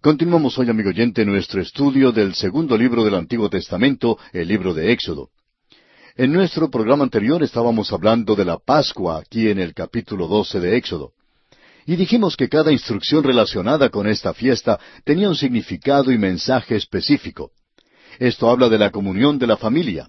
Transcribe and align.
Continuamos 0.00 0.56
hoy, 0.56 0.70
amigo 0.70 0.90
oyente, 0.90 1.24
nuestro 1.24 1.60
estudio 1.60 2.12
del 2.12 2.32
segundo 2.36 2.78
libro 2.78 3.02
del 3.04 3.16
Antiguo 3.16 3.50
Testamento, 3.50 4.16
el 4.32 4.46
libro 4.46 4.72
de 4.72 4.92
Éxodo. 4.92 5.30
En 6.14 6.32
nuestro 6.32 6.70
programa 6.70 7.02
anterior 7.02 7.42
estábamos 7.42 7.92
hablando 7.92 8.36
de 8.36 8.44
la 8.44 8.58
Pascua 8.58 9.18
aquí 9.18 9.48
en 9.48 9.58
el 9.58 9.74
capítulo 9.74 10.28
12 10.28 10.60
de 10.60 10.76
Éxodo. 10.76 11.14
Y 11.84 11.96
dijimos 11.96 12.36
que 12.36 12.48
cada 12.48 12.70
instrucción 12.70 13.24
relacionada 13.24 13.88
con 13.88 14.06
esta 14.06 14.32
fiesta 14.32 14.78
tenía 15.02 15.28
un 15.28 15.34
significado 15.34 16.12
y 16.12 16.18
mensaje 16.18 16.76
específico. 16.76 17.50
Esto 18.20 18.48
habla 18.50 18.68
de 18.68 18.78
la 18.78 18.92
comunión 18.92 19.36
de 19.36 19.48
la 19.48 19.56
familia. 19.56 20.08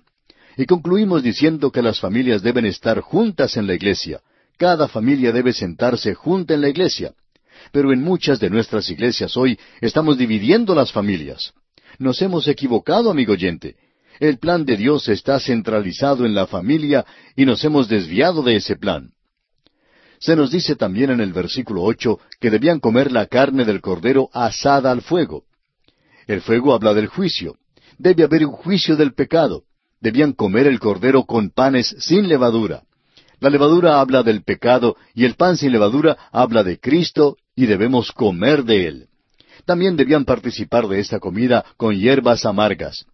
Y 0.55 0.67
concluimos 0.67 1.23
diciendo 1.23 1.71
que 1.71 1.81
las 1.81 1.99
familias 1.99 2.43
deben 2.43 2.67
estar 2.67 2.99
juntas 3.01 3.57
en 3.57 3.65
la 3.65 3.73
iglesia. 3.73 4.21
Cada 4.55 4.87
familia 4.87 5.31
debe 5.31 5.51
sentarse 5.51 6.13
junta 6.13 6.53
en 6.53 6.61
la 6.61 6.69
iglesia. 6.69 7.15
Pero 7.71 7.93
en 7.93 8.01
muchas 8.01 8.39
de 8.39 8.49
nuestras 8.49 8.89
iglesias 8.89 9.35
hoy 9.37 9.59
estamos 9.81 10.17
dividiendo 10.17 10.75
las 10.75 10.91
familias. 10.91 11.53
Nos 11.97 12.21
hemos 12.21 12.47
equivocado, 12.47 13.11
amigo 13.11 13.33
oyente. 13.33 13.75
El 14.19 14.37
plan 14.37 14.65
de 14.65 14.75
Dios 14.75 15.07
está 15.07 15.39
centralizado 15.39 16.25
en 16.25 16.35
la 16.35 16.47
familia 16.47 17.05
y 17.35 17.45
nos 17.45 17.63
hemos 17.63 17.87
desviado 17.87 18.43
de 18.43 18.57
ese 18.57 18.75
plan. 18.75 19.11
Se 20.19 20.35
nos 20.35 20.51
dice 20.51 20.75
también 20.75 21.11
en 21.11 21.21
el 21.21 21.31
versículo 21.31 21.83
ocho 21.83 22.19
que 22.41 22.49
debían 22.49 22.79
comer 22.81 23.11
la 23.11 23.27
carne 23.27 23.63
del 23.63 23.79
cordero 23.79 24.29
asada 24.33 24.91
al 24.91 25.01
fuego. 25.01 25.45
El 26.27 26.41
fuego 26.41 26.73
habla 26.73 26.93
del 26.93 27.07
juicio. 27.07 27.55
Debe 27.97 28.23
haber 28.23 28.45
un 28.45 28.51
juicio 28.51 28.97
del 28.97 29.13
pecado. 29.13 29.63
Debían 30.01 30.33
comer 30.33 30.67
el 30.67 30.79
cordero 30.79 31.23
con 31.23 31.49
panes 31.49 31.95
sin 31.99 32.27
levadura. 32.27 32.83
La 33.39 33.49
levadura 33.49 34.01
habla 34.01 34.21
del 34.21 34.43
pecado 34.43 34.97
y 35.15 35.23
el 35.23 35.35
pan 35.35 35.55
sin 35.55 35.71
levadura 35.71 36.17
habla 36.31 36.63
de 36.63 36.79
Cristo 36.79 37.37
y 37.59 37.65
debemos 37.65 38.13
comer 38.13 38.63
de 38.63 38.87
él. 38.87 39.07
También 39.65 39.97
debían 39.97 40.23
participar 40.23 40.87
de 40.87 41.01
esta 41.01 41.19
comida 41.19 41.65
con 41.75 41.93
hierbas 41.93 42.45
amargas. 42.45 43.05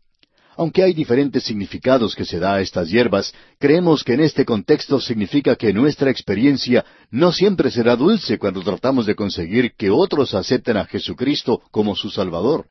Aunque 0.55 0.83
hay 0.83 0.93
diferentes 0.93 1.43
significados 1.43 2.13
que 2.15 2.25
se 2.25 2.37
da 2.37 2.53
a 2.53 2.61
estas 2.61 2.87
hierbas, 2.91 3.33
creemos 3.57 4.03
que 4.03 4.13
en 4.13 4.19
este 4.19 4.45
contexto 4.45 5.01
significa 5.01 5.55
que 5.55 5.73
nuestra 5.73 6.11
experiencia 6.11 6.85
no 7.09 7.31
siempre 7.31 7.71
será 7.71 7.95
dulce 7.95 8.37
cuando 8.37 8.61
tratamos 8.61 9.07
de 9.07 9.15
conseguir 9.15 9.73
que 9.75 9.89
otros 9.89 10.35
acepten 10.35 10.77
a 10.77 10.85
Jesucristo 10.85 11.63
como 11.71 11.95
su 11.95 12.11
Salvador. 12.11 12.67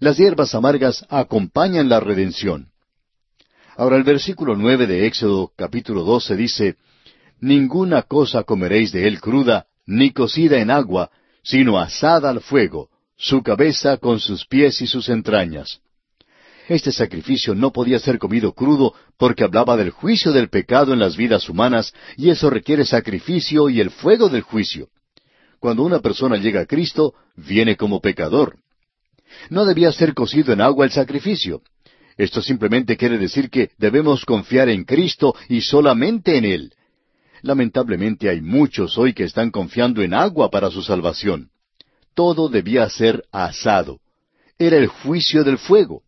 Las 0.00 0.16
hierbas 0.16 0.54
amargas 0.54 1.04
acompañan 1.10 1.90
la 1.90 2.00
redención. 2.00 2.68
Ahora 3.76 3.98
el 3.98 4.02
versículo 4.02 4.56
nueve 4.56 4.86
de 4.86 5.06
Éxodo 5.06 5.52
capítulo 5.56 6.04
doce 6.04 6.36
dice, 6.36 6.76
Ninguna 7.38 8.00
cosa 8.00 8.44
comeréis 8.44 8.92
de 8.92 9.06
él 9.06 9.20
cruda, 9.20 9.66
ni 9.86 10.12
cocida 10.12 10.58
en 10.58 10.70
agua, 10.70 11.10
sino 11.42 11.78
asada 11.78 12.30
al 12.30 12.40
fuego, 12.40 12.90
su 13.16 13.42
cabeza 13.42 13.96
con 13.96 14.20
sus 14.20 14.46
pies 14.46 14.80
y 14.82 14.86
sus 14.86 15.08
entrañas. 15.08 15.80
Este 16.68 16.90
sacrificio 16.90 17.54
no 17.54 17.72
podía 17.72 18.00
ser 18.00 18.18
comido 18.18 18.52
crudo 18.52 18.92
porque 19.16 19.44
hablaba 19.44 19.76
del 19.76 19.90
juicio 19.90 20.32
del 20.32 20.48
pecado 20.48 20.92
en 20.92 20.98
las 20.98 21.16
vidas 21.16 21.48
humanas 21.48 21.94
y 22.16 22.30
eso 22.30 22.50
requiere 22.50 22.84
sacrificio 22.84 23.70
y 23.70 23.80
el 23.80 23.90
fuego 23.90 24.28
del 24.28 24.42
juicio. 24.42 24.88
Cuando 25.60 25.84
una 25.84 26.00
persona 26.00 26.36
llega 26.36 26.62
a 26.62 26.66
Cristo, 26.66 27.14
viene 27.36 27.76
como 27.76 28.00
pecador. 28.00 28.58
No 29.48 29.64
debía 29.64 29.92
ser 29.92 30.12
cocido 30.14 30.52
en 30.52 30.60
agua 30.60 30.84
el 30.84 30.90
sacrificio. 30.90 31.62
Esto 32.16 32.42
simplemente 32.42 32.96
quiere 32.96 33.18
decir 33.18 33.48
que 33.48 33.70
debemos 33.78 34.24
confiar 34.24 34.68
en 34.68 34.84
Cristo 34.84 35.34
y 35.48 35.60
solamente 35.60 36.36
en 36.36 36.44
Él. 36.44 36.72
Lamentablemente 37.42 38.28
hay 38.28 38.40
muchos 38.40 38.96
hoy 38.98 39.12
que 39.12 39.24
están 39.24 39.50
confiando 39.50 40.02
en 40.02 40.14
agua 40.14 40.50
para 40.50 40.70
su 40.70 40.82
salvación. 40.82 41.50
Todo 42.14 42.48
debía 42.48 42.88
ser 42.88 43.24
asado. 43.30 44.00
Era 44.58 44.76
el 44.76 44.86
juicio 44.86 45.44
del 45.44 45.58
fuego. 45.58 46.02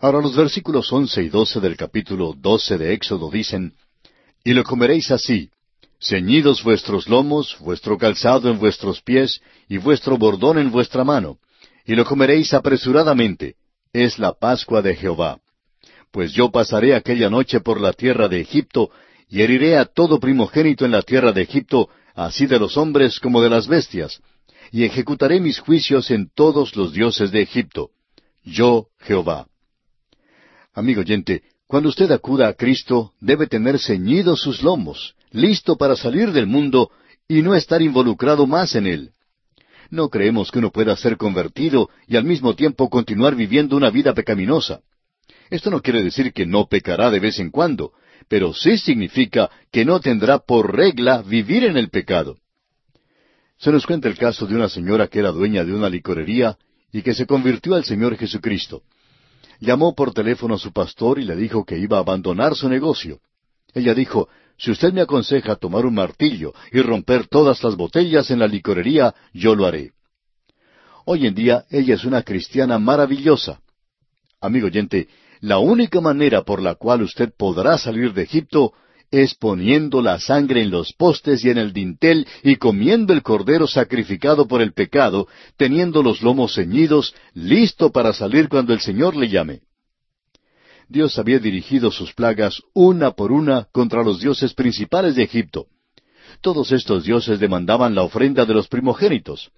Ahora 0.00 0.20
los 0.20 0.36
versículos 0.36 0.92
once 0.92 1.22
y 1.22 1.28
doce 1.28 1.60
del 1.60 1.76
capítulo 1.76 2.34
doce 2.36 2.78
de 2.78 2.92
Éxodo 2.92 3.30
dicen, 3.30 3.74
Y 4.44 4.52
lo 4.52 4.64
comeréis 4.64 5.10
así, 5.10 5.50
ceñidos 6.00 6.62
vuestros 6.62 7.08
lomos, 7.08 7.56
vuestro 7.60 7.98
calzado 7.98 8.50
en 8.50 8.58
vuestros 8.58 9.02
pies, 9.02 9.40
y 9.68 9.78
vuestro 9.78 10.16
bordón 10.16 10.58
en 10.58 10.70
vuestra 10.70 11.04
mano, 11.04 11.38
y 11.84 11.94
lo 11.94 12.04
comeréis 12.04 12.54
apresuradamente, 12.54 13.56
es 13.92 14.18
la 14.18 14.32
Pascua 14.32 14.82
de 14.82 14.94
Jehová. 14.94 15.40
Pues 16.12 16.32
yo 16.32 16.50
pasaré 16.50 16.94
aquella 16.94 17.28
noche 17.28 17.60
por 17.60 17.80
la 17.80 17.92
tierra 17.92 18.28
de 18.28 18.40
Egipto, 18.40 18.90
y 19.28 19.42
heriré 19.42 19.76
a 19.76 19.84
todo 19.84 20.18
primogénito 20.18 20.84
en 20.84 20.92
la 20.92 21.02
tierra 21.02 21.32
de 21.32 21.42
Egipto, 21.42 21.88
así 22.14 22.46
de 22.46 22.58
los 22.58 22.76
hombres 22.76 23.20
como 23.20 23.42
de 23.42 23.50
las 23.50 23.68
bestias, 23.68 24.20
y 24.72 24.84
ejecutaré 24.84 25.40
mis 25.40 25.58
juicios 25.58 26.10
en 26.10 26.30
todos 26.34 26.76
los 26.76 26.92
dioses 26.92 27.30
de 27.30 27.42
Egipto. 27.42 27.90
Yo, 28.44 28.86
Jehová. 28.98 29.46
Amigo 30.74 31.00
oyente, 31.00 31.42
cuando 31.66 31.90
usted 31.90 32.10
acuda 32.12 32.48
a 32.48 32.54
Cristo, 32.54 33.12
debe 33.20 33.46
tener 33.46 33.78
ceñidos 33.78 34.40
sus 34.40 34.62
lomos, 34.62 35.14
listo 35.30 35.76
para 35.76 35.96
salir 35.96 36.32
del 36.32 36.46
mundo 36.46 36.90
y 37.28 37.42
no 37.42 37.54
estar 37.54 37.82
involucrado 37.82 38.46
más 38.46 38.74
en 38.74 38.86
él. 38.86 39.10
No 39.90 40.08
creemos 40.08 40.50
que 40.50 40.58
uno 40.58 40.70
pueda 40.70 40.96
ser 40.96 41.16
convertido 41.16 41.90
y 42.06 42.16
al 42.16 42.24
mismo 42.24 42.54
tiempo 42.54 42.88
continuar 42.88 43.34
viviendo 43.34 43.76
una 43.76 43.90
vida 43.90 44.14
pecaminosa. 44.14 44.80
Esto 45.50 45.70
no 45.70 45.80
quiere 45.80 46.02
decir 46.02 46.32
que 46.32 46.46
no 46.46 46.66
pecará 46.66 47.10
de 47.10 47.20
vez 47.20 47.38
en 47.38 47.50
cuando, 47.50 47.92
pero 48.28 48.52
sí 48.52 48.78
significa 48.78 49.50
que 49.72 49.84
no 49.84 50.00
tendrá 50.00 50.38
por 50.38 50.74
regla 50.76 51.22
vivir 51.22 51.64
en 51.64 51.76
el 51.76 51.88
pecado. 51.88 52.36
Se 53.58 53.72
nos 53.72 53.86
cuenta 53.86 54.08
el 54.08 54.16
caso 54.16 54.46
de 54.46 54.54
una 54.54 54.68
señora 54.68 55.08
que 55.08 55.18
era 55.18 55.32
dueña 55.32 55.64
de 55.64 55.74
una 55.74 55.88
licorería 55.88 56.56
y 56.92 57.02
que 57.02 57.14
se 57.14 57.26
convirtió 57.26 57.74
al 57.74 57.84
Señor 57.84 58.16
Jesucristo. 58.16 58.82
Llamó 59.60 59.94
por 59.94 60.12
teléfono 60.12 60.54
a 60.54 60.58
su 60.58 60.72
pastor 60.72 61.18
y 61.18 61.24
le 61.24 61.34
dijo 61.34 61.64
que 61.64 61.78
iba 61.78 61.96
a 61.96 62.00
abandonar 62.00 62.54
su 62.54 62.68
negocio. 62.68 63.20
Ella 63.74 63.94
dijo, 63.94 64.28
si 64.56 64.70
usted 64.70 64.92
me 64.92 65.00
aconseja 65.00 65.56
tomar 65.56 65.86
un 65.86 65.94
martillo 65.94 66.52
y 66.72 66.80
romper 66.80 67.26
todas 67.26 67.62
las 67.62 67.76
botellas 67.76 68.30
en 68.30 68.38
la 68.38 68.46
licorería, 68.46 69.14
yo 69.32 69.54
lo 69.54 69.66
haré. 69.66 69.92
Hoy 71.04 71.26
en 71.26 71.34
día 71.34 71.64
ella 71.70 71.94
es 71.94 72.04
una 72.04 72.22
cristiana 72.22 72.78
maravillosa. 72.78 73.60
Amigo 74.40 74.66
oyente, 74.66 75.08
la 75.40 75.58
única 75.58 76.00
manera 76.00 76.42
por 76.42 76.62
la 76.62 76.74
cual 76.74 77.02
usted 77.02 77.32
podrá 77.36 77.78
salir 77.78 78.12
de 78.12 78.22
Egipto 78.22 78.72
es 79.10 79.34
poniendo 79.34 80.02
la 80.02 80.18
sangre 80.18 80.62
en 80.62 80.70
los 80.70 80.92
postes 80.92 81.44
y 81.44 81.50
en 81.50 81.58
el 81.58 81.72
dintel 81.72 82.26
y 82.42 82.56
comiendo 82.56 83.12
el 83.12 83.22
cordero 83.22 83.66
sacrificado 83.66 84.46
por 84.46 84.60
el 84.60 84.72
pecado, 84.72 85.28
teniendo 85.56 86.02
los 86.02 86.22
lomos 86.22 86.54
ceñidos, 86.54 87.14
listo 87.32 87.90
para 87.90 88.12
salir 88.12 88.48
cuando 88.48 88.74
el 88.74 88.80
Señor 88.80 89.16
le 89.16 89.28
llame. 89.28 89.60
Dios 90.88 91.18
había 91.18 91.38
dirigido 91.38 91.90
sus 91.90 92.12
plagas 92.14 92.62
una 92.74 93.12
por 93.12 93.32
una 93.32 93.68
contra 93.72 94.02
los 94.02 94.20
dioses 94.20 94.54
principales 94.54 95.16
de 95.16 95.22
Egipto. 95.22 95.66
Todos 96.40 96.72
estos 96.72 97.04
dioses 97.04 97.40
demandaban 97.40 97.94
la 97.94 98.02
ofrenda 98.02 98.44
de 98.44 98.54
los 98.54 98.68
primogénitos. 98.68 99.50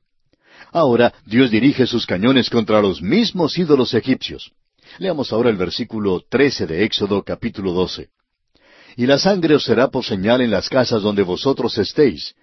Ahora 0.73 1.13
Dios 1.27 1.51
dirige 1.51 1.87
sus 1.87 2.07
cañones 2.07 2.51
contra 2.51 2.81
los 2.81 3.03
mismos 3.03 3.59
ídolos 3.59 3.95
egipcios. 3.95 4.53
Leamos 4.99 5.33
ahora 5.33 5.51
el 5.51 5.57
versículo 5.57 6.23
trece 6.29 6.67
de 6.67 6.85
Éxodo 6.85 7.23
capítulo 7.23 7.73
doce. 7.73 8.09
Y 8.97 9.07
la 9.07 9.19
sangre 9.19 9.55
os 9.55 9.65
será 9.65 9.89
por 9.89 10.05
señal 10.05 10.41
en 10.41 10.51
las 10.51 10.69
casas 10.69 11.03
donde 11.03 11.23
vosotros 11.23 11.79
estéis. 11.79 12.35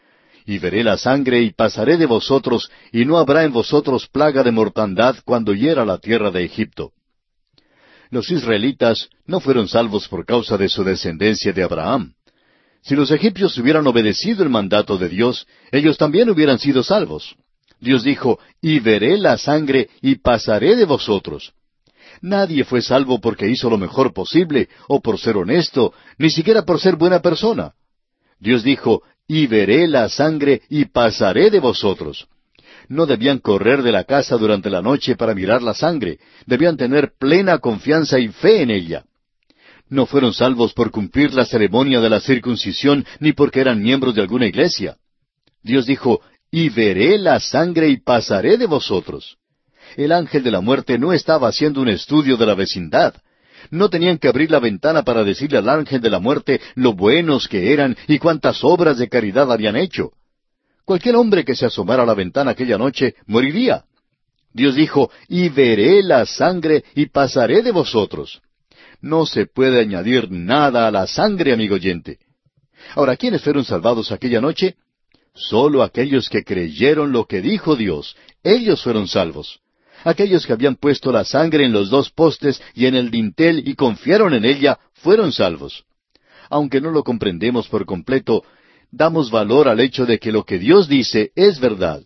Y 0.46 0.59
veré 0.59 0.84
la 0.84 0.97
sangre 0.97 1.41
y 1.41 1.52
pasaré 1.52 1.97
de 1.97 2.06
vosotros, 2.06 2.72
y 2.94 3.03
no 3.03 3.18
habrá 3.18 3.44
en 3.44 3.52
vosotros 3.52 4.07
plaga 4.07 4.44
de 4.44 4.52
mortandad 4.52 5.18
cuando 5.25 5.53
hiera 5.53 5.84
la 5.86 5.97
tierra 5.97 6.31
de 6.31 6.46
Egipto. 6.46 6.94
Los 8.09 8.31
israelitas 8.31 9.09
no 9.25 9.41
fueron 9.41 9.68
salvos 9.68 10.07
por 10.07 10.25
causa 10.25 10.57
de 10.57 10.69
su 10.69 10.86
descendencia 10.86 11.52
de 11.52 11.63
Abraham. 11.63 12.13
Si 12.81 12.96
los 12.96 13.12
egipcios 13.12 13.57
hubieran 13.57 13.86
obedecido 13.86 14.44
el 14.44 14.50
mandato 14.50 14.97
de 14.97 15.09
Dios, 15.09 15.46
ellos 15.74 15.97
también 15.97 16.30
hubieran 16.30 16.59
sido 16.59 16.81
salvos. 16.81 17.36
Dios 17.81 18.03
dijo, 18.03 18.40
y 18.62 18.80
veré 18.80 19.18
la 19.18 19.38
sangre 19.38 19.90
y 20.02 20.16
pasaré 20.16 20.77
de 20.77 20.86
vosotros. 20.86 21.54
Nadie 22.22 22.64
fue 22.64 22.81
salvo 22.81 23.19
porque 23.19 23.48
hizo 23.48 23.69
lo 23.69 23.78
mejor 23.78 24.14
posible, 24.14 24.69
o 24.88 25.02
por 25.02 25.19
ser 25.19 25.38
honesto, 25.38 25.94
ni 26.18 26.30
siquiera 26.30 26.64
por 26.64 26.80
ser 26.80 26.96
buena 26.96 27.22
persona. 27.22 27.74
Dios 28.40 28.64
dijo, 28.64 29.04
y 29.28 29.48
veré 29.48 29.88
la 29.88 30.10
sangre 30.10 30.62
y 30.69 30.86
pasaré 30.86 31.50
de 31.50 31.60
vosotros. 31.60 32.28
No 32.88 33.06
debían 33.06 33.40
correr 33.40 33.84
de 33.84 33.92
la 33.92 34.06
casa 34.06 34.38
durante 34.38 34.69
la 34.69 34.81
noche 34.81 35.16
para 35.16 35.36
mirar 35.36 35.62
la 35.62 35.74
sangre, 35.74 36.19
debían 36.46 36.78
tener 36.78 37.12
plena 37.19 37.60
confianza 37.60 38.20
y 38.20 38.30
fe 38.30 38.62
en 38.62 38.72
ella. 38.72 39.04
No 39.90 40.06
fueron 40.06 40.34
salvos 40.34 40.74
por 40.74 40.92
cumplir 40.92 41.34
la 41.34 41.46
ceremonia 41.46 42.00
de 42.00 42.10
la 42.10 42.20
circuncisión 42.20 43.06
ni 43.20 43.34
porque 43.34 43.62
eran 43.62 43.81
miembros 43.81 44.16
de 44.16 44.22
alguna 44.22 44.46
iglesia. 44.46 44.98
Dios 45.63 45.86
dijo, 45.86 46.22
y 46.50 46.70
veré 46.70 47.18
la 47.18 47.40
sangre 47.40 47.90
y 47.90 47.98
pasaré 47.98 48.58
de 48.58 48.68
vosotros 48.68 49.38
el 49.95 50.12
ángel 50.12 50.44
de 50.44 50.51
la 50.51 50.62
muerte 50.62 50.98
no 50.98 51.13
estaba 51.13 51.48
haciendo 51.48 51.81
un 51.81 51.89
estudio 51.89 52.38
de 52.38 52.45
la 52.45 52.56
vecindad. 52.56 53.16
No 53.72 53.89
tenían 53.89 54.18
que 54.18 54.28
abrir 54.28 54.51
la 54.51 54.60
ventana 54.60 55.04
para 55.04 55.24
decirle 55.24 55.57
al 55.57 55.69
ángel 55.69 56.01
de 56.01 56.10
la 56.10 56.19
muerte 56.19 56.62
lo 56.75 56.94
buenos 56.94 57.48
que 57.48 57.74
eran 57.74 57.98
y 58.07 58.19
cuántas 58.19 58.63
obras 58.63 58.98
de 58.98 59.10
caridad 59.10 59.51
habían 59.51 59.75
hecho. 59.75 60.12
Cualquier 60.86 61.16
hombre 61.16 61.44
que 61.44 61.56
se 61.56 61.66
asomara 61.66 62.04
a 62.04 62.06
la 62.06 62.13
ventana 62.13 62.51
aquella 62.51 62.78
noche 62.78 63.16
moriría. 63.25 63.84
Dios 64.54 64.75
dijo, 64.75 65.12
y 65.28 65.50
veré 65.50 66.01
la 66.01 66.25
sangre 66.25 66.84
y 66.95 67.07
pasaré 67.07 67.62
de 67.62 67.72
vosotros. 67.72 68.42
No 69.01 69.25
se 69.25 69.45
puede 69.45 69.80
añadir 69.80 70.31
nada 70.31 70.88
a 70.88 70.92
la 70.92 71.06
sangre, 71.06 71.54
amigo 71.54 71.75
oyente. 71.75 72.19
Ahora, 72.95 73.18
¿quiénes 73.18 73.42
fueron 73.42 73.66
salvados 73.66 74.12
aquella 74.12 74.42
noche? 74.42 74.75
Solo 75.36 75.84
aquellos 75.84 76.30
que 76.30 76.44
creyeron 76.44 77.12
lo 77.12 77.25
que 77.25 77.42
dijo 77.42 77.75
Dios. 77.75 78.16
Ellos 78.44 78.81
fueron 78.81 79.07
salvos. 79.07 79.60
Aquellos 80.04 80.46
que 80.46 80.54
habían 80.54 80.76
puesto 80.76 81.12
la 81.12 81.26
sangre 81.26 81.66
en 81.66 81.74
los 81.74 81.90
dos 81.90 82.12
postes 82.12 82.62
y 82.74 82.86
en 82.86 82.96
el 82.96 83.12
dintel 83.12 83.68
y 83.68 83.76
confiaron 83.76 84.34
en 84.34 84.46
ella, 84.46 84.80
fueron 84.94 85.32
salvos. 85.32 85.84
Aunque 86.50 86.82
no 86.82 86.92
lo 86.92 87.04
comprendemos 87.04 87.68
por 87.68 87.86
completo, 87.86 88.44
damos 88.92 89.32
valor 89.32 89.68
al 89.68 89.80
hecho 89.80 90.06
de 90.06 90.20
que 90.20 90.32
lo 90.32 90.44
que 90.44 90.60
Dios 90.60 90.88
dice 90.88 91.32
es 91.36 91.60
verdad. 91.60 92.02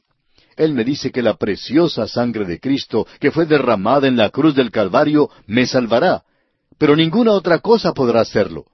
Él 0.57 0.73
me 0.73 0.83
dice 0.83 1.11
que 1.11 1.21
la 1.21 1.35
preciosa 1.35 2.07
sangre 2.07 2.45
de 2.45 2.59
Cristo, 2.59 3.07
que 3.19 3.31
fue 3.31 3.45
derramada 3.45 4.07
en 4.07 4.17
la 4.17 4.29
cruz 4.29 4.55
del 4.55 4.71
Calvario, 4.71 5.29
me 5.47 5.65
salvará, 5.65 6.23
pero 6.77 6.95
ninguna 6.95 7.31
otra 7.31 7.59
cosa 7.59 7.93
podrá 7.93 8.21
hacerlo. 8.21 8.65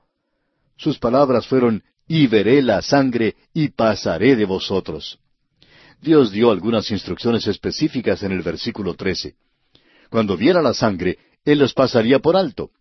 Sus 0.78 0.98
palabras 1.00 1.48
fueron, 1.48 1.84
y 2.08 2.28
veré 2.28 2.62
la 2.62 2.82
sangre 2.82 3.36
y 3.54 3.70
pasaré 3.70 4.36
de 4.36 4.46
vosotros. 4.46 5.20
Dios 6.02 6.32
dio 6.32 6.52
algunas 6.52 6.92
instrucciones 6.92 7.48
específicas 7.48 8.24
en 8.24 8.32
el 8.32 8.42
versículo 8.42 8.94
13. 8.94 9.36
Cuando 10.10 10.38
viera 10.38 10.62
la 10.62 10.74
sangre, 10.74 11.18
Él 11.44 11.60
los 11.60 11.74
pasaría 11.74 12.20
por 12.20 12.38
alto. 12.38 12.72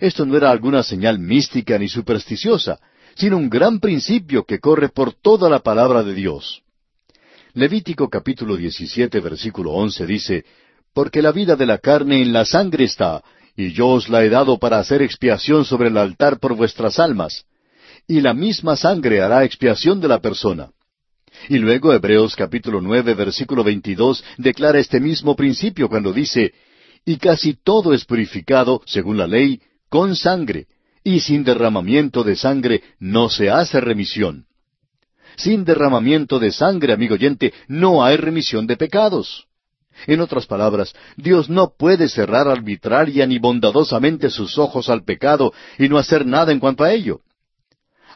Esto 0.00 0.26
no 0.26 0.36
era 0.36 0.50
alguna 0.50 0.82
señal 0.82 1.18
mística 1.18 1.78
ni 1.78 1.88
supersticiosa, 1.88 2.80
sino 3.14 3.36
un 3.36 3.48
gran 3.48 3.80
principio 3.80 4.44
que 4.44 4.58
corre 4.58 4.88
por 4.88 5.12
toda 5.12 5.48
la 5.48 5.60
palabra 5.60 6.02
de 6.02 6.14
Dios. 6.14 6.62
Levítico 7.52 8.08
capítulo 8.08 8.56
17 8.56 9.20
versículo 9.20 9.72
11 9.72 10.06
dice, 10.06 10.44
Porque 10.92 11.22
la 11.22 11.30
vida 11.30 11.54
de 11.54 11.66
la 11.66 11.78
carne 11.78 12.20
en 12.20 12.32
la 12.32 12.44
sangre 12.44 12.84
está, 12.84 13.22
y 13.56 13.72
yo 13.72 13.88
os 13.88 14.08
la 14.08 14.24
he 14.24 14.28
dado 14.28 14.58
para 14.58 14.80
hacer 14.80 15.02
expiación 15.02 15.64
sobre 15.64 15.88
el 15.88 15.96
altar 15.96 16.40
por 16.40 16.56
vuestras 16.56 16.98
almas. 16.98 17.44
Y 18.08 18.20
la 18.20 18.34
misma 18.34 18.74
sangre 18.76 19.22
hará 19.22 19.44
expiación 19.44 20.00
de 20.00 20.08
la 20.08 20.20
persona. 20.20 20.70
Y 21.48 21.58
luego 21.58 21.92
Hebreos 21.92 22.34
capítulo 22.36 22.80
nueve 22.80 23.14
versículo 23.14 23.62
veintidós 23.62 24.24
declara 24.38 24.78
este 24.78 25.00
mismo 25.00 25.36
principio 25.36 25.88
cuando 25.88 26.12
dice, 26.12 26.54
Y 27.04 27.16
casi 27.16 27.54
todo 27.54 27.92
es 27.92 28.04
purificado, 28.04 28.80
según 28.86 29.18
la 29.18 29.26
ley, 29.26 29.60
con 29.90 30.16
sangre, 30.16 30.66
y 31.02 31.20
sin 31.20 31.44
derramamiento 31.44 32.24
de 32.24 32.34
sangre 32.34 32.82
no 32.98 33.28
se 33.28 33.50
hace 33.50 33.80
remisión. 33.80 34.46
Sin 35.36 35.64
derramamiento 35.64 36.38
de 36.38 36.50
sangre, 36.50 36.92
amigo 36.92 37.14
oyente, 37.14 37.52
no 37.68 38.04
hay 38.04 38.16
remisión 38.16 38.66
de 38.66 38.76
pecados. 38.76 39.46
En 40.06 40.20
otras 40.20 40.46
palabras, 40.46 40.94
Dios 41.16 41.50
no 41.50 41.74
puede 41.76 42.08
cerrar 42.08 42.48
arbitraria 42.48 43.26
ni 43.26 43.38
bondadosamente 43.38 44.30
sus 44.30 44.58
ojos 44.58 44.88
al 44.88 45.04
pecado 45.04 45.52
y 45.78 45.88
no 45.88 45.98
hacer 45.98 46.26
nada 46.26 46.52
en 46.52 46.60
cuanto 46.60 46.84
a 46.84 46.92
ello. 46.92 47.20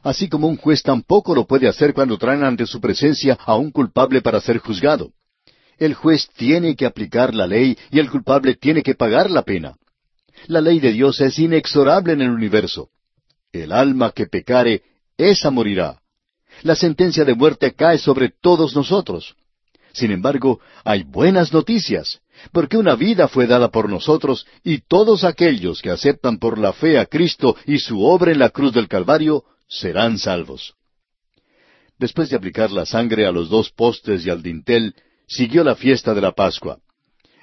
Así 0.08 0.26
como 0.26 0.49
un 0.49 0.56
juez 0.56 0.82
tampoco 0.82 1.34
lo 1.34 1.46
puede 1.46 1.69
hacer 1.69 1.93
cuando 1.93 2.16
traen 2.16 2.43
ante 2.43 2.64
su 2.64 2.81
presencia 2.81 3.37
a 3.44 3.56
un 3.56 3.70
culpable 3.70 4.22
para 4.22 4.40
ser 4.40 4.56
juzgado. 4.56 5.12
El 5.76 5.93
juez 5.93 6.31
tiene 6.34 6.76
que 6.76 6.87
aplicar 6.87 7.34
la 7.34 7.46
ley 7.46 7.76
y 7.90 7.99
el 7.99 8.10
culpable 8.10 8.55
tiene 8.55 8.82
que 8.82 8.94
pagar 8.94 9.31
la 9.31 9.43
pena. 9.43 9.76
La 10.46 10.62
ley 10.62 10.81
de 10.81 10.93
Dios 10.93 11.20
es 11.20 11.38
inexorable 11.38 12.14
en 12.14 12.22
el 12.22 12.31
universo. 12.31 12.88
El 13.52 13.70
alma 13.70 14.12
que 14.12 14.25
pecare, 14.25 14.81
esa 15.19 15.50
morirá. 15.50 16.00
La 16.62 16.75
sentencia 16.75 17.26
de 17.26 17.34
muerte 17.34 17.75
cae 17.75 17.99
sobre 17.99 18.31
todos 18.31 18.75
nosotros. 18.75 19.37
Sin 19.93 20.10
embargo, 20.10 20.58
hay 20.84 21.02
buenas 21.02 21.52
noticias, 21.52 22.20
porque 22.52 22.78
una 22.78 22.94
vida 22.94 23.28
fue 23.28 23.46
dada 23.46 23.69
por 23.69 23.90
nosotros 23.90 24.46
y 24.64 24.78
todos 24.78 25.25
aquellos 25.25 25.82
que 25.82 25.90
aceptan 25.90 26.38
por 26.38 26.56
la 26.56 26.72
fe 26.72 26.99
a 26.99 27.05
Cristo 27.05 27.56
y 27.66 27.78
su 27.78 28.02
obra 28.02 28.32
en 28.32 28.38
la 28.38 28.49
cruz 28.49 28.72
del 28.72 28.88
Calvario 28.88 29.44
serán 29.69 30.19
salvos. 30.19 30.75
Después 31.99 32.31
de 32.31 32.37
aplicar 32.37 32.70
la 32.70 32.87
sangre 32.87 33.26
a 33.26 33.32
los 33.32 33.49
dos 33.49 33.70
postes 33.70 34.25
y 34.25 34.31
al 34.31 34.43
dintel, 34.43 34.94
siguió 35.26 35.65
la 35.65 35.76
fiesta 35.76 36.15
de 36.15 36.20
la 36.20 36.32
Pascua. 36.32 36.79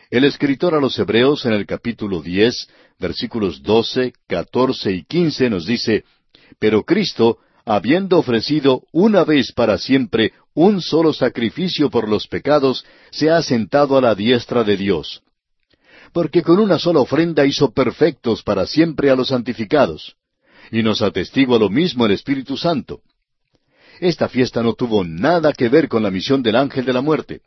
El 0.09 0.23
escritor 0.23 0.75
a 0.75 0.79
los 0.79 0.97
Hebreos 0.97 1.45
en 1.45 1.53
el 1.53 1.65
capítulo 1.65 2.21
diez, 2.21 2.67
versículos 2.99 3.61
doce, 3.63 4.13
catorce 4.27 4.91
y 4.91 5.03
quince 5.03 5.49
nos 5.49 5.65
dice, 5.65 6.05
Pero 6.59 6.83
Cristo, 6.83 7.39
habiendo 7.65 8.19
ofrecido 8.19 8.83
una 8.91 9.23
vez 9.23 9.51
para 9.51 9.77
siempre 9.77 10.31
un 10.53 10.81
solo 10.81 11.11
sacrificio 11.11 11.89
por 11.89 12.07
los 12.07 12.27
pecados, 12.27 12.85
se 13.11 13.29
ha 13.29 13.41
sentado 13.41 13.97
a 13.97 14.01
la 14.01 14.15
diestra 14.15 14.63
de 14.63 14.77
Dios. 14.77 15.21
Porque 16.13 16.43
con 16.43 16.59
una 16.59 16.79
sola 16.79 17.01
ofrenda 17.01 17.45
hizo 17.45 17.73
perfectos 17.73 18.41
para 18.41 18.65
siempre 18.65 19.09
a 19.09 19.15
los 19.15 19.29
santificados. 19.29 20.15
Y 20.71 20.83
nos 20.83 21.01
atestigua 21.01 21.59
lo 21.59 21.69
mismo 21.69 22.05
el 22.05 22.11
Espíritu 22.11 22.57
Santo. 22.57 23.01
Esta 23.99 24.27
fiesta 24.27 24.61
no 24.61 24.73
tuvo 24.73 25.03
nada 25.03 25.53
que 25.53 25.69
ver 25.69 25.87
con 25.87 26.03
la 26.03 26.11
misión 26.11 26.43
del 26.43 26.55
ángel 26.55 26.85
de 26.85 26.93
la 26.93 27.01
muerte. 27.01 27.41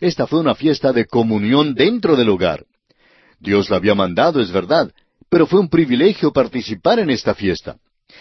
Esta 0.00 0.26
fue 0.26 0.40
una 0.40 0.54
fiesta 0.54 0.92
de 0.92 1.04
comunión 1.06 1.74
dentro 1.74 2.16
del 2.16 2.30
hogar. 2.30 2.64
Dios 3.38 3.70
la 3.70 3.76
había 3.76 3.94
mandado, 3.94 4.40
es 4.40 4.50
verdad, 4.50 4.92
pero 5.28 5.46
fue 5.46 5.60
un 5.60 5.68
privilegio 5.68 6.32
participar 6.32 6.98
en 7.00 7.10
esta 7.10 7.34
fiesta 7.34 7.76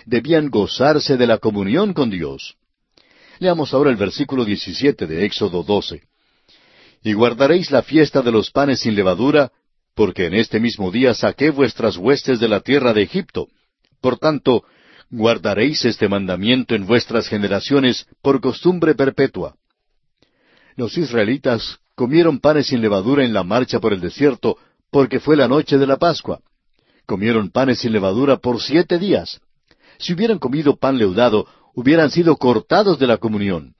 debían 0.06 0.50
gozarse 0.50 1.18
de 1.18 1.28
la 1.28 1.38
comunión 1.38 1.94
con 1.94 2.10
Dios. 2.10 2.56
Leamos 3.40 3.74
ahora 3.74 3.90
el 3.90 3.96
versículo 3.96 4.46
17 4.46 5.07
de 5.07 5.25
Éxodo 5.25 5.63
12. 5.63 6.01
Y 7.04 7.13
guardaréis 7.13 7.72
la 7.72 7.81
fiesta 7.81 8.22
de 8.22 8.31
los 8.31 8.51
panes 8.51 8.81
sin 8.81 8.96
levadura, 8.96 9.51
porque 9.96 10.25
en 10.25 10.34
este 10.34 10.60
mismo 10.60 10.92
día 10.92 11.13
saqué 11.13 11.50
vuestras 11.50 11.98
huestes 11.98 12.40
de 12.40 12.50
la 12.50 12.60
tierra 12.60 12.94
de 12.94 13.04
Egipto. 13.04 13.48
Por 14.01 14.18
tanto, 14.18 14.63
guardaréis 15.10 15.86
este 15.86 16.07
mandamiento 16.07 16.75
en 16.75 16.86
vuestras 16.86 17.28
generaciones 17.28 18.06
por 18.22 18.42
costumbre 18.42 18.96
perpetua. 18.96 19.56
Los 20.75 20.98
israelitas 20.98 21.80
comieron 21.96 22.40
panes 22.40 22.68
sin 22.68 22.81
levadura 22.81 23.25
en 23.25 23.34
la 23.34 23.44
marcha 23.44 23.80
por 23.80 23.94
el 23.94 24.01
desierto, 24.01 24.57
porque 24.92 25.19
fue 25.19 25.36
la 25.36 25.48
noche 25.48 25.78
de 25.78 25.88
la 25.88 25.98
Pascua. 25.98 26.40
Comieron 27.06 27.50
panes 27.50 27.80
sin 27.80 27.92
levadura 27.92 28.38
por 28.38 28.62
siete 28.62 28.98
días 28.98 29.42
si 30.00 30.13
hubieran 30.13 30.40
comido 30.40 30.78
pan 30.78 30.98
leudado, 30.98 31.46
hubieran 31.75 32.10
sido 32.10 32.38
cortados 32.38 32.98
de 32.98 33.07
la 33.07 33.18
comunión. 33.18 33.75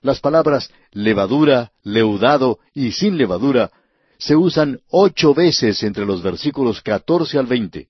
Las 0.00 0.20
palabras 0.20 0.70
levadura, 0.92 1.72
leudado 1.82 2.60
y 2.72 2.92
sin 2.92 3.18
levadura 3.18 3.70
se 4.18 4.36
usan 4.36 4.80
ocho 4.88 5.34
veces 5.34 5.82
entre 5.82 6.06
los 6.06 6.22
versículos 6.22 6.80
catorce 6.80 7.38
al 7.38 7.46
veinte. 7.46 7.88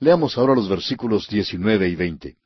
Leamos 0.00 0.38
ahora 0.38 0.54
los 0.54 0.68
versículos 0.68 1.28
diecinueve 1.28 1.88
y 1.88 1.94
veinte. 1.94 2.36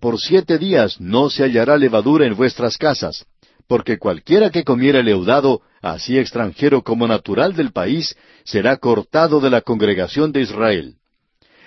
Por 0.00 0.20
siete 0.20 0.56
días 0.56 1.00
no 1.00 1.28
se 1.28 1.42
hallará 1.42 1.76
levadura 1.76 2.26
en 2.26 2.36
vuestras 2.36 2.78
casas, 2.78 3.26
porque 3.66 3.98
cualquiera 3.98 4.50
que 4.50 4.62
comiera 4.62 5.02
leudado, 5.02 5.62
así 5.82 6.16
extranjero 6.16 6.82
como 6.82 7.08
natural 7.08 7.54
del 7.54 7.72
país, 7.72 8.16
será 8.44 8.76
cortado 8.76 9.40
de 9.40 9.50
la 9.50 9.62
congregación 9.62 10.30
de 10.30 10.42
Israel. 10.42 10.94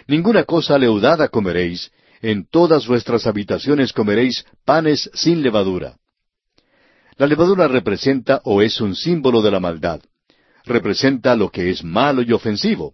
Ninguna 0.08 0.46
cosa 0.46 0.78
leudada 0.78 1.28
comeréis, 1.28 1.92
en 2.22 2.48
todas 2.50 2.88
vuestras 2.88 3.28
habitaciones 3.28 3.92
comeréis 3.92 4.46
panes 4.64 5.10
sin 5.14 5.42
levadura. 5.42 5.98
La 7.18 7.28
levadura 7.28 7.68
representa 7.68 8.42
o 8.46 8.62
es 8.62 8.80
un 8.80 8.96
símbolo 8.96 9.42
de 9.42 9.52
la 9.52 9.60
maldad. 9.60 10.00
Representa 10.64 11.36
lo 11.36 11.50
que 11.50 11.72
es 11.72 11.84
malo 11.84 12.22
y 12.22 12.32
ofensivo. 12.32 12.94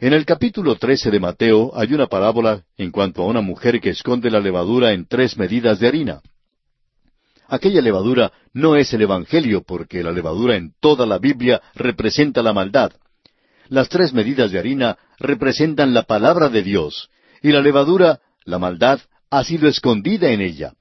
En 0.00 0.14
el 0.14 0.24
capítulo 0.24 0.76
trece 0.76 1.10
de 1.10 1.20
Mateo 1.20 1.72
hay 1.74 1.92
una 1.92 2.06
parábola 2.06 2.64
en 2.78 2.90
cuanto 2.90 3.20
a 3.20 3.26
una 3.26 3.42
mujer 3.42 3.82
que 3.82 3.90
esconde 3.90 4.30
la 4.30 4.40
levadura 4.40 4.92
en 4.92 5.06
tres 5.06 5.36
medidas 5.36 5.78
de 5.78 5.88
harina. 5.88 6.22
Aquella 7.48 7.82
levadura 7.82 8.32
no 8.54 8.76
es 8.76 8.94
el 8.94 9.02
Evangelio 9.02 9.62
porque 9.62 10.02
la 10.02 10.10
levadura 10.10 10.56
en 10.56 10.72
toda 10.80 11.04
la 11.04 11.18
Biblia 11.18 11.60
representa 11.74 12.42
la 12.42 12.54
maldad. 12.54 12.92
Las 13.68 13.90
tres 13.90 14.14
medidas 14.14 14.50
de 14.50 14.58
harina 14.58 14.96
representan 15.18 15.92
la 15.92 16.04
palabra 16.04 16.48
de 16.48 16.62
Dios, 16.62 17.10
y 17.42 17.52
la 17.52 17.60
levadura, 17.60 18.20
la 18.46 18.58
maldad, 18.58 19.00
ha 19.28 19.44
sido 19.44 19.68
escondida 19.68 20.30
en 20.30 20.40
ella. 20.40 20.72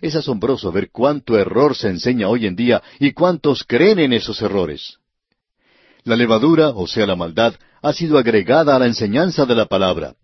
Es 0.00 0.16
asombroso 0.16 0.72
ver 0.72 0.90
cuánto 0.90 1.38
error 1.38 1.76
se 1.76 1.90
enseña 1.90 2.28
hoy 2.28 2.46
en 2.46 2.56
día 2.56 2.82
y 2.98 3.12
cuántos 3.12 3.62
creen 3.62 4.00
en 4.00 4.12
esos 4.12 4.42
errores. 4.42 4.98
La 6.04 6.16
levadura, 6.16 6.70
o 6.70 6.86
sea 6.86 7.06
la 7.06 7.16
maldad, 7.16 7.54
ha 7.82 7.92
sido 7.92 8.18
agregada 8.18 8.74
a 8.74 8.78
la 8.78 8.86
enseñanza 8.86 9.46
de 9.46 9.54
la 9.54 9.66
palabra. 9.66 10.14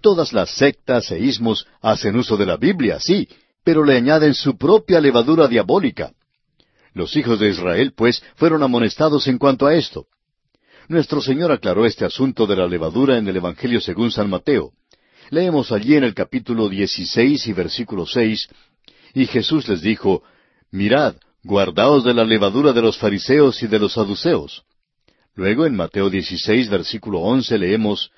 Todas 0.00 0.32
las 0.32 0.50
sectas 0.50 1.10
e 1.10 1.18
ismos 1.18 1.66
hacen 1.80 2.16
uso 2.16 2.36
de 2.36 2.46
la 2.46 2.56
Biblia, 2.56 2.98
sí, 3.00 3.28
pero 3.64 3.84
le 3.84 3.96
añaden 3.96 4.34
su 4.34 4.56
propia 4.56 5.00
levadura 5.00 5.46
diabólica. 5.46 6.12
Los 6.94 7.16
hijos 7.16 7.38
de 7.38 7.50
Israel, 7.50 7.92
pues, 7.96 8.22
fueron 8.36 8.62
amonestados 8.62 9.26
en 9.28 9.38
cuanto 9.38 9.66
a 9.66 9.74
esto. 9.74 10.06
Nuestro 10.88 11.22
Señor 11.22 11.52
aclaró 11.52 11.86
este 11.86 12.04
asunto 12.04 12.46
de 12.46 12.56
la 12.56 12.66
levadura 12.66 13.16
en 13.16 13.26
el 13.28 13.36
Evangelio 13.36 13.80
según 13.80 14.10
San 14.10 14.28
Mateo. 14.28 14.72
Leemos 15.30 15.72
allí 15.72 15.94
en 15.94 16.04
el 16.04 16.14
capítulo 16.14 16.68
16 16.68 17.46
y 17.46 17.52
versículo 17.52 18.04
6, 18.04 18.48
y 19.14 19.26
Jesús 19.26 19.68
les 19.68 19.80
dijo, 19.80 20.22
Mirad, 20.70 21.14
guardaos 21.42 22.04
de 22.04 22.12
la 22.12 22.24
levadura 22.24 22.72
de 22.72 22.82
los 22.82 22.98
fariseos 22.98 23.62
y 23.62 23.68
de 23.68 23.78
los 23.78 23.92
saduceos. 23.94 24.64
Luego 25.34 25.64
en 25.66 25.74
Mateo 25.74 26.10
16, 26.10 26.68
versículo 26.68 27.20
11 27.20 27.58
leemos, 27.58 28.10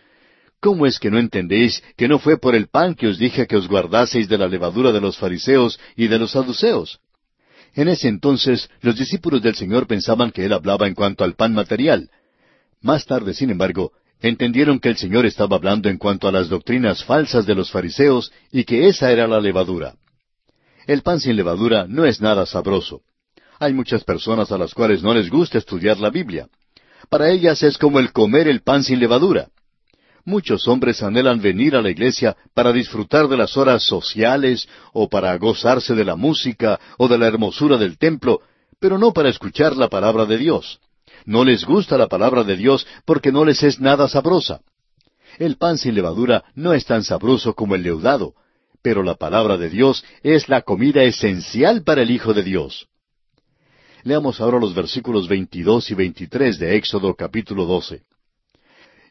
¿Cómo 0.60 0.86
es 0.86 0.98
que 0.98 1.10
no 1.10 1.18
entendéis 1.18 1.82
que 1.96 2.08
no 2.08 2.18
fue 2.18 2.38
por 2.38 2.54
el 2.54 2.68
pan 2.68 2.94
que 2.94 3.06
os 3.06 3.18
dije 3.18 3.46
que 3.46 3.56
os 3.56 3.68
guardaseis 3.68 4.28
de 4.28 4.38
la 4.38 4.48
levadura 4.48 4.92
de 4.92 5.00
los 5.00 5.18
fariseos 5.18 5.78
y 5.94 6.08
de 6.08 6.18
los 6.18 6.32
saduceos? 6.32 7.00
En 7.74 7.88
ese 7.88 8.08
entonces 8.08 8.70
los 8.80 8.96
discípulos 8.96 9.42
del 9.42 9.54
Señor 9.54 9.86
pensaban 9.86 10.30
que 10.30 10.44
Él 10.44 10.52
hablaba 10.52 10.86
en 10.86 10.94
cuanto 10.94 11.22
al 11.22 11.34
pan 11.34 11.52
material. 11.52 12.10
Más 12.80 13.04
tarde, 13.04 13.34
sin 13.34 13.50
embargo, 13.50 13.92
entendieron 14.20 14.80
que 14.80 14.88
el 14.88 14.96
Señor 14.96 15.26
estaba 15.26 15.56
hablando 15.56 15.88
en 15.88 15.98
cuanto 15.98 16.28
a 16.28 16.32
las 16.32 16.48
doctrinas 16.48 17.04
falsas 17.04 17.44
de 17.44 17.54
los 17.54 17.70
fariseos 17.70 18.32
y 18.50 18.64
que 18.64 18.88
esa 18.88 19.12
era 19.12 19.26
la 19.26 19.40
levadura. 19.40 19.96
El 20.86 21.02
pan 21.02 21.20
sin 21.20 21.36
levadura 21.36 21.86
no 21.86 22.06
es 22.06 22.20
nada 22.20 22.46
sabroso. 22.46 23.02
Hay 23.58 23.72
muchas 23.72 24.02
personas 24.02 24.50
a 24.50 24.58
las 24.58 24.72
cuales 24.72 25.02
no 25.02 25.12
les 25.12 25.28
gusta 25.28 25.58
estudiar 25.58 25.98
la 25.98 26.10
Biblia. 26.10 26.48
Para 27.08 27.30
ellas 27.30 27.62
es 27.62 27.78
como 27.78 27.98
el 27.98 28.12
comer 28.12 28.48
el 28.48 28.62
pan 28.62 28.82
sin 28.84 29.00
levadura. 29.00 29.48
Muchos 30.24 30.66
hombres 30.68 31.02
anhelan 31.02 31.40
venir 31.42 31.76
a 31.76 31.82
la 31.82 31.90
iglesia 31.90 32.36
para 32.54 32.72
disfrutar 32.72 33.28
de 33.28 33.36
las 33.36 33.56
horas 33.58 33.84
sociales 33.84 34.66
o 34.92 35.08
para 35.08 35.36
gozarse 35.36 35.94
de 35.94 36.04
la 36.04 36.16
música 36.16 36.80
o 36.96 37.08
de 37.08 37.18
la 37.18 37.26
hermosura 37.26 37.76
del 37.76 37.98
templo, 37.98 38.40
pero 38.80 38.96
no 38.98 39.12
para 39.12 39.28
escuchar 39.28 39.76
la 39.76 39.88
palabra 39.88 40.24
de 40.24 40.38
Dios. 40.38 40.80
No 41.26 41.44
les 41.44 41.64
gusta 41.64 41.98
la 41.98 42.08
palabra 42.08 42.42
de 42.42 42.56
Dios 42.56 42.86
porque 43.04 43.32
no 43.32 43.44
les 43.44 43.62
es 43.62 43.80
nada 43.80 44.08
sabrosa. 44.08 44.60
El 45.38 45.56
pan 45.56 45.76
sin 45.78 45.94
levadura 45.94 46.44
no 46.54 46.72
es 46.72 46.86
tan 46.86 47.04
sabroso 47.04 47.54
como 47.54 47.74
el 47.74 47.82
leudado, 47.82 48.34
pero 48.82 49.02
la 49.02 49.16
palabra 49.16 49.56
de 49.58 49.68
Dios 49.68 50.04
es 50.22 50.48
la 50.48 50.62
comida 50.62 51.02
esencial 51.02 51.82
para 51.82 52.02
el 52.02 52.10
Hijo 52.10 52.32
de 52.32 52.42
Dios. 52.42 52.88
Leamos 54.04 54.38
ahora 54.38 54.60
los 54.60 54.74
versículos 54.74 55.28
22 55.28 55.90
y 55.90 55.94
23 55.94 56.58
de 56.58 56.76
Éxodo 56.76 57.14
capítulo 57.14 57.64
12. 57.64 58.02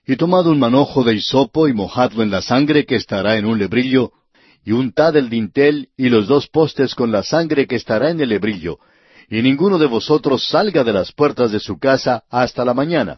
Y 0.05 0.15
tomad 0.17 0.45
un 0.45 0.59
manojo 0.59 1.03
de 1.03 1.15
hisopo 1.15 1.67
y 1.67 1.73
mojadlo 1.73 2.21
en 2.21 2.29
la 2.29 2.43
sangre 2.43 2.85
que 2.85 2.97
estará 2.97 3.37
en 3.37 3.47
un 3.47 3.57
lebrillo, 3.57 4.11
y 4.63 4.71
untad 4.71 5.17
el 5.17 5.31
dintel 5.31 5.89
y 5.97 6.09
los 6.09 6.27
dos 6.27 6.47
postes 6.47 6.93
con 6.93 7.11
la 7.11 7.23
sangre 7.23 7.65
que 7.65 7.75
estará 7.75 8.11
en 8.11 8.21
el 8.21 8.29
lebrillo, 8.29 8.77
y 9.31 9.41
ninguno 9.41 9.79
de 9.79 9.87
vosotros 9.87 10.47
salga 10.47 10.83
de 10.83 10.93
las 10.93 11.11
puertas 11.11 11.51
de 11.51 11.59
su 11.59 11.79
casa 11.79 12.23
hasta 12.29 12.63
la 12.63 12.75
mañana. 12.75 13.17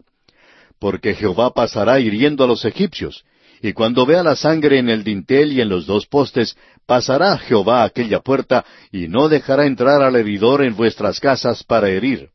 Porque 0.80 1.14
Jehová 1.14 1.54
pasará 1.54 2.00
hiriendo 2.00 2.46
a 2.46 2.48
los 2.48 2.64
egipcios, 2.64 3.26
y 3.68 3.74
cuando 3.74 4.06
vea 4.06 4.22
la 4.22 4.36
sangre 4.36 4.78
en 4.78 4.90
el 4.90 5.04
dintel 5.04 5.52
y 5.52 5.60
en 5.60 5.70
los 5.70 5.88
dos 5.88 6.06
postes, 6.06 6.56
pasará 6.86 7.36
Jehová 7.40 7.84
aquella 7.84 8.20
puerta, 8.20 8.64
y 8.92 9.08
no 9.08 9.28
dejará 9.28 9.66
entrar 9.66 10.04
al 10.04 10.16
heridor 10.16 10.64
en 10.64 10.76
vuestras 10.76 11.20
casas 11.20 11.64
para 11.64 11.90
herir. 11.90 12.30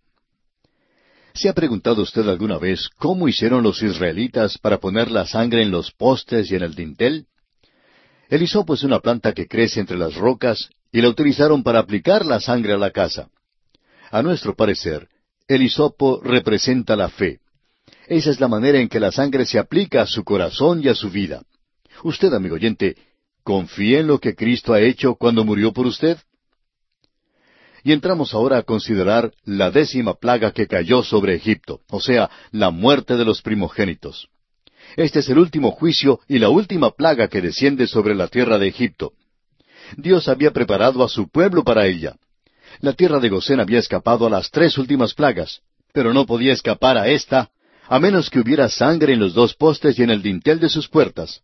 ¿Se 1.32 1.48
ha 1.48 1.52
preguntado 1.52 2.02
usted 2.02 2.28
alguna 2.28 2.58
vez 2.58 2.88
cómo 2.96 3.28
hicieron 3.28 3.62
los 3.62 3.80
israelitas 3.80 4.58
para 4.58 4.78
poner 4.78 5.08
la 5.08 5.24
sangre 5.24 5.62
en 5.62 5.70
los 5.70 5.92
postes 5.92 6.50
y 6.50 6.56
en 6.56 6.62
el 6.62 6.74
dintel? 6.74 7.26
El 8.28 8.42
hisopo 8.42 8.74
es 8.74 8.82
una 8.82 8.98
planta 8.98 9.32
que 9.32 9.46
crece 9.46 9.78
entre 9.78 9.98
las 9.98 10.16
rocas 10.16 10.68
y 10.90 11.00
la 11.00 11.10
utilizaron 11.10 11.62
para 11.62 11.78
aplicar 11.78 12.26
la 12.26 12.40
sangre 12.40 12.72
a 12.72 12.76
la 12.76 12.90
casa. 12.90 13.28
A 14.10 14.20
nuestro 14.22 14.56
parecer, 14.56 15.06
el 15.46 15.62
hisopo 15.62 16.20
representa 16.24 16.96
la 16.96 17.08
fe. 17.08 17.38
Esa 18.10 18.30
es 18.30 18.40
la 18.40 18.48
manera 18.48 18.80
en 18.80 18.88
que 18.88 18.98
la 18.98 19.12
sangre 19.12 19.46
se 19.46 19.56
aplica 19.56 20.02
a 20.02 20.06
su 20.06 20.24
corazón 20.24 20.82
y 20.82 20.88
a 20.88 20.96
su 20.96 21.10
vida. 21.10 21.44
Usted, 22.02 22.34
amigo 22.34 22.56
oyente, 22.56 22.96
¿confía 23.44 24.00
en 24.00 24.08
lo 24.08 24.18
que 24.18 24.34
Cristo 24.34 24.72
ha 24.72 24.80
hecho 24.80 25.14
cuando 25.14 25.44
murió 25.44 25.72
por 25.72 25.86
usted? 25.86 26.18
Y 27.84 27.92
entramos 27.92 28.34
ahora 28.34 28.58
a 28.58 28.62
considerar 28.64 29.32
la 29.44 29.70
décima 29.70 30.14
plaga 30.14 30.50
que 30.50 30.66
cayó 30.66 31.04
sobre 31.04 31.36
Egipto, 31.36 31.82
o 31.88 32.00
sea, 32.00 32.28
la 32.50 32.72
muerte 32.72 33.16
de 33.16 33.24
los 33.24 33.42
primogénitos. 33.42 34.28
Este 34.96 35.20
es 35.20 35.28
el 35.28 35.38
último 35.38 35.70
juicio 35.70 36.18
y 36.26 36.40
la 36.40 36.48
última 36.48 36.90
plaga 36.90 37.28
que 37.28 37.40
desciende 37.40 37.86
sobre 37.86 38.16
la 38.16 38.26
tierra 38.26 38.58
de 38.58 38.66
Egipto. 38.66 39.12
Dios 39.96 40.26
había 40.26 40.50
preparado 40.50 41.04
a 41.04 41.08
su 41.08 41.28
pueblo 41.28 41.62
para 41.62 41.86
ella. 41.86 42.16
La 42.80 42.92
tierra 42.92 43.20
de 43.20 43.28
Gosén 43.28 43.60
había 43.60 43.78
escapado 43.78 44.26
a 44.26 44.30
las 44.30 44.50
tres 44.50 44.78
últimas 44.78 45.14
plagas, 45.14 45.60
pero 45.92 46.12
no 46.12 46.26
podía 46.26 46.52
escapar 46.52 46.98
a 46.98 47.06
esta 47.06 47.50
a 47.90 47.98
menos 47.98 48.30
que 48.30 48.38
hubiera 48.38 48.68
sangre 48.68 49.14
en 49.14 49.18
los 49.18 49.34
dos 49.34 49.54
postes 49.54 49.98
y 49.98 50.04
en 50.04 50.10
el 50.10 50.22
dintel 50.22 50.60
de 50.60 50.68
sus 50.68 50.88
puertas. 50.88 51.42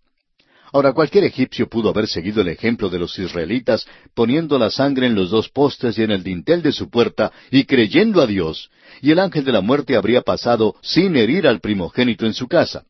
Ahora 0.73 0.93
cualquier 0.93 1.25
egipcio 1.25 1.69
pudo 1.69 1.89
haber 1.89 2.07
seguido 2.07 2.41
el 2.41 2.47
ejemplo 2.47 2.89
de 2.89 3.01
los 3.01 3.19
israelitas 3.19 3.85
poniendo 4.15 4.57
la 4.57 4.71
sangre 4.71 5.07
en 5.07 5.17
los 5.17 5.31
dos 5.31 5.49
postes 5.49 5.99
y 5.99 6.05
en 6.05 6.13
el 6.13 6.23
dintel 6.23 6.63
de 6.63 6.71
su 6.71 6.89
puerta 6.89 7.33
y 7.51 7.65
creyendo 7.65 8.23
a 8.23 8.29
Dios, 8.29 8.71
y 9.03 9.11
el 9.11 9.19
ángel 9.19 9.45
de 9.45 9.51
la 9.51 9.61
muerte 9.61 9.97
habría 9.97 10.23
pasado 10.23 10.77
sin 10.83 11.17
herir 11.17 11.49
al 11.49 11.59
primogénito 11.59 12.27
en 12.27 12.33
su 12.33 12.47
casa. 12.47 12.85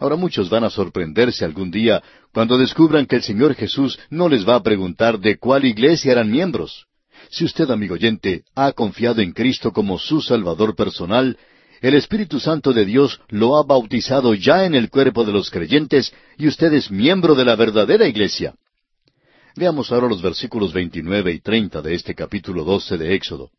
Ahora 0.00 0.16
muchos 0.16 0.50
van 0.50 0.64
a 0.64 0.70
sorprenderse 0.70 1.44
algún 1.44 1.70
día 1.70 2.02
cuando 2.32 2.58
descubran 2.58 3.06
que 3.06 3.14
el 3.14 3.22
Señor 3.22 3.54
Jesús 3.54 4.00
no 4.10 4.28
les 4.28 4.48
va 4.48 4.56
a 4.56 4.62
preguntar 4.64 5.20
de 5.20 5.38
cuál 5.38 5.64
iglesia 5.64 6.10
eran 6.10 6.28
miembros. 6.28 6.86
Si 7.30 7.44
usted, 7.44 7.70
amigo 7.70 7.94
oyente, 7.94 8.42
ha 8.56 8.72
confiado 8.72 9.20
en 9.20 9.30
Cristo 9.30 9.72
como 9.72 9.96
su 9.96 10.20
Salvador 10.20 10.74
personal, 10.74 11.38
el 11.82 11.94
Espíritu 11.94 12.38
Santo 12.38 12.72
de 12.72 12.84
Dios 12.84 13.20
lo 13.28 13.56
ha 13.56 13.64
bautizado 13.64 14.34
ya 14.34 14.64
en 14.64 14.76
el 14.76 14.88
cuerpo 14.88 15.24
de 15.24 15.32
los 15.32 15.50
creyentes 15.50 16.14
y 16.38 16.46
usted 16.46 16.72
es 16.72 16.92
miembro 16.92 17.34
de 17.34 17.44
la 17.44 17.56
verdadera 17.56 18.06
iglesia. 18.06 18.54
Veamos 19.56 19.90
ahora 19.90 20.08
los 20.08 20.22
versículos 20.22 20.72
29 20.72 21.32
y 21.32 21.40
30 21.40 21.82
de 21.82 21.94
este 21.94 22.14
capítulo 22.14 22.62
12 22.62 22.96
de 22.98 23.14
Éxodo. 23.14 23.50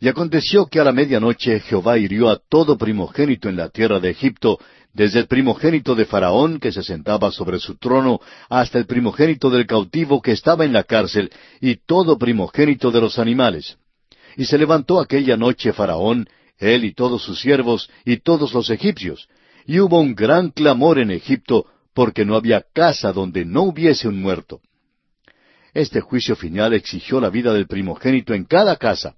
Y 0.00 0.08
aconteció 0.08 0.66
que 0.66 0.80
a 0.80 0.84
la 0.84 0.92
medianoche 0.92 1.60
Jehová 1.60 1.96
hirió 1.96 2.28
a 2.28 2.38
todo 2.48 2.76
primogénito 2.76 3.48
en 3.48 3.56
la 3.56 3.70
tierra 3.70 4.00
de 4.00 4.10
Egipto, 4.10 4.58
desde 4.92 5.20
el 5.20 5.26
primogénito 5.26 5.94
de 5.94 6.04
Faraón 6.04 6.60
que 6.60 6.72
se 6.72 6.82
sentaba 6.82 7.32
sobre 7.32 7.58
su 7.58 7.76
trono, 7.76 8.20
hasta 8.50 8.78
el 8.78 8.84
primogénito 8.84 9.48
del 9.48 9.66
cautivo 9.66 10.20
que 10.20 10.32
estaba 10.32 10.66
en 10.66 10.74
la 10.74 10.84
cárcel, 10.84 11.30
y 11.58 11.76
todo 11.76 12.18
primogénito 12.18 12.90
de 12.90 13.00
los 13.00 13.18
animales. 13.18 13.78
Y 14.36 14.44
se 14.44 14.58
levantó 14.58 15.00
aquella 15.00 15.38
noche 15.38 15.72
Faraón, 15.72 16.28
él 16.58 16.84
y 16.84 16.94
todos 16.94 17.22
sus 17.22 17.40
siervos 17.40 17.90
y 18.04 18.18
todos 18.18 18.52
los 18.52 18.70
egipcios, 18.70 19.28
y 19.66 19.80
hubo 19.80 20.00
un 20.00 20.14
gran 20.14 20.50
clamor 20.50 20.98
en 20.98 21.10
Egipto, 21.10 21.66
porque 21.94 22.24
no 22.24 22.36
había 22.36 22.64
casa 22.72 23.12
donde 23.12 23.44
no 23.44 23.62
hubiese 23.62 24.08
un 24.08 24.20
muerto. 24.20 24.60
Este 25.72 26.00
juicio 26.00 26.36
final 26.36 26.72
exigió 26.74 27.20
la 27.20 27.30
vida 27.30 27.52
del 27.52 27.66
primogénito 27.66 28.34
en 28.34 28.44
cada 28.44 28.76
casa. 28.76 29.14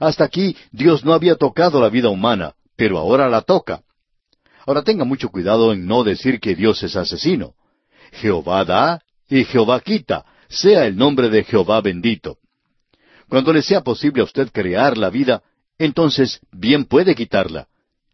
Hasta 0.00 0.24
aquí 0.24 0.56
Dios 0.72 1.04
no 1.04 1.12
había 1.12 1.36
tocado 1.36 1.80
la 1.80 1.88
vida 1.88 2.08
humana, 2.08 2.54
pero 2.76 2.98
ahora 2.98 3.28
la 3.28 3.42
toca. 3.42 3.82
Ahora 4.66 4.82
tenga 4.82 5.04
mucho 5.04 5.28
cuidado 5.28 5.72
en 5.72 5.86
no 5.86 6.04
decir 6.04 6.40
que 6.40 6.54
Dios 6.54 6.82
es 6.82 6.96
asesino. 6.96 7.54
Jehová 8.12 8.64
da 8.64 9.02
y 9.28 9.44
Jehová 9.44 9.80
quita, 9.80 10.24
sea 10.48 10.86
el 10.86 10.96
nombre 10.96 11.28
de 11.28 11.44
Jehová 11.44 11.80
bendito. 11.80 12.38
Cuando 13.28 13.52
le 13.52 13.62
sea 13.62 13.82
posible 13.82 14.20
a 14.20 14.24
usted 14.24 14.50
crear 14.52 14.96
la 14.96 15.10
vida, 15.10 15.42
entonces 15.78 16.40
bien 16.52 16.84
puede 16.84 17.14
quitarla. 17.14 17.68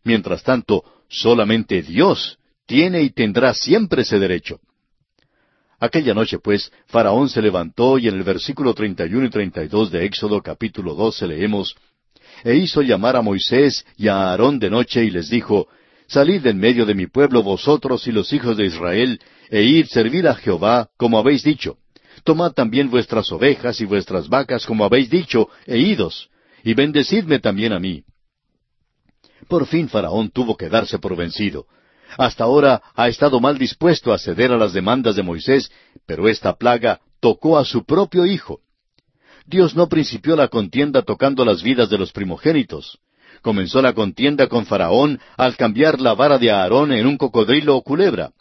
Mientras 0.04 0.42
tanto, 0.42 0.84
solamente 1.08 1.82
Dios 1.82 2.38
tiene 2.66 3.02
y 3.02 3.10
tendrá 3.10 3.52
siempre 3.54 4.02
ese 4.02 4.18
derecho. 4.18 4.60
Aquella 5.78 6.14
noche, 6.14 6.38
pues, 6.38 6.70
Faraón 6.86 7.28
se 7.28 7.42
levantó 7.42 7.98
y 7.98 8.08
en 8.08 8.14
el 8.14 8.22
versículo 8.22 8.74
31 8.74 9.26
y 9.26 9.30
32 9.30 9.90
de 9.90 10.04
Éxodo 10.04 10.42
capítulo 10.42 10.94
12 10.94 11.26
leemos, 11.26 11.74
E 12.44 12.54
hizo 12.54 12.82
llamar 12.82 13.16
a 13.16 13.22
Moisés 13.22 13.84
y 13.96 14.08
a 14.08 14.30
Aarón 14.30 14.58
de 14.58 14.70
noche 14.70 15.04
y 15.04 15.10
les 15.10 15.28
dijo, 15.30 15.68
Salid 16.06 16.46
en 16.46 16.58
medio 16.58 16.86
de 16.86 16.94
mi 16.94 17.06
pueblo 17.06 17.42
vosotros 17.42 18.06
y 18.06 18.12
los 18.12 18.32
hijos 18.32 18.56
de 18.56 18.66
Israel, 18.66 19.20
e 19.48 19.62
id 19.62 19.86
servir 19.86 20.26
a 20.28 20.34
Jehová, 20.34 20.90
como 20.96 21.18
habéis 21.18 21.42
dicho. 21.42 21.78
Tomad 22.24 22.52
también 22.52 22.90
vuestras 22.90 23.30
ovejas 23.32 23.80
y 23.80 23.84
vuestras 23.84 24.28
vacas, 24.28 24.66
como 24.66 24.84
habéis 24.84 25.08
dicho, 25.08 25.48
e 25.66 25.78
idos 25.78 26.30
y 26.64 26.74
bendecidme 26.74 27.38
también 27.38 27.72
a 27.72 27.80
mí. 27.80 28.04
Por 29.48 29.66
fin 29.66 29.88
Faraón 29.88 30.30
tuvo 30.30 30.56
que 30.56 30.68
darse 30.68 30.98
por 30.98 31.16
vencido. 31.16 31.66
Hasta 32.18 32.44
ahora 32.44 32.82
ha 32.94 33.08
estado 33.08 33.40
mal 33.40 33.58
dispuesto 33.58 34.12
a 34.12 34.18
ceder 34.18 34.52
a 34.52 34.56
las 34.56 34.72
demandas 34.72 35.16
de 35.16 35.22
Moisés, 35.22 35.70
pero 36.06 36.28
esta 36.28 36.56
plaga 36.56 37.00
tocó 37.20 37.58
a 37.58 37.64
su 37.64 37.84
propio 37.84 38.26
hijo. 38.26 38.60
Dios 39.46 39.74
no 39.74 39.88
principió 39.88 40.36
la 40.36 40.48
contienda 40.48 41.02
tocando 41.02 41.44
las 41.44 41.62
vidas 41.62 41.90
de 41.90 41.98
los 41.98 42.12
primogénitos. 42.12 42.98
Comenzó 43.42 43.80
la 43.80 43.94
contienda 43.94 44.48
con 44.48 44.66
Faraón 44.66 45.20
al 45.36 45.56
cambiar 45.56 46.00
la 46.00 46.14
vara 46.14 46.38
de 46.38 46.50
Aarón 46.50 46.92
en 46.92 47.06
un 47.06 47.16
cocodrilo 47.16 47.76
o 47.76 47.82
culebra. 47.82 48.32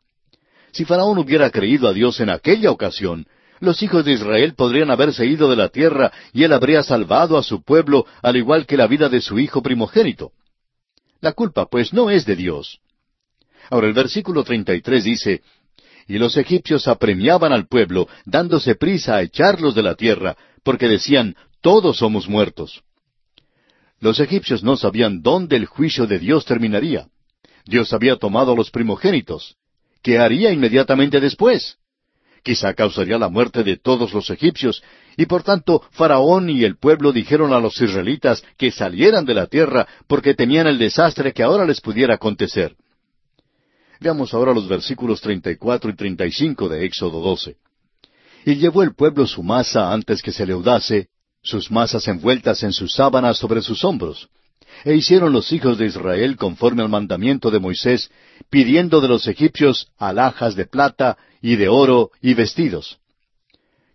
Si 0.71 0.85
Faraón 0.85 1.17
hubiera 1.17 1.49
creído 1.49 1.87
a 1.87 1.93
Dios 1.93 2.19
en 2.19 2.29
aquella 2.29 2.69
ocasión, 2.69 3.25
los 3.59 3.81
hijos 3.83 4.05
de 4.05 4.13
Israel 4.13 4.53
podrían 4.55 4.91
haberse 4.91 5.25
ido 5.25 5.49
de 5.49 5.55
la 5.55 5.69
tierra 5.69 6.11
y 6.33 6.43
él 6.43 6.53
habría 6.53 6.83
salvado 6.83 7.37
a 7.37 7.43
su 7.43 7.61
pueblo 7.63 8.05
al 8.21 8.37
igual 8.37 8.65
que 8.65 8.77
la 8.77 8.87
vida 8.87 9.09
de 9.09 9.21
su 9.21 9.39
hijo 9.39 9.61
primogénito. 9.61 10.31
La 11.21 11.33
culpa, 11.33 11.65
pues, 11.65 11.93
no 11.93 12.09
es 12.09 12.25
de 12.25 12.35
Dios. 12.35 12.79
Ahora 13.69 13.87
el 13.87 13.93
versículo 13.93 14.43
33 14.43 15.03
dice, 15.03 15.41
Y 16.07 16.17
los 16.17 16.37
egipcios 16.37 16.87
apremiaban 16.87 17.51
al 17.51 17.67
pueblo, 17.67 18.07
dándose 18.25 18.75
prisa 18.75 19.15
a 19.15 19.21
echarlos 19.21 19.75
de 19.75 19.83
la 19.83 19.95
tierra, 19.95 20.37
porque 20.63 20.87
decían, 20.87 21.35
todos 21.61 21.97
somos 21.97 22.29
muertos. 22.29 22.83
Los 23.99 24.19
egipcios 24.19 24.63
no 24.63 24.77
sabían 24.77 25.21
dónde 25.21 25.57
el 25.57 25.65
juicio 25.65 26.07
de 26.07 26.19
Dios 26.19 26.45
terminaría. 26.45 27.07
Dios 27.65 27.91
había 27.91 28.15
tomado 28.15 28.53
a 28.53 28.55
los 28.55 28.71
primogénitos. 28.71 29.55
¿Qué 30.01 30.17
haría 30.17 30.51
inmediatamente 30.51 31.19
después? 31.19 31.78
Quizá 32.43 32.73
causaría 32.73 33.17
la 33.17 33.29
muerte 33.29 33.63
de 33.63 33.77
todos 33.77 34.13
los 34.13 34.29
egipcios, 34.29 34.81
y 35.17 35.25
por 35.25 35.43
tanto 35.43 35.83
Faraón 35.91 36.49
y 36.49 36.63
el 36.63 36.77
pueblo 36.77 37.11
dijeron 37.11 37.53
a 37.53 37.59
los 37.59 37.79
israelitas 37.81 38.43
que 38.57 38.71
salieran 38.71 39.25
de 39.25 39.33
la 39.33 39.47
tierra 39.47 39.87
porque 40.07 40.33
temían 40.33 40.67
el 40.67 40.77
desastre 40.77 41.33
que 41.33 41.43
ahora 41.43 41.65
les 41.65 41.81
pudiera 41.81 42.15
acontecer. 42.15 42.75
Veamos 43.99 44.33
ahora 44.33 44.53
los 44.53 44.67
versículos 44.67 45.19
34 45.19 45.91
y 45.91 45.95
35 45.95 46.69
de 46.69 46.85
Éxodo 46.85 47.19
12. 47.19 47.57
Y 48.45 48.55
llevó 48.55 48.83
el 48.83 48.95
pueblo 48.95 49.27
su 49.27 49.43
masa 49.43 49.91
antes 49.91 50.21
que 50.21 50.31
se 50.31 50.45
leudase, 50.45 51.09
sus 51.41 51.69
masas 51.69 52.07
envueltas 52.07 52.63
en 52.63 52.71
sus 52.71 52.93
sábanas 52.93 53.37
sobre 53.37 53.61
sus 53.61 53.83
hombros. 53.83 54.29
E 54.85 54.95
hicieron 54.95 55.33
los 55.33 55.51
hijos 55.51 55.77
de 55.77 55.87
Israel 55.87 56.37
conforme 56.37 56.81
al 56.81 56.89
mandamiento 56.89 57.51
de 57.51 57.59
Moisés, 57.59 58.09
pidiendo 58.49 59.01
de 59.01 59.09
los 59.09 59.27
egipcios 59.27 59.89
alhajas 59.97 60.55
de 60.55 60.65
plata 60.65 61.17
y 61.41 61.55
de 61.55 61.69
oro 61.69 62.11
y 62.21 62.33
vestidos. 62.33 62.99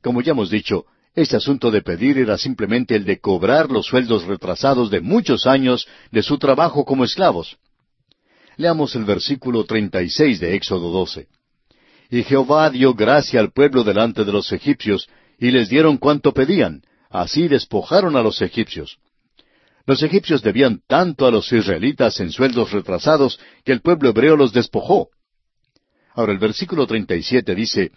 Como 0.02 0.22
ya 0.22 0.32
hemos 0.32 0.50
dicho, 0.50 0.86
este 1.14 1.36
asunto 1.36 1.70
de 1.70 1.82
pedir 1.82 2.18
era 2.18 2.36
simplemente 2.36 2.96
el 2.96 3.04
de 3.04 3.20
cobrar 3.20 3.70
los 3.70 3.86
sueldos 3.86 4.24
retrasados 4.24 4.90
de 4.90 5.00
muchos 5.00 5.46
años 5.46 5.86
de 6.10 6.22
su 6.22 6.38
trabajo 6.38 6.84
como 6.84 7.04
esclavos. 7.04 7.56
Leamos 8.56 8.94
el 8.94 9.04
versículo 9.04 9.64
36 9.64 10.40
de 10.40 10.54
Éxodo 10.54 10.90
12. 10.90 11.28
Y 12.10 12.22
Jehová 12.24 12.70
dio 12.70 12.94
gracia 12.94 13.40
al 13.40 13.52
pueblo 13.52 13.84
delante 13.84 14.24
de 14.24 14.32
los 14.32 14.52
egipcios, 14.52 15.08
y 15.38 15.50
les 15.50 15.68
dieron 15.68 15.98
cuanto 15.98 16.32
pedían, 16.32 16.82
así 17.10 17.48
despojaron 17.48 18.16
a 18.16 18.22
los 18.22 18.42
egipcios. 18.42 18.98
Los 19.86 20.02
egipcios 20.02 20.42
debían 20.42 20.80
tanto 20.86 21.26
a 21.26 21.30
los 21.30 21.52
israelitas 21.52 22.18
en 22.20 22.30
sueldos 22.30 22.72
retrasados 22.72 23.38
que 23.64 23.72
el 23.72 23.80
pueblo 23.80 24.10
hebreo 24.10 24.36
los 24.36 24.52
despojó. 24.52 25.08
Ahora 26.14 26.32
el 26.32 26.38
versículo 26.38 26.86
37 26.86 27.54
dice, 27.54 27.92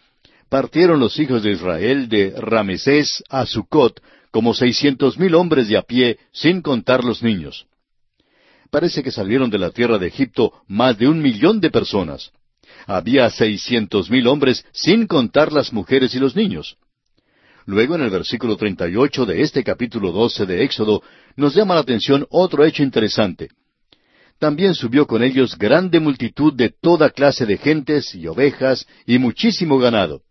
Partieron 0.49 0.99
los 0.99 1.19
hijos 1.19 1.43
de 1.43 1.51
Israel 1.51 2.09
de 2.09 2.33
Ramesés 2.37 3.23
a 3.29 3.45
Sucot 3.45 4.01
como 4.31 4.53
seiscientos 4.53 5.17
mil 5.17 5.35
hombres 5.35 5.67
de 5.67 5.77
a 5.77 5.81
pie, 5.81 6.17
sin 6.31 6.61
contar 6.61 7.03
los 7.03 7.23
niños 7.23 7.67
parece 8.69 9.03
que 9.03 9.11
salieron 9.11 9.49
de 9.49 9.57
la 9.57 9.71
tierra 9.71 9.97
de 9.97 10.07
Egipto 10.07 10.53
más 10.67 10.97
de 10.97 11.07
un 11.07 11.21
millón 11.21 11.59
de 11.59 11.69
personas. 11.71 12.31
Había 12.85 13.29
seiscientos 13.29 14.09
mil 14.09 14.27
hombres 14.27 14.65
sin 14.71 15.07
contar 15.07 15.51
las 15.51 15.73
mujeres 15.73 16.13
y 16.15 16.19
los 16.19 16.35
niños. 16.35 16.77
Luego 17.65 17.95
en 17.95 18.01
el 18.01 18.09
versículo 18.09 18.55
38 18.55 19.25
de 19.25 19.41
este 19.41 19.63
capítulo 19.63 20.11
12 20.11 20.45
de 20.45 20.63
Éxodo 20.63 21.01
nos 21.35 21.53
llama 21.53 21.75
la 21.75 21.81
atención 21.81 22.25
otro 22.29 22.63
hecho 22.63 22.83
interesante. 22.83 23.49
También 24.39 24.75
subió 24.75 25.07
con 25.07 25.23
ellos 25.23 25.57
grande 25.57 25.99
multitud 25.99 26.53
de 26.53 26.69
toda 26.69 27.09
clase 27.09 27.45
de 27.45 27.57
gentes 27.57 28.13
y 28.13 28.27
ovejas 28.27 28.85
y 29.05 29.17
muchísimo 29.17 29.79
ganado. 29.79 30.21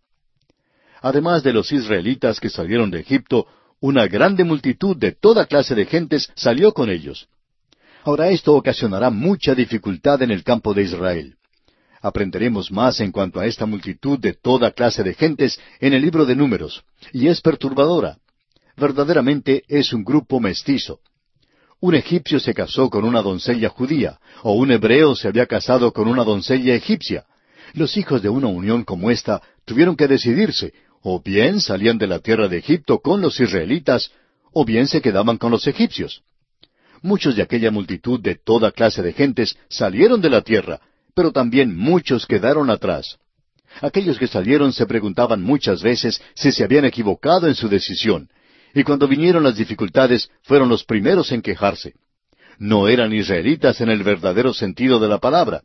Además 1.02 1.42
de 1.42 1.52
los 1.52 1.72
israelitas 1.72 2.38
que 2.38 2.48
salieron 2.48 2.90
de 2.90 3.00
Egipto, 3.00 3.46
una 3.80 4.06
grande 4.06 4.44
multitud 4.44 4.96
de 4.96 5.12
toda 5.12 5.46
clase 5.46 5.75
de 5.75 5.86
gentes 5.86 6.30
salió 6.34 6.72
con 6.72 6.88
ellos. 6.88 7.28
Ahora 8.04 8.30
esto 8.30 8.54
ocasionará 8.54 9.10
mucha 9.10 9.54
dificultad 9.54 10.22
en 10.22 10.30
el 10.30 10.44
campo 10.44 10.72
de 10.72 10.82
Israel. 10.82 11.34
Aprenderemos 12.00 12.70
más 12.70 13.00
en 13.00 13.10
cuanto 13.10 13.40
a 13.40 13.46
esta 13.46 13.66
multitud 13.66 14.18
de 14.18 14.32
toda 14.32 14.70
clase 14.70 15.02
de 15.02 15.14
gentes 15.14 15.58
en 15.80 15.92
el 15.92 16.02
libro 16.02 16.25
de 16.25 16.36
números, 16.36 16.84
y 17.12 17.26
es 17.26 17.40
perturbadora. 17.40 18.18
Verdaderamente 18.76 19.64
es 19.66 19.92
un 19.92 20.04
grupo 20.04 20.38
mestizo. 20.38 21.00
Un 21.80 21.95
egipcio 21.95 22.40
se 22.40 22.54
casó 22.54 22.88
con 22.88 23.04
una 23.04 23.21
doncella 23.21 23.68
judía, 23.68 24.18
o 24.42 24.52
un 24.52 24.71
hebreo 24.71 25.14
se 25.14 25.28
había 25.28 25.47
casado 25.47 25.92
con 25.92 26.08
una 26.08 26.25
doncella 26.25 26.75
egipcia. 26.75 27.25
Los 27.75 27.97
hijos 27.99 28.23
de 28.23 28.30
una 28.30 28.47
unión 28.47 28.84
como 28.84 29.10
esta 29.10 29.43
tuvieron 29.67 29.97
que 29.97 30.08
decidirse, 30.08 30.73
o 31.02 31.21
bien 31.21 31.60
salían 31.60 31.99
de 31.99 32.06
la 32.06 32.21
tierra 32.21 32.49
de 32.49 32.58
Egipto 32.58 33.00
con 33.00 33.21
los 33.21 33.39
israelitas, 33.39 34.10
o 34.52 34.65
bien 34.65 34.89
se 34.89 35.02
quedaban 35.02 35.36
con 35.36 35.50
los 35.50 35.67
egipcios. 35.67 36.23
Muchos 37.02 37.36
de 37.36 37.43
aquella 37.43 37.71
multitud 37.71 38.21
de 38.21 38.36
toda 38.36 38.73
clase 38.73 39.02
de 39.02 39.12
gentes 39.12 39.56
salieron 39.69 40.23
de 40.23 40.30
la 40.30 40.41
tierra, 40.41 40.80
pero 41.15 41.30
también 41.30 41.76
muchos 41.76 42.26
quedaron 42.26 42.71
atrás. 42.71 43.19
Aquellos 43.82 44.19
que 44.19 44.26
salieron 44.26 44.73
se 44.73 44.86
preguntaban 44.86 45.43
muchas 45.43 45.82
veces 45.82 46.23
si 46.34 46.52
se 46.52 46.65
habían 46.65 46.86
equivocado 46.86 47.47
en 47.47 47.54
su 47.54 47.69
decisión, 47.69 48.30
y 48.76 48.84
cuando 48.84 49.08
vinieron 49.08 49.43
las 49.43 49.56
dificultades 49.56 50.30
fueron 50.43 50.69
los 50.69 50.84
primeros 50.84 51.32
en 51.32 51.43
quejarse. 51.43 51.95
No 52.58 52.89
eran 52.89 53.12
israelitas 53.12 53.80
en 53.80 53.89
el 53.89 54.02
verdadero 54.02 54.52
sentido 54.52 55.00
de 55.00 55.08
la 55.08 55.19
palabra. 55.19 55.62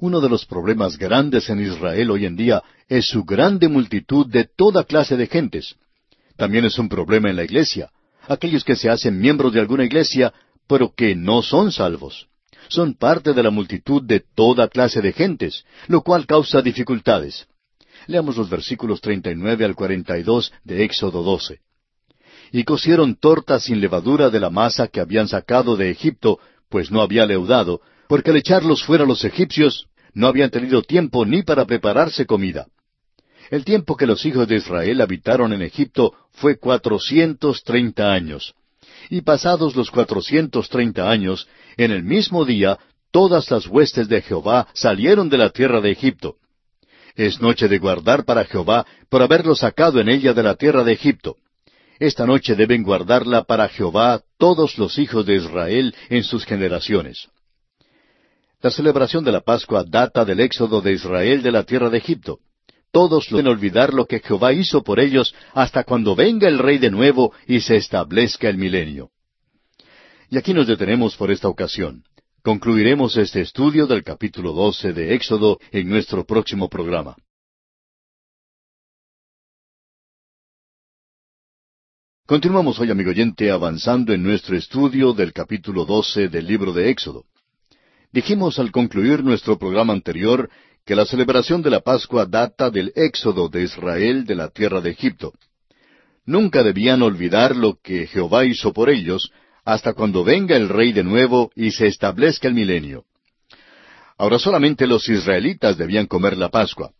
Uno 0.00 0.20
de 0.20 0.28
los 0.28 0.44
problemas 0.44 0.98
grandes 0.98 1.48
en 1.48 1.60
Israel 1.60 2.10
hoy 2.10 2.26
en 2.26 2.36
día 2.36 2.62
es 2.86 3.08
su 3.08 3.24
grande 3.24 3.68
multitud 3.68 4.26
de 4.26 4.44
toda 4.44 4.84
clase 4.84 5.16
de 5.16 5.26
gentes. 5.26 5.74
También 6.36 6.66
es 6.66 6.78
un 6.78 6.88
problema 6.88 7.30
en 7.30 7.36
la 7.36 7.44
iglesia 7.44 7.90
aquellos 8.28 8.64
que 8.64 8.76
se 8.76 8.90
hacen 8.90 9.18
miembros 9.18 9.52
de 9.52 9.60
alguna 9.60 9.84
iglesia, 9.84 10.34
pero 10.66 10.92
que 10.94 11.14
no 11.14 11.42
son 11.42 11.72
salvos. 11.72 12.26
Son 12.68 12.94
parte 12.94 13.32
de 13.32 13.42
la 13.42 13.50
multitud 13.50 14.02
de 14.02 14.20
toda 14.20 14.68
clase 14.68 15.00
de 15.00 15.12
gentes, 15.12 15.64
lo 15.86 16.02
cual 16.02 16.26
causa 16.26 16.60
dificultades. 16.60 17.46
Leamos 18.06 18.36
los 18.36 18.50
versículos 18.50 19.00
39 19.00 19.64
al 19.64 19.74
42 19.74 20.52
de 20.64 20.84
Éxodo 20.84 21.22
12. 21.22 21.60
Y 22.52 22.64
cocieron 22.64 23.16
tortas 23.16 23.64
sin 23.64 23.80
levadura 23.80 24.30
de 24.30 24.40
la 24.40 24.50
masa 24.50 24.88
que 24.88 25.00
habían 25.00 25.28
sacado 25.28 25.76
de 25.76 25.90
Egipto, 25.90 26.38
pues 26.68 26.90
no 26.90 27.02
había 27.02 27.26
leudado, 27.26 27.80
porque 28.08 28.30
al 28.30 28.36
echarlos 28.36 28.84
fuera 28.84 29.04
los 29.04 29.24
egipcios, 29.24 29.86
no 30.14 30.26
habían 30.28 30.50
tenido 30.50 30.82
tiempo 30.82 31.26
ni 31.26 31.42
para 31.42 31.66
prepararse 31.66 32.26
comida. 32.26 32.66
El 33.50 33.64
tiempo 33.64 33.96
que 33.96 34.06
los 34.06 34.24
hijos 34.24 34.48
de 34.48 34.56
Israel 34.56 35.00
habitaron 35.00 35.52
en 35.52 35.62
Egipto 35.62 36.14
fue 36.32 36.58
cuatrocientos 36.58 37.62
treinta 37.62 38.12
años. 38.12 38.54
Y 39.10 39.20
pasados 39.20 39.76
los 39.76 39.90
cuatrocientos 39.90 40.68
treinta 40.68 41.10
años, 41.10 41.46
en 41.76 41.92
el 41.92 42.02
mismo 42.02 42.44
día, 42.44 42.78
todas 43.10 43.50
las 43.50 43.66
huestes 43.66 44.08
de 44.08 44.22
Jehová 44.22 44.68
salieron 44.72 45.28
de 45.28 45.38
la 45.38 45.50
tierra 45.50 45.80
de 45.80 45.92
Egipto. 45.92 46.36
Es 47.14 47.40
noche 47.40 47.68
de 47.68 47.78
guardar 47.78 48.24
para 48.24 48.44
Jehová 48.44 48.84
por 49.08 49.22
haberlo 49.22 49.54
sacado 49.54 50.00
en 50.00 50.08
ella 50.08 50.34
de 50.34 50.42
la 50.42 50.54
tierra 50.54 50.82
de 50.82 50.92
Egipto. 50.92 51.36
Esta 51.98 52.26
noche 52.26 52.54
deben 52.54 52.82
guardarla 52.82 53.44
para 53.44 53.68
Jehová 53.68 54.22
todos 54.38 54.78
los 54.78 54.98
hijos 54.98 55.24
de 55.26 55.36
Israel 55.36 55.94
en 56.08 56.24
sus 56.24 56.44
generaciones. 56.44 57.28
La 58.60 58.70
celebración 58.70 59.24
de 59.24 59.32
la 59.32 59.40
Pascua 59.40 59.84
data 59.86 60.24
del 60.24 60.40
éxodo 60.40 60.80
de 60.80 60.92
Israel 60.92 61.42
de 61.42 61.52
la 61.52 61.62
tierra 61.64 61.90
de 61.90 61.98
Egipto 61.98 62.40
todos 62.96 63.28
pueden 63.28 63.48
olvidar 63.48 63.92
lo 63.92 64.06
que 64.06 64.20
Jehová 64.20 64.54
hizo 64.54 64.82
por 64.82 65.00
ellos 65.00 65.34
hasta 65.52 65.84
cuando 65.84 66.14
venga 66.14 66.48
el 66.48 66.58
Rey 66.58 66.78
de 66.78 66.90
nuevo 66.90 67.34
y 67.46 67.60
se 67.60 67.76
establezca 67.76 68.48
el 68.48 68.56
milenio. 68.56 69.10
Y 70.30 70.38
aquí 70.38 70.54
nos 70.54 70.66
detenemos 70.66 71.14
por 71.14 71.30
esta 71.30 71.46
ocasión. 71.46 72.04
Concluiremos 72.42 73.18
este 73.18 73.42
estudio 73.42 73.86
del 73.86 74.02
capítulo 74.02 74.54
12 74.54 74.94
de 74.94 75.14
Éxodo 75.14 75.58
en 75.72 75.90
nuestro 75.90 76.24
próximo 76.24 76.70
programa. 76.70 77.16
Continuamos 82.26 82.80
hoy, 82.80 82.90
amigo 82.90 83.10
oyente, 83.10 83.52
avanzando 83.52 84.12
en 84.12 84.20
nuestro 84.20 84.56
estudio 84.56 85.12
del 85.12 85.32
capítulo 85.32 85.84
12 85.84 86.28
del 86.28 86.44
libro 86.44 86.72
de 86.72 86.90
Éxodo. 86.90 87.24
Dijimos 88.10 88.58
al 88.58 88.72
concluir 88.72 89.22
nuestro 89.22 89.56
programa 89.56 89.92
anterior 89.92 90.50
que 90.84 90.96
la 90.96 91.06
celebración 91.06 91.62
de 91.62 91.70
la 91.70 91.78
Pascua 91.82 92.26
data 92.26 92.68
del 92.68 92.92
éxodo 92.96 93.48
de 93.48 93.62
Israel 93.62 94.24
de 94.24 94.34
la 94.34 94.48
tierra 94.48 94.80
de 94.80 94.90
Egipto. 94.90 95.34
Nunca 96.24 96.64
debían 96.64 97.00
olvidar 97.02 97.54
lo 97.54 97.78
que 97.80 98.08
Jehová 98.08 98.44
hizo 98.44 98.72
por 98.72 98.90
ellos 98.90 99.30
hasta 99.64 99.92
cuando 99.92 100.24
venga 100.24 100.56
el 100.56 100.68
rey 100.68 100.92
de 100.92 101.04
nuevo 101.04 101.52
y 101.54 101.70
se 101.70 101.86
establezca 101.86 102.48
el 102.48 102.54
milenio. 102.54 103.04
Ahora 104.18 104.40
solamente 104.40 104.88
los 104.88 105.08
israelitas 105.08 105.78
debían 105.78 106.06
comer 106.06 106.36
la 106.36 106.48
Pascua. 106.48 106.90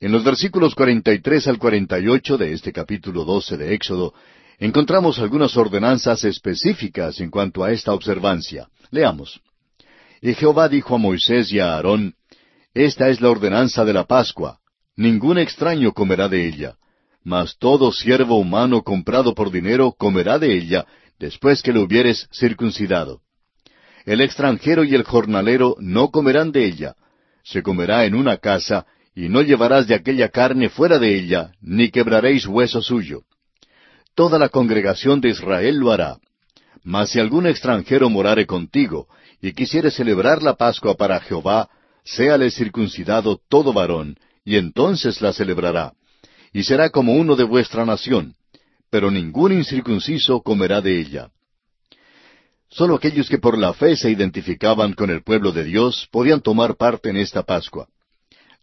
En 0.00 0.10
los 0.10 0.24
versículos 0.24 0.74
43 0.74 1.46
al 1.46 1.58
48 1.58 2.38
de 2.38 2.52
este 2.52 2.72
capítulo 2.72 3.24
12 3.24 3.56
de 3.56 3.74
Éxodo, 3.74 4.14
encontramos 4.58 5.18
algunas 5.18 5.56
ordenanzas 5.56 6.24
específicas 6.24 7.20
en 7.20 7.30
cuanto 7.30 7.64
a 7.64 7.72
esta 7.72 7.92
observancia. 7.92 8.68
Leamos. 8.90 9.40
Y 10.20 10.34
Jehová 10.34 10.68
dijo 10.68 10.96
a 10.96 10.98
Moisés 10.98 11.52
y 11.52 11.60
a 11.60 11.74
Aarón, 11.74 12.14
esta 12.74 13.08
es 13.08 13.20
la 13.20 13.30
ordenanza 13.30 13.84
de 13.84 13.92
la 13.92 14.04
Pascua. 14.04 14.58
Ningún 14.96 15.38
extraño 15.38 15.92
comerá 15.92 16.28
de 16.28 16.46
ella, 16.46 16.76
mas 17.24 17.56
todo 17.58 17.92
siervo 17.92 18.38
humano 18.38 18.82
comprado 18.82 19.34
por 19.34 19.50
dinero 19.50 19.92
comerá 19.92 20.38
de 20.38 20.56
ella, 20.56 20.86
después 21.18 21.62
que 21.62 21.72
lo 21.72 21.82
hubieres 21.82 22.28
circuncidado. 22.32 23.20
El 24.04 24.20
extranjero 24.20 24.84
y 24.84 24.94
el 24.94 25.04
jornalero 25.04 25.76
no 25.78 26.10
comerán 26.10 26.52
de 26.52 26.64
ella. 26.64 26.94
Se 27.44 27.62
comerá 27.62 28.06
en 28.06 28.14
una 28.14 28.38
casa, 28.38 28.86
y 29.14 29.28
no 29.28 29.42
llevarás 29.42 29.86
de 29.86 29.94
aquella 29.94 30.28
carne 30.28 30.68
fuera 30.68 30.98
de 30.98 31.16
ella, 31.16 31.52
ni 31.60 31.90
quebraréis 31.90 32.46
hueso 32.46 32.80
suyo. 32.80 33.22
Toda 34.18 34.36
la 34.36 34.48
congregación 34.48 35.20
de 35.20 35.28
Israel 35.28 35.76
lo 35.76 35.92
hará. 35.92 36.18
Mas 36.82 37.10
si 37.10 37.20
algún 37.20 37.46
extranjero 37.46 38.10
morare 38.10 38.46
contigo, 38.46 39.06
y 39.40 39.52
quisiere 39.52 39.92
celebrar 39.92 40.42
la 40.42 40.54
Pascua 40.56 40.96
para 40.96 41.20
Jehová, 41.20 41.68
séale 42.02 42.50
circuncidado 42.50 43.40
todo 43.48 43.72
varón, 43.72 44.16
y 44.44 44.56
entonces 44.56 45.20
la 45.20 45.32
celebrará, 45.32 45.92
y 46.52 46.64
será 46.64 46.90
como 46.90 47.12
uno 47.12 47.36
de 47.36 47.44
vuestra 47.44 47.86
nación, 47.86 48.34
pero 48.90 49.12
ningún 49.12 49.52
incircunciso 49.52 50.42
comerá 50.42 50.80
de 50.80 50.98
ella. 50.98 51.30
Solo 52.70 52.96
aquellos 52.96 53.28
que 53.28 53.38
por 53.38 53.56
la 53.56 53.72
fe 53.72 53.94
se 53.94 54.10
identificaban 54.10 54.94
con 54.94 55.10
el 55.10 55.22
pueblo 55.22 55.52
de 55.52 55.62
Dios 55.62 56.08
podían 56.10 56.40
tomar 56.40 56.74
parte 56.74 57.10
en 57.10 57.18
esta 57.18 57.44
Pascua. 57.44 57.86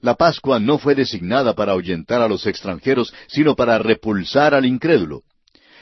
La 0.02 0.16
Pascua 0.16 0.60
no 0.60 0.80
fue 0.80 0.96
designada 0.96 1.56
para 1.56 1.72
ahuyentar 1.72 2.22
a 2.22 2.28
los 2.28 2.46
extranjeros, 2.46 3.14
sino 3.28 3.56
para 3.56 3.78
repulsar 3.78 4.54
al 4.54 4.66
incrédulo. 4.66 5.24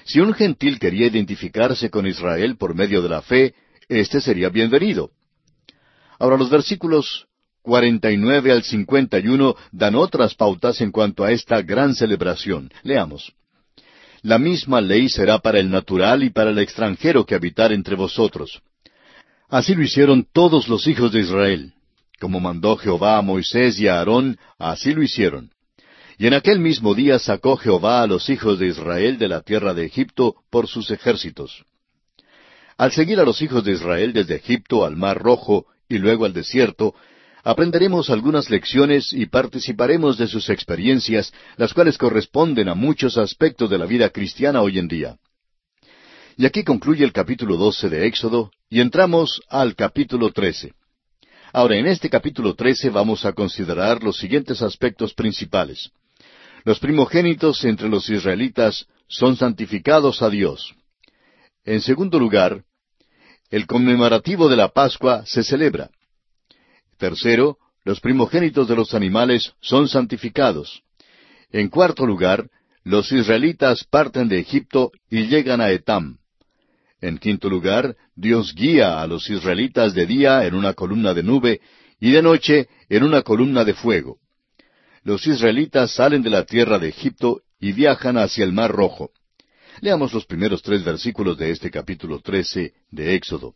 Si 0.06 0.20
un 0.20 0.34
gentil 0.34 0.80
quería 0.80 1.08
identificarse 1.08 1.90
con 1.90 2.06
Israel 2.08 2.58
por 2.58 2.76
medio 2.76 3.02
de 3.02 3.10
la 3.10 3.22
fe, 3.22 3.54
éste 3.88 4.22
sería 4.22 4.50
bienvenido. 4.50 5.12
Ahora 6.20 6.38
los 6.38 6.50
versículos 6.50 7.28
49 7.64 8.52
al 8.52 8.64
51 8.64 9.56
dan 9.72 9.96
otras 9.96 10.36
pautas 10.36 10.82
en 10.82 10.92
cuanto 10.92 11.24
a 11.24 11.32
esta 11.32 11.62
gran 11.62 11.96
celebración. 11.96 12.72
Leamos. 12.84 13.34
La 14.22 14.38
misma 14.38 14.80
ley 14.82 15.10
será 15.10 15.40
para 15.40 15.60
el 15.60 15.70
natural 15.70 16.24
y 16.24 16.30
para 16.30 16.52
el 16.52 16.60
extranjero 16.60 17.26
que 17.26 17.36
habitar 17.36 17.72
entre 17.72 17.96
vosotros. 17.96 18.62
Así 19.50 19.76
lo 19.76 19.84
hicieron 19.84 20.26
todos 20.32 20.68
los 20.68 20.88
hijos 20.88 21.12
de 21.12 21.22
Israel. 21.22 21.74
Como 22.20 22.40
mandó 22.40 22.78
Jehová 22.78 23.18
a 23.18 23.22
Moisés 23.22 23.80
y 23.80 23.88
a 23.88 24.00
Aarón, 24.00 24.38
así 24.58 24.94
lo 24.94 25.04
hicieron. 25.04 25.53
Y 26.24 26.28
en 26.28 26.36
aquel 26.36 26.60
mismo 26.60 26.96
día 26.96 27.20
sacó 27.20 27.58
Jehová 27.58 28.02
a 28.02 28.08
los 28.08 28.30
hijos 28.30 28.58
de 28.58 28.68
Israel 28.68 29.18
de 29.18 29.28
la 29.28 29.42
tierra 29.42 29.74
de 29.74 29.84
Egipto 29.84 30.38
por 30.50 30.70
sus 30.70 30.90
ejércitos. 30.90 31.66
Al 32.78 32.94
seguir 32.94 33.20
a 33.20 33.26
los 33.26 33.42
hijos 33.42 33.66
de 33.66 33.74
Israel 33.74 34.14
desde 34.14 34.36
Egipto 34.36 34.86
al 34.86 34.96
Mar 34.96 35.22
Rojo 35.22 35.66
y 35.90 35.98
luego 35.98 36.24
al 36.24 36.32
desierto, 36.32 36.96
aprenderemos 37.44 38.10
algunas 38.10 38.50
lecciones 38.50 39.12
y 39.12 39.26
participaremos 39.26 40.18
de 40.18 40.28
sus 40.28 40.50
experiencias, 40.50 41.34
las 41.58 41.74
cuales 41.74 41.98
corresponden 41.98 42.70
a 42.70 42.74
muchos 42.74 43.18
aspectos 43.18 43.70
de 43.70 43.80
la 43.80 43.86
vida 43.86 44.10
cristiana 44.10 44.62
hoy 44.62 44.80
en 44.80 44.88
día. 44.88 45.18
Y 46.38 46.46
aquí 46.46 46.64
concluye 46.64 47.04
el 47.04 47.12
capítulo 47.12 47.58
12 47.58 47.90
de 47.90 48.08
Éxodo 48.08 48.50
y 48.70 48.80
entramos 48.80 49.42
al 49.50 49.76
capítulo 49.76 50.32
13. 50.32 50.72
Ahora, 51.52 51.76
en 51.76 51.86
este 51.86 52.10
capítulo 52.10 52.56
13 52.56 52.92
vamos 52.92 53.26
a 53.26 53.34
considerar 53.34 54.02
los 54.02 54.16
siguientes 54.16 54.62
aspectos 54.62 55.14
principales. 55.14 55.92
Los 56.64 56.80
primogénitos 56.80 57.64
entre 57.66 57.90
los 57.90 58.10
israelitas 58.10 58.88
son 59.08 59.36
santificados 59.36 60.22
a 60.22 60.30
Dios. 60.30 60.74
En 61.66 61.82
segundo 61.82 62.20
lugar, 62.20 62.64
el 63.50 63.68
conmemorativo 63.68 64.50
de 64.50 64.56
la 64.56 64.70
Pascua 64.70 65.26
se 65.26 65.44
celebra. 65.44 65.90
Tercero, 66.98 67.58
los 67.84 68.00
primogénitos 68.00 68.68
de 68.68 68.76
los 68.76 68.94
animales 68.94 69.54
son 69.62 69.88
santificados. 69.88 70.84
En 71.52 71.70
cuarto 71.70 72.06
lugar, 72.06 72.50
los 72.84 73.12
israelitas 73.12 73.84
parten 73.84 74.30
de 74.30 74.40
Egipto 74.40 74.92
y 75.10 75.28
llegan 75.28 75.62
a 75.62 75.70
Etam. 75.70 76.18
En 77.02 77.18
quinto 77.18 77.50
lugar, 77.50 77.98
Dios 78.16 78.54
guía 78.56 79.02
a 79.02 79.08
los 79.08 79.30
israelitas 79.30 79.94
de 79.94 80.06
día 80.06 80.46
en 80.46 80.56
una 80.56 80.74
columna 80.74 81.14
de 81.14 81.24
nube 81.24 81.60
y 82.00 82.12
de 82.12 82.22
noche 82.22 82.70
en 82.88 83.04
una 83.04 83.22
columna 83.22 83.66
de 83.66 83.74
fuego. 83.74 84.23
Los 85.04 85.28
israelitas 85.28 85.92
salen 85.92 86.22
de 86.22 86.30
la 86.30 86.46
tierra 86.46 86.80
de 86.80 86.90
Egipto 86.90 87.42
y 87.60 87.74
viajan 87.74 88.18
hacia 88.18 88.46
el 88.46 88.54
Mar 88.54 88.72
Rojo. 88.72 89.12
Leamos 89.82 90.14
los 90.14 90.26
primeros 90.26 90.62
tres 90.62 90.84
versículos 90.84 91.38
de 91.38 91.52
este 91.52 91.70
capítulo 91.70 92.20
trece 92.22 92.74
de 92.90 93.16
Éxodo. 93.16 93.56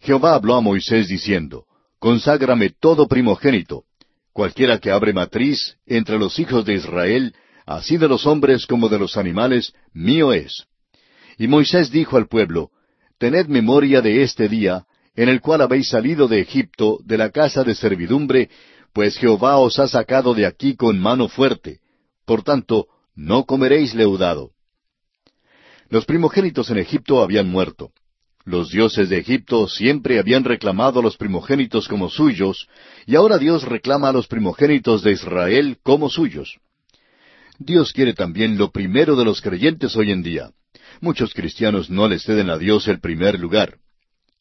Jehová 0.00 0.34
habló 0.34 0.54
a 0.54 0.60
Moisés 0.60 1.08
diciendo, 1.08 1.66
Conságrame 1.98 2.70
todo 2.70 3.08
primogénito, 3.08 3.84
cualquiera 4.32 4.78
que 4.78 4.90
abre 4.90 5.12
matriz 5.12 5.76
entre 5.84 6.18
los 6.18 6.38
hijos 6.38 6.64
de 6.64 6.74
Israel, 6.74 7.34
así 7.66 7.96
de 7.98 8.08
los 8.08 8.24
hombres 8.24 8.66
como 8.66 8.88
de 8.88 8.98
los 8.98 9.16
animales, 9.16 9.74
mío 9.92 10.32
es. 10.32 10.64
Y 11.36 11.48
Moisés 11.48 11.90
dijo 11.90 12.16
al 12.16 12.28
pueblo, 12.28 12.70
Tened 13.18 13.48
memoria 13.48 14.00
de 14.00 14.22
este 14.22 14.48
día, 14.48 14.86
en 15.16 15.28
el 15.28 15.40
cual 15.40 15.60
habéis 15.60 15.88
salido 15.88 16.28
de 16.28 16.40
Egipto, 16.40 17.00
de 17.04 17.18
la 17.18 17.30
casa 17.30 17.64
de 17.64 17.74
servidumbre, 17.74 18.48
pues 18.98 19.16
Jehová 19.16 19.58
os 19.58 19.78
ha 19.78 19.86
sacado 19.86 20.34
de 20.34 20.44
aquí 20.44 20.74
con 20.74 20.98
mano 20.98 21.28
fuerte. 21.28 21.78
Por 22.24 22.42
tanto, 22.42 22.88
no 23.14 23.44
comeréis 23.44 23.94
leudado. 23.94 24.50
Los 25.88 26.04
primogénitos 26.04 26.68
en 26.70 26.78
Egipto 26.78 27.22
habían 27.22 27.48
muerto. 27.48 27.92
Los 28.44 28.70
dioses 28.70 29.08
de 29.08 29.18
Egipto 29.18 29.68
siempre 29.68 30.18
habían 30.18 30.42
reclamado 30.42 30.98
a 30.98 31.02
los 31.04 31.16
primogénitos 31.16 31.86
como 31.86 32.08
suyos, 32.08 32.66
y 33.06 33.14
ahora 33.14 33.38
Dios 33.38 33.62
reclama 33.62 34.08
a 34.08 34.12
los 34.12 34.26
primogénitos 34.26 35.04
de 35.04 35.12
Israel 35.12 35.78
como 35.84 36.10
suyos. 36.10 36.58
Dios 37.56 37.92
quiere 37.92 38.14
también 38.14 38.58
lo 38.58 38.72
primero 38.72 39.14
de 39.14 39.24
los 39.24 39.40
creyentes 39.40 39.94
hoy 39.94 40.10
en 40.10 40.24
día. 40.24 40.50
Muchos 41.00 41.34
cristianos 41.34 41.88
no 41.88 42.08
le 42.08 42.18
ceden 42.18 42.50
a 42.50 42.58
Dios 42.58 42.88
el 42.88 42.98
primer 42.98 43.38
lugar. 43.38 43.78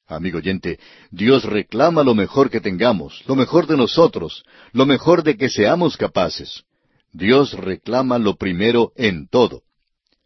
Amigo 0.07 0.37
oyente, 0.37 0.79
Dios 1.11 1.43
reclama 1.43 2.01
lo 2.01 2.15
mejor 2.15 2.49
que 2.49 2.61
tengamos, 2.61 3.23
lo 3.27 3.35
mejor 3.35 3.67
de 3.67 3.75
nosotros, 3.75 4.45
lo 4.71 4.85
mejor 4.85 5.21
de 5.21 5.35
que 5.35 5.49
seamos 5.49 5.97
capaces. 5.97 6.63
Dios 7.11 7.51
reclama 7.51 8.17
lo 8.17 8.37
primero 8.37 8.93
en 8.95 9.27
todo. 9.27 9.63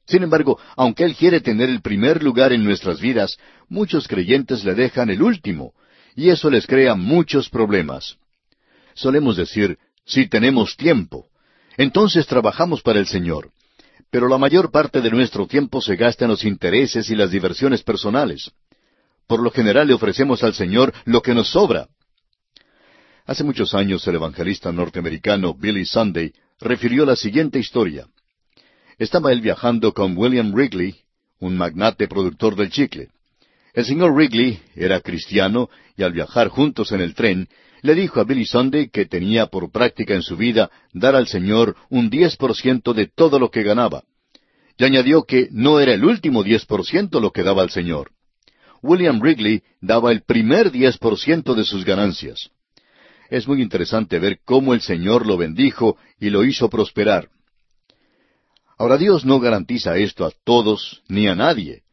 Sin 0.06 0.22
embargo, 0.22 0.60
aunque 0.76 1.04
Él 1.04 1.15
quiere 1.15 1.41
tener 1.41 1.70
el 1.70 1.82
primer 1.82 2.22
lugar 2.22 2.54
en 2.54 2.63
nuestras 2.63 3.02
vidas, 3.02 3.38
muchos 3.70 4.08
creyentes 4.08 4.63
le 4.63 4.76
dejan 4.76 5.10
el 5.10 5.24
último, 5.24 5.74
y 6.15 6.30
eso 6.30 6.52
les 6.52 6.67
crea 6.67 6.94
muchos 6.94 7.50
problemas. 7.50 8.17
Solemos 8.94 9.36
decir, 9.36 9.80
si 10.06 10.28
tenemos 10.28 10.78
tiempo, 10.78 11.28
entonces 11.78 12.28
trabajamos 12.28 12.84
para 12.84 13.00
el 13.00 13.08
Señor. 13.08 13.52
Pero 14.12 14.28
la 14.28 14.38
mayor 14.38 14.70
parte 14.70 15.02
de 15.02 15.10
nuestro 15.10 15.48
tiempo 15.48 15.82
se 15.82 15.96
gasta 15.96 16.26
en 16.26 16.32
los 16.32 16.44
intereses 16.44 17.10
y 17.10 17.15
las 17.15 17.32
diversiones 17.32 17.82
personales. 17.82 18.52
Por 19.32 19.41
lo 19.41 19.50
general 19.50 19.88
le 19.88 19.94
ofrecemos 19.94 20.44
al 20.44 20.54
Señor 20.54 20.94
lo 21.06 21.22
que 21.22 21.34
nos 21.34 21.52
sobra. 21.52 21.88
Hace 23.26 23.46
muchos 23.46 23.74
años 23.74 24.06
el 24.06 24.15
evangelista 24.15 24.74
norteamericano 24.74 25.54
Billy 25.54 25.86
Sunday 25.86 26.34
refirió 26.60 27.06
la 27.06 27.15
siguiente 27.15 27.58
historia. 27.58 28.08
Estaba 28.98 29.32
él 29.32 29.39
viajando 29.39 29.94
con 29.94 30.17
William 30.17 30.52
Wrigley, 30.54 30.98
un 31.39 31.56
magnate 31.56 32.10
productor 32.10 32.58
del 32.58 32.72
chicle. 32.72 33.08
El 33.74 33.86
señor 33.86 34.12
Wrigley 34.12 34.60
era 34.76 35.00
cristiano 35.00 35.70
y 35.96 36.04
al 36.04 36.12
viajar 36.12 36.50
juntos 36.50 36.91
en 36.91 37.00
el 37.00 37.15
tren, 37.15 37.48
le 37.84 37.96
dijo 37.96 38.20
a 38.20 38.26
Billy 38.26 38.46
Sunday 38.46 38.89
que 38.89 39.06
tenía 39.06 39.46
por 39.46 39.72
práctica 39.72 40.13
en 40.13 40.24
su 40.24 40.36
vida 40.36 40.70
dar 40.91 41.15
al 41.15 41.28
Señor 41.28 41.78
un 41.89 42.10
diez 42.10 42.36
por 42.36 42.54
ciento 42.54 42.94
de 42.94 43.08
todo 43.08 43.39
lo 43.39 43.50
que 43.50 43.63
ganaba. 43.63 44.04
Y 44.78 44.84
añadió 44.84 45.24
que 45.24 45.48
no 45.52 45.80
era 45.80 45.94
el 45.94 46.04
último 46.04 46.44
diez 46.44 46.65
por 46.65 46.86
ciento 46.86 47.22
lo 47.22 47.32
que 47.32 47.44
daba 47.44 47.62
al 47.62 47.70
Señor. 47.70 48.12
William 48.82 49.20
Wrigley 49.20 49.63
daba 49.80 50.12
el 50.12 50.24
primer 50.24 50.72
diez 50.72 50.98
por 50.98 51.17
ciento 51.17 51.54
de 51.54 51.63
sus 51.63 51.86
ganancias. 51.86 52.50
Es 53.30 53.48
muy 53.48 53.62
interesante 53.62 54.20
ver 54.20 54.39
cómo 54.44 54.74
el 54.74 54.82
Señor 54.82 55.26
lo 55.26 55.38
bendijo 55.38 55.98
y 56.20 56.30
lo 56.30 56.44
hizo 56.44 56.70
prosperar. 56.70 57.30
Ahora 58.78 58.98
Dios 58.98 59.26
no 59.26 59.39
garantiza 59.39 59.98
esto 59.98 60.26
a 60.26 60.32
todos 60.44 61.04
ni 61.08 61.28
a 61.28 61.36
nadie, 61.36 61.84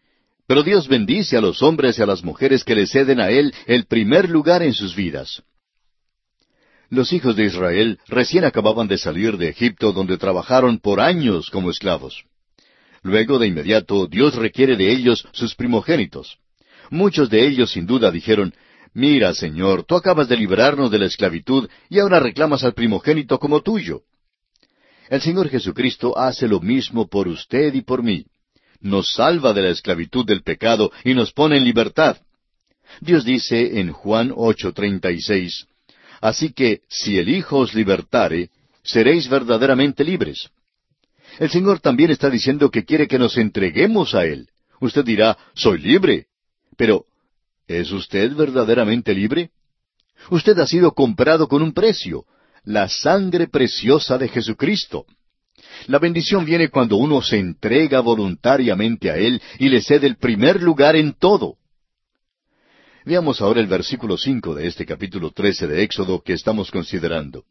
pero 0.47 0.63
Dios 0.63 0.89
bendice 0.89 1.37
a 1.37 1.41
los 1.43 1.63
hombres 1.63 1.99
y 1.99 2.03
a 2.03 2.07
las 2.07 2.25
mujeres 2.25 2.65
que 2.65 2.75
le 2.75 2.87
ceden 2.87 3.21
a 3.21 3.29
Él 3.29 3.55
el 3.67 3.85
primer 3.85 4.31
lugar 4.31 4.63
en 4.63 4.73
sus 4.73 4.97
vidas. 4.97 5.43
Los 6.89 7.13
hijos 7.13 7.37
de 7.37 7.45
Israel 7.45 8.01
recién 8.07 8.45
acababan 8.45 8.89
de 8.89 8.97
salir 8.97 9.37
de 9.37 9.51
Egipto 9.51 9.93
donde 9.93 10.17
trabajaron 10.17 10.79
por 10.79 11.01
años 11.01 11.51
como 11.51 11.71
esclavos. 11.71 12.25
Luego 13.03 13.39
de 13.39 13.47
inmediato 13.47 14.07
Dios 14.07 14.35
requiere 14.37 14.75
de 14.77 14.91
ellos 14.91 15.29
sus 15.33 15.55
primogénitos. 15.55 16.39
Muchos 16.91 17.29
de 17.31 17.47
ellos 17.47 17.73
sin 17.73 17.87
duda 17.87 18.11
dijeron, 18.11 18.55
Mira, 18.95 19.35
Señor, 19.35 19.85
tú 19.85 19.95
acabas 19.97 20.29
de 20.29 20.37
librarnos 20.37 20.91
de 20.91 20.99
la 20.99 21.07
esclavitud 21.07 21.69
y 21.89 21.99
ahora 21.99 22.21
reclamas 22.21 22.65
al 22.65 22.75
primogénito 22.75 23.39
como 23.39 23.61
tuyo. 23.63 24.03
El 25.09 25.21
Señor 25.21 25.49
Jesucristo 25.49 26.19
hace 26.19 26.49
lo 26.49 26.61
mismo 26.61 27.09
por 27.09 27.29
usted 27.29 27.75
y 27.75 27.83
por 27.83 28.03
mí. 28.03 28.27
Nos 28.81 29.13
salva 29.13 29.53
de 29.53 29.63
la 29.63 29.71
esclavitud 29.71 30.25
del 30.25 30.43
pecado 30.43 30.91
y 31.05 31.15
nos 31.15 31.33
pone 31.33 31.57
en 31.57 31.65
libertad. 31.65 32.19
Dios 33.01 33.25
dice 33.25 33.81
en 33.81 33.93
Juan 33.93 34.31
8:36, 34.31 35.67
Así 36.21 36.53
que 36.53 36.81
si 36.89 37.19
el 37.19 37.29
Hijo 37.29 37.59
os 37.59 37.75
libertare, 37.75 38.51
seréis 38.83 39.29
verdaderamente 39.29 40.05
libres. 40.05 40.49
El 41.39 41.51
Señor 41.51 41.81
también 41.81 42.11
está 42.11 42.31
diciendo 42.31 42.71
que 42.71 42.85
quiere 42.85 43.07
que 43.07 43.19
nos 43.19 43.37
entreguemos 43.37 44.15
a 44.15 44.25
Él. 44.25 44.49
Usted 44.81 45.05
dirá, 45.05 45.37
soy 45.55 45.79
libre. 45.79 46.28
Pero, 46.79 47.07
¿es 47.67 47.91
usted 47.91 48.33
verdaderamente 48.35 49.13
libre? 49.13 49.51
Usted 50.31 50.57
ha 50.61 50.67
sido 50.67 50.93
comprado 50.93 51.49
con 51.49 51.61
un 51.61 51.75
precio 51.75 52.25
la 52.65 52.89
sangre 52.89 53.49
preciosa 53.49 54.17
de 54.17 54.29
Jesucristo. 54.29 55.05
La 55.89 55.99
bendición 55.99 56.45
viene 56.45 56.69
cuando 56.69 56.97
uno 56.97 57.21
se 57.21 57.39
entrega 57.39 58.01
voluntariamente 58.01 59.11
a 59.11 59.17
Él 59.17 59.43
y 59.59 59.69
le 59.69 59.83
cede 59.83 60.07
el 60.07 60.17
primer 60.19 60.63
lugar 60.63 60.95
en 60.95 61.15
todo. 61.15 61.57
Veamos 63.05 63.41
ahora 63.41 63.61
el 63.61 63.67
versículo 63.67 64.17
cinco 64.17 64.55
de 64.55 64.69
este 64.69 64.87
capítulo 64.87 65.33
trece 65.33 65.67
de 65.67 65.83
Éxodo 65.83 66.23
que 66.23 66.35
estamos 66.35 66.71
considerando. 66.71 67.45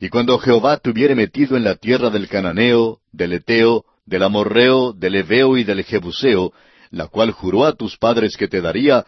Y 0.00 0.08
cuando 0.08 0.38
Jehová 0.38 0.78
te 0.78 0.88
hubiere 0.90 1.14
metido 1.14 1.58
en 1.58 1.64
la 1.64 1.76
tierra 1.76 2.08
del 2.08 2.28
Cananeo, 2.28 3.00
del 3.12 3.34
Eteo, 3.34 3.84
del 4.06 4.22
Amorreo, 4.22 4.94
del 4.94 5.16
Eveo 5.16 5.58
y 5.58 5.64
del 5.64 5.84
Jebuseo, 5.84 6.54
la 6.94 7.08
cual 7.08 7.32
juró 7.32 7.64
a 7.64 7.74
tus 7.74 7.96
padres 7.98 8.36
que 8.36 8.48
te 8.48 8.60
daría, 8.60 9.04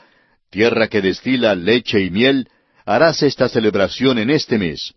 tierra 0.50 0.88
que 0.88 1.00
destila 1.00 1.54
leche 1.54 2.00
y 2.02 2.10
miel, 2.10 2.48
harás 2.84 3.22
esta 3.22 3.48
celebración 3.48 4.18
en 4.18 4.30
este 4.30 4.58
mes. 4.58 4.94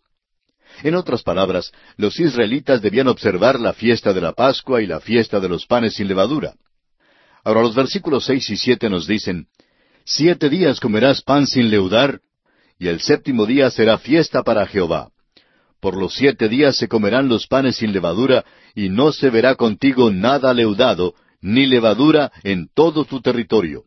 En 0.83 0.95
otras 0.95 1.23
palabras, 1.23 1.71
los 1.97 2.19
israelitas 2.19 2.81
debían 2.81 3.07
observar 3.07 3.59
la 3.59 3.73
fiesta 3.73 4.13
de 4.13 4.21
la 4.21 4.33
Pascua 4.33 4.81
y 4.81 4.87
la 4.87 4.99
fiesta 4.99 5.39
de 5.39 5.49
los 5.49 5.65
panes 5.65 5.95
sin 5.95 6.07
levadura. 6.07 6.53
Ahora 7.43 7.61
los 7.61 7.75
versículos 7.75 8.25
seis 8.25 8.49
y 8.49 8.57
siete 8.57 8.89
nos 8.89 9.07
dicen, 9.07 9.47
Siete 10.05 10.49
días 10.49 10.79
comerás 10.79 11.21
pan 11.21 11.45
sin 11.45 11.69
leudar, 11.69 12.21
y 12.79 12.87
el 12.87 13.01
séptimo 13.01 13.45
día 13.45 13.69
será 13.69 13.99
fiesta 13.99 14.41
para 14.43 14.65
Jehová. 14.65 15.09
Por 15.79 15.95
los 15.95 16.15
siete 16.15 16.49
días 16.49 16.75
se 16.75 16.87
comerán 16.87 17.29
los 17.29 17.45
panes 17.45 17.77
sin 17.77 17.93
levadura, 17.93 18.45
y 18.73 18.89
no 18.89 19.11
se 19.11 19.29
verá 19.29 19.55
contigo 19.55 20.09
nada 20.11 20.53
leudado, 20.53 21.13
ni 21.41 21.65
levadura 21.65 22.31
en 22.43 22.69
todo 22.73 23.05
tu 23.05 23.21
territorio. 23.21 23.85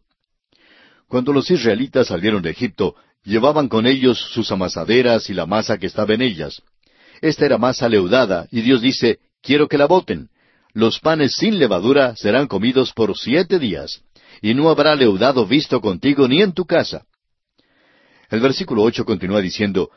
Cuando 1.09 1.33
los 1.33 1.51
israelitas 1.51 2.09
salieron 2.09 2.43
de 2.43 2.51
Egipto, 2.51 2.95
llevaban 3.25 3.69
con 3.69 3.87
ellos 3.87 4.19
sus 4.19 4.51
amasaderas 4.51 5.29
y 5.31 5.35
la 5.35 5.47
masa 5.47 5.79
que 5.79 5.87
estaba 5.87 6.15
en 6.15 6.23
ellas. 6.23 6.62
Esta 7.21 7.47
era 7.47 7.59
masa 7.59 7.88
leudada, 7.88 8.49
y 8.51 8.62
Dios 8.62 8.81
dice, 8.81 9.19
quiero 9.43 9.69
que 9.69 9.79
la 9.79 9.87
boten. 9.87 10.29
Los 10.73 10.99
panes 11.01 11.37
sin 11.37 11.59
levadura 11.59 12.17
serán 12.17 12.47
comidos 12.47 12.93
por 12.93 13.17
siete 13.17 13.59
días, 13.59 14.03
y 14.41 14.55
no 14.55 14.71
habrá 14.71 14.95
leudado 14.95 15.47
visto 15.47 15.81
contigo 15.81 16.27
ni 16.27 16.41
en 16.41 16.53
tu 16.53 16.65
casa. 16.65 17.05
El 18.31 18.41
versículo 18.41 18.83
ocho 18.83 19.05
continúa 19.05 19.43
diciendo, 19.43 19.91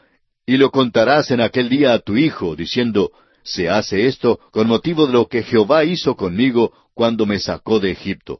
Y 0.45 0.57
lo 0.57 0.69
contarás 0.69 1.31
en 1.31 1.39
aquel 1.39 1.69
día 1.69 1.93
a 1.93 1.99
tu 1.99 2.17
hijo, 2.17 2.55
diciendo, 2.55 3.11
Se 3.45 3.69
hace 3.69 4.07
esto 4.07 4.39
con 4.51 4.67
motivo 4.67 5.05
de 5.05 5.13
lo 5.13 5.27
que 5.27 5.43
Jehová 5.43 5.85
hizo 5.85 6.15
conmigo 6.15 6.73
cuando 6.95 7.27
me 7.27 7.39
sacó 7.39 7.79
de 7.79 7.91
Egipto. 7.91 8.39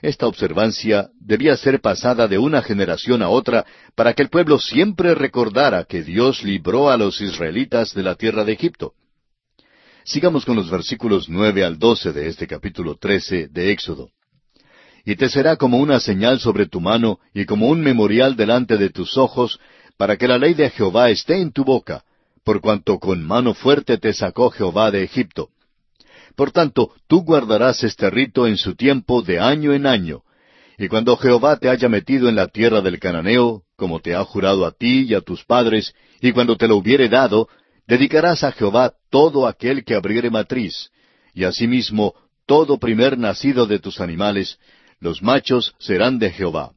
Esta 0.00 0.26
observancia 0.26 1.10
debía 1.20 1.56
ser 1.56 1.80
pasada 1.80 2.26
de 2.26 2.38
una 2.38 2.62
generación 2.62 3.22
a 3.22 3.28
otra 3.28 3.66
para 3.94 4.14
que 4.14 4.22
el 4.22 4.30
pueblo 4.30 4.58
siempre 4.58 5.14
recordara 5.14 5.84
que 5.84 6.02
Dios 6.02 6.42
libró 6.42 6.90
a 6.90 6.96
los 6.96 7.20
israelitas 7.20 7.94
de 7.94 8.02
la 8.02 8.14
tierra 8.14 8.44
de 8.44 8.52
Egipto. 8.54 8.94
Sigamos 10.04 10.46
con 10.46 10.56
los 10.56 10.70
versículos 10.70 11.28
nueve 11.28 11.62
al 11.62 11.78
doce 11.78 12.12
de 12.12 12.28
este 12.28 12.46
capítulo 12.46 12.96
trece 12.96 13.46
de 13.48 13.72
Éxodo. 13.72 14.08
Y 15.04 15.16
te 15.16 15.28
será 15.28 15.56
como 15.56 15.78
una 15.78 16.00
señal 16.00 16.40
sobre 16.40 16.66
tu 16.66 16.80
mano 16.80 17.20
y 17.34 17.44
como 17.44 17.68
un 17.68 17.82
memorial 17.82 18.36
delante 18.36 18.78
de 18.78 18.88
tus 18.88 19.18
ojos, 19.18 19.60
para 19.98 20.16
que 20.16 20.26
la 20.26 20.38
ley 20.38 20.54
de 20.54 20.70
Jehová 20.70 21.10
esté 21.10 21.40
en 21.40 21.52
tu 21.52 21.64
boca, 21.64 22.04
por 22.44 22.60
cuanto 22.60 22.98
con 22.98 23.22
mano 23.24 23.54
fuerte 23.54 23.98
te 23.98 24.12
sacó 24.12 24.50
Jehová 24.50 24.90
de 24.90 25.04
Egipto. 25.04 25.50
Por 26.34 26.50
tanto, 26.50 26.92
tú 27.06 27.22
guardarás 27.22 27.84
este 27.84 28.10
rito 28.10 28.46
en 28.46 28.56
su 28.56 28.74
tiempo 28.74 29.22
de 29.22 29.38
año 29.38 29.72
en 29.72 29.86
año. 29.86 30.22
Y 30.78 30.88
cuando 30.88 31.16
Jehová 31.16 31.58
te 31.58 31.68
haya 31.68 31.88
metido 31.88 32.28
en 32.28 32.36
la 32.36 32.48
tierra 32.48 32.80
del 32.80 32.98
cananeo, 32.98 33.62
como 33.76 34.00
te 34.00 34.14
ha 34.14 34.24
jurado 34.24 34.64
a 34.64 34.72
ti 34.72 35.06
y 35.08 35.14
a 35.14 35.20
tus 35.20 35.44
padres, 35.44 35.94
y 36.20 36.32
cuando 36.32 36.56
te 36.56 36.66
lo 36.66 36.76
hubiere 36.76 37.08
dado, 37.08 37.48
dedicarás 37.86 38.42
a 38.44 38.52
Jehová 38.52 38.94
todo 39.10 39.46
aquel 39.46 39.84
que 39.84 39.94
abriere 39.94 40.30
matriz, 40.30 40.90
y 41.34 41.44
asimismo 41.44 42.14
todo 42.46 42.78
primer 42.78 43.18
nacido 43.18 43.66
de 43.66 43.78
tus 43.78 44.00
animales, 44.00 44.58
los 44.98 45.22
machos 45.22 45.74
serán 45.78 46.18
de 46.18 46.30
Jehová. 46.30 46.72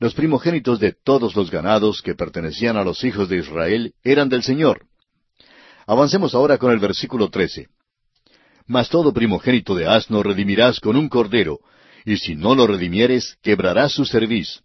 Los 0.00 0.14
primogénitos 0.14 0.78
de 0.78 0.92
todos 0.92 1.34
los 1.34 1.50
ganados 1.50 2.02
que 2.02 2.14
pertenecían 2.14 2.76
a 2.76 2.84
los 2.84 3.02
hijos 3.02 3.28
de 3.28 3.38
Israel 3.38 3.94
eran 4.04 4.28
del 4.28 4.44
Señor. 4.44 4.86
Avancemos 5.86 6.34
ahora 6.34 6.56
con 6.58 6.70
el 6.70 6.78
versículo 6.78 7.30
trece. 7.30 7.68
Mas 8.66 8.88
todo 8.88 9.12
primogénito 9.12 9.74
de 9.74 9.86
asno 9.86 10.22
redimirás 10.22 10.78
con 10.78 10.96
un 10.96 11.08
cordero, 11.08 11.60
y 12.04 12.16
si 12.18 12.36
no 12.36 12.54
lo 12.54 12.66
redimieres, 12.66 13.38
quebrarás 13.42 13.92
su 13.92 14.04
cerviz. 14.04 14.60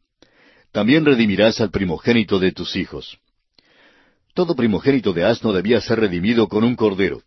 También 0.72 1.06
redimirás 1.06 1.62
al 1.62 1.72
primogénito 1.72 2.40
de 2.40 2.52
tus 2.52 2.76
hijos. 2.76 3.18
Todo 4.34 4.56
primogénito 4.56 5.14
de 5.14 5.24
asno 5.24 5.52
debía 5.54 5.82
ser 5.82 6.00
redimido 6.00 6.48
con 6.48 6.64
un 6.64 6.76
cordero. 6.76 7.22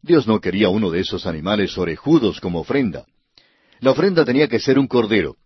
Dios 0.00 0.26
no 0.26 0.40
quería 0.40 0.68
uno 0.68 0.90
de 0.90 1.00
esos 1.00 1.26
animales 1.26 1.78
orejudos 1.78 2.40
como 2.40 2.60
ofrenda. 2.60 3.04
La 3.80 3.92
ofrenda 3.92 4.24
tenía 4.24 4.48
que 4.48 4.58
ser 4.58 4.78
un 4.78 4.88
cordero. 4.88 5.36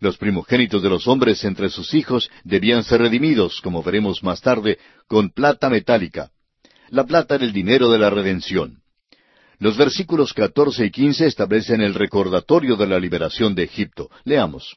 Los 0.00 0.18
primogénitos 0.18 0.82
de 0.82 0.90
los 0.90 1.06
hombres 1.06 1.44
entre 1.44 1.70
sus 1.70 1.94
hijos 1.94 2.30
debían 2.42 2.84
ser 2.84 3.00
redimidos, 3.00 3.60
como 3.60 3.82
veremos 3.82 4.22
más 4.22 4.40
tarde, 4.40 4.78
con 5.06 5.30
plata 5.30 5.70
metálica. 5.70 6.30
La 6.90 7.04
plata 7.04 7.36
era 7.36 7.44
el 7.44 7.52
dinero 7.52 7.90
de 7.90 7.98
la 7.98 8.10
redención. 8.10 8.82
Los 9.58 9.76
versículos 9.76 10.32
catorce 10.32 10.84
y 10.86 10.90
quince 10.90 11.26
establecen 11.26 11.80
el 11.80 11.94
recordatorio 11.94 12.76
de 12.76 12.86
la 12.86 12.98
liberación 12.98 13.54
de 13.54 13.62
Egipto. 13.62 14.10
Leamos. 14.24 14.76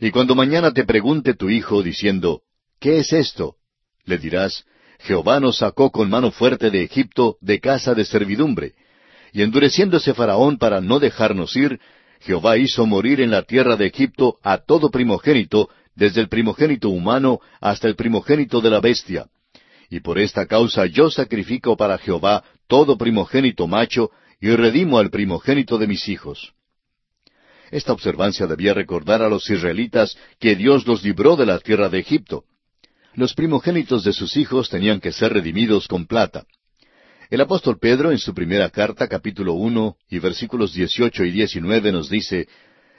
Y 0.00 0.10
cuando 0.10 0.34
mañana 0.34 0.72
te 0.72 0.84
pregunte 0.84 1.34
tu 1.34 1.50
hijo 1.50 1.82
diciendo, 1.82 2.42
¿qué 2.78 2.98
es 2.98 3.12
esto? 3.12 3.56
Le 4.04 4.18
dirás, 4.18 4.64
Jehová 5.00 5.40
nos 5.40 5.58
sacó 5.58 5.90
con 5.90 6.10
mano 6.10 6.30
fuerte 6.30 6.70
de 6.70 6.82
Egipto, 6.82 7.36
de 7.40 7.60
casa 7.60 7.94
de 7.94 8.04
servidumbre. 8.04 8.74
Y 9.32 9.42
endureciéndose 9.42 10.14
Faraón 10.14 10.58
para 10.58 10.80
no 10.80 10.98
dejarnos 10.98 11.56
ir, 11.56 11.80
Jehová 12.20 12.56
hizo 12.58 12.86
morir 12.86 13.20
en 13.20 13.30
la 13.30 13.42
tierra 13.42 13.76
de 13.76 13.86
Egipto 13.86 14.38
a 14.42 14.58
todo 14.58 14.90
primogénito, 14.90 15.68
desde 15.94 16.20
el 16.20 16.28
primogénito 16.28 16.90
humano 16.90 17.40
hasta 17.60 17.88
el 17.88 17.96
primogénito 17.96 18.60
de 18.60 18.70
la 18.70 18.80
bestia. 18.80 19.26
Y 19.90 20.00
por 20.00 20.18
esta 20.18 20.46
causa 20.46 20.86
yo 20.86 21.10
sacrifico 21.10 21.76
para 21.76 21.98
Jehová 21.98 22.44
todo 22.66 22.98
primogénito 22.98 23.66
macho, 23.66 24.10
y 24.40 24.50
redimo 24.50 24.98
al 24.98 25.10
primogénito 25.10 25.78
de 25.78 25.86
mis 25.86 26.08
hijos. 26.08 26.52
Esta 27.70 27.92
observancia 27.92 28.46
debía 28.46 28.72
recordar 28.72 29.22
a 29.22 29.28
los 29.28 29.48
israelitas 29.50 30.16
que 30.38 30.54
Dios 30.54 30.86
los 30.86 31.02
libró 31.02 31.36
de 31.36 31.46
la 31.46 31.58
tierra 31.58 31.88
de 31.88 31.98
Egipto. 31.98 32.44
Los 33.14 33.34
primogénitos 33.34 34.04
de 34.04 34.12
sus 34.12 34.36
hijos 34.36 34.68
tenían 34.68 35.00
que 35.00 35.12
ser 35.12 35.32
redimidos 35.32 35.88
con 35.88 36.06
plata. 36.06 36.46
El 37.30 37.42
apóstol 37.42 37.78
Pedro 37.78 38.10
en 38.10 38.18
su 38.18 38.32
primera 38.32 38.70
carta, 38.70 39.06
capítulo 39.06 39.52
uno 39.52 39.96
y 40.08 40.18
versículos 40.18 40.72
dieciocho 40.72 41.24
y 41.24 41.30
diecinueve 41.30 41.92
nos 41.92 42.08
dice, 42.08 42.48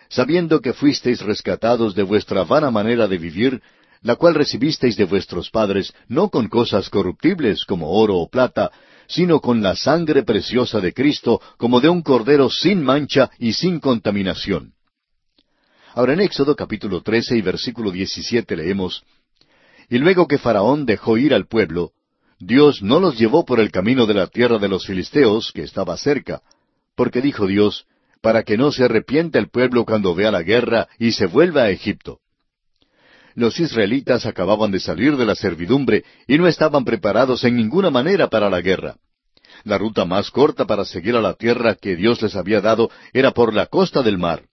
sabiendo 0.07 0.61
que 0.61 0.73
fuisteis 0.73 1.21
rescatados 1.21 1.95
de 1.95 2.03
vuestra 2.03 2.43
vana 2.43 2.69
manera 2.69 3.07
de 3.07 3.17
vivir, 3.17 3.59
la 4.03 4.17
cual 4.17 4.35
recibisteis 4.35 4.95
de 4.97 5.05
vuestros 5.05 5.49
padres, 5.49 5.93
no 6.07 6.29
con 6.29 6.47
cosas 6.47 6.91
corruptibles 6.91 7.65
como 7.65 7.89
oro 7.89 8.17
o 8.17 8.29
plata, 8.29 8.69
sino 9.07 9.39
con 9.41 9.63
la 9.63 9.75
sangre 9.75 10.21
preciosa 10.21 10.79
de 10.79 10.93
Cristo, 10.93 11.41
como 11.57 11.81
de 11.81 11.89
un 11.89 12.03
cordero 12.03 12.51
sin 12.51 12.83
mancha 12.83 13.31
y 13.39 13.53
sin 13.53 13.79
contaminación. 13.79 14.73
Ahora 15.95 16.13
en 16.13 16.21
Éxodo 16.21 16.55
capítulo 16.55 17.01
trece 17.01 17.35
y 17.35 17.41
versículo 17.41 17.89
diecisiete 17.89 18.55
leemos, 18.55 19.03
Y 19.89 19.97
luego 19.97 20.27
que 20.27 20.37
Faraón 20.37 20.85
dejó 20.85 21.17
ir 21.17 21.33
al 21.33 21.47
pueblo, 21.47 21.93
Dios 22.39 22.81
no 22.81 23.01
los 23.01 23.17
llevó 23.19 23.45
por 23.45 23.59
el 23.59 23.69
camino 23.69 24.05
de 24.05 24.13
la 24.13 24.27
tierra 24.27 24.57
de 24.59 24.69
los 24.69 24.85
filisteos, 24.85 25.51
que 25.51 25.63
estaba 25.63 25.97
cerca, 25.97 26.41
porque 26.95 27.21
dijo 27.21 27.47
Dios, 27.47 27.85
para 28.21 28.43
que 28.43 28.57
no 28.57 28.71
se 28.71 28.85
arrepienta 28.85 29.39
el 29.39 29.49
pueblo 29.49 29.85
cuando 29.85 30.15
vea 30.15 30.31
la 30.31 30.41
guerra 30.41 30.87
y 30.97 31.11
se 31.11 31.25
vuelva 31.25 31.63
a 31.63 31.69
Egipto. 31.69 32.19
Los 33.35 33.59
israelitas 33.59 34.25
acababan 34.25 34.71
de 34.71 34.79
salir 34.79 35.17
de 35.17 35.25
la 35.25 35.35
servidumbre 35.35 36.03
y 36.27 36.37
no 36.37 36.47
estaban 36.47 36.85
preparados 36.85 37.43
en 37.43 37.55
ninguna 37.55 37.89
manera 37.89 38.29
para 38.29 38.49
la 38.49 38.61
guerra. 38.61 38.95
La 39.63 39.77
ruta 39.77 40.05
más 40.05 40.31
corta 40.31 40.65
para 40.65 40.85
seguir 40.85 41.15
a 41.15 41.21
la 41.21 41.33
tierra 41.33 41.75
que 41.75 41.95
Dios 41.95 42.21
les 42.21 42.35
había 42.35 42.61
dado 42.61 42.89
era 43.13 43.31
por 43.31 43.53
la 43.53 43.65
costa 43.65 44.01
del 44.01 44.17
mar. 44.17 44.43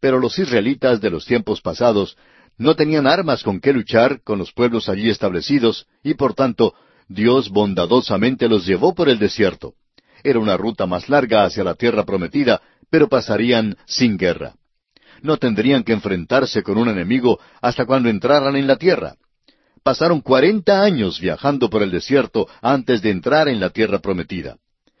Pero 0.00 0.18
los 0.18 0.38
israelitas 0.38 1.00
de 1.00 1.10
los 1.10 1.26
tiempos 1.26 1.60
pasados 1.60 2.16
no 2.56 2.74
tenían 2.74 3.06
armas 3.06 3.42
con 3.42 3.60
que 3.60 3.72
luchar 3.72 4.22
con 4.22 4.38
los 4.38 4.52
pueblos 4.52 4.88
allí 4.88 5.10
establecidos, 5.10 5.86
y 6.02 6.14
por 6.14 6.34
tanto 6.34 6.74
Dios 7.08 7.48
bondadosamente 7.48 8.48
los 8.48 8.66
llevó 8.66 8.94
por 8.94 9.08
el 9.08 9.18
desierto. 9.18 9.74
Era 10.22 10.38
una 10.38 10.56
ruta 10.56 10.86
más 10.86 11.08
larga 11.08 11.44
hacia 11.44 11.64
la 11.64 11.74
tierra 11.74 12.04
prometida, 12.04 12.60
pero 12.90 13.08
pasarían 13.08 13.76
sin 13.86 14.16
guerra 14.16 14.54
no 15.22 15.36
tendrían 15.36 15.84
que 15.84 15.92
enfrentarse 15.92 16.62
con 16.62 16.78
un 16.78 16.88
enemigo 16.88 17.38
hasta 17.60 17.86
cuando 17.86 18.08
entraran 18.08 18.56
en 18.56 18.66
la 18.66 18.76
tierra. 18.76 19.16
Pasaron 19.82 20.20
cuarenta 20.20 20.82
años 20.82 21.20
viajando 21.20 21.70
por 21.70 21.82
el 21.82 21.90
desierto 21.90 22.48
antes 22.60 23.00
de 23.00 23.10
entrar 23.10 23.48
en 23.48 23.60
la 23.60 23.70
tierra 23.70 24.00
prometida. 24.00 24.56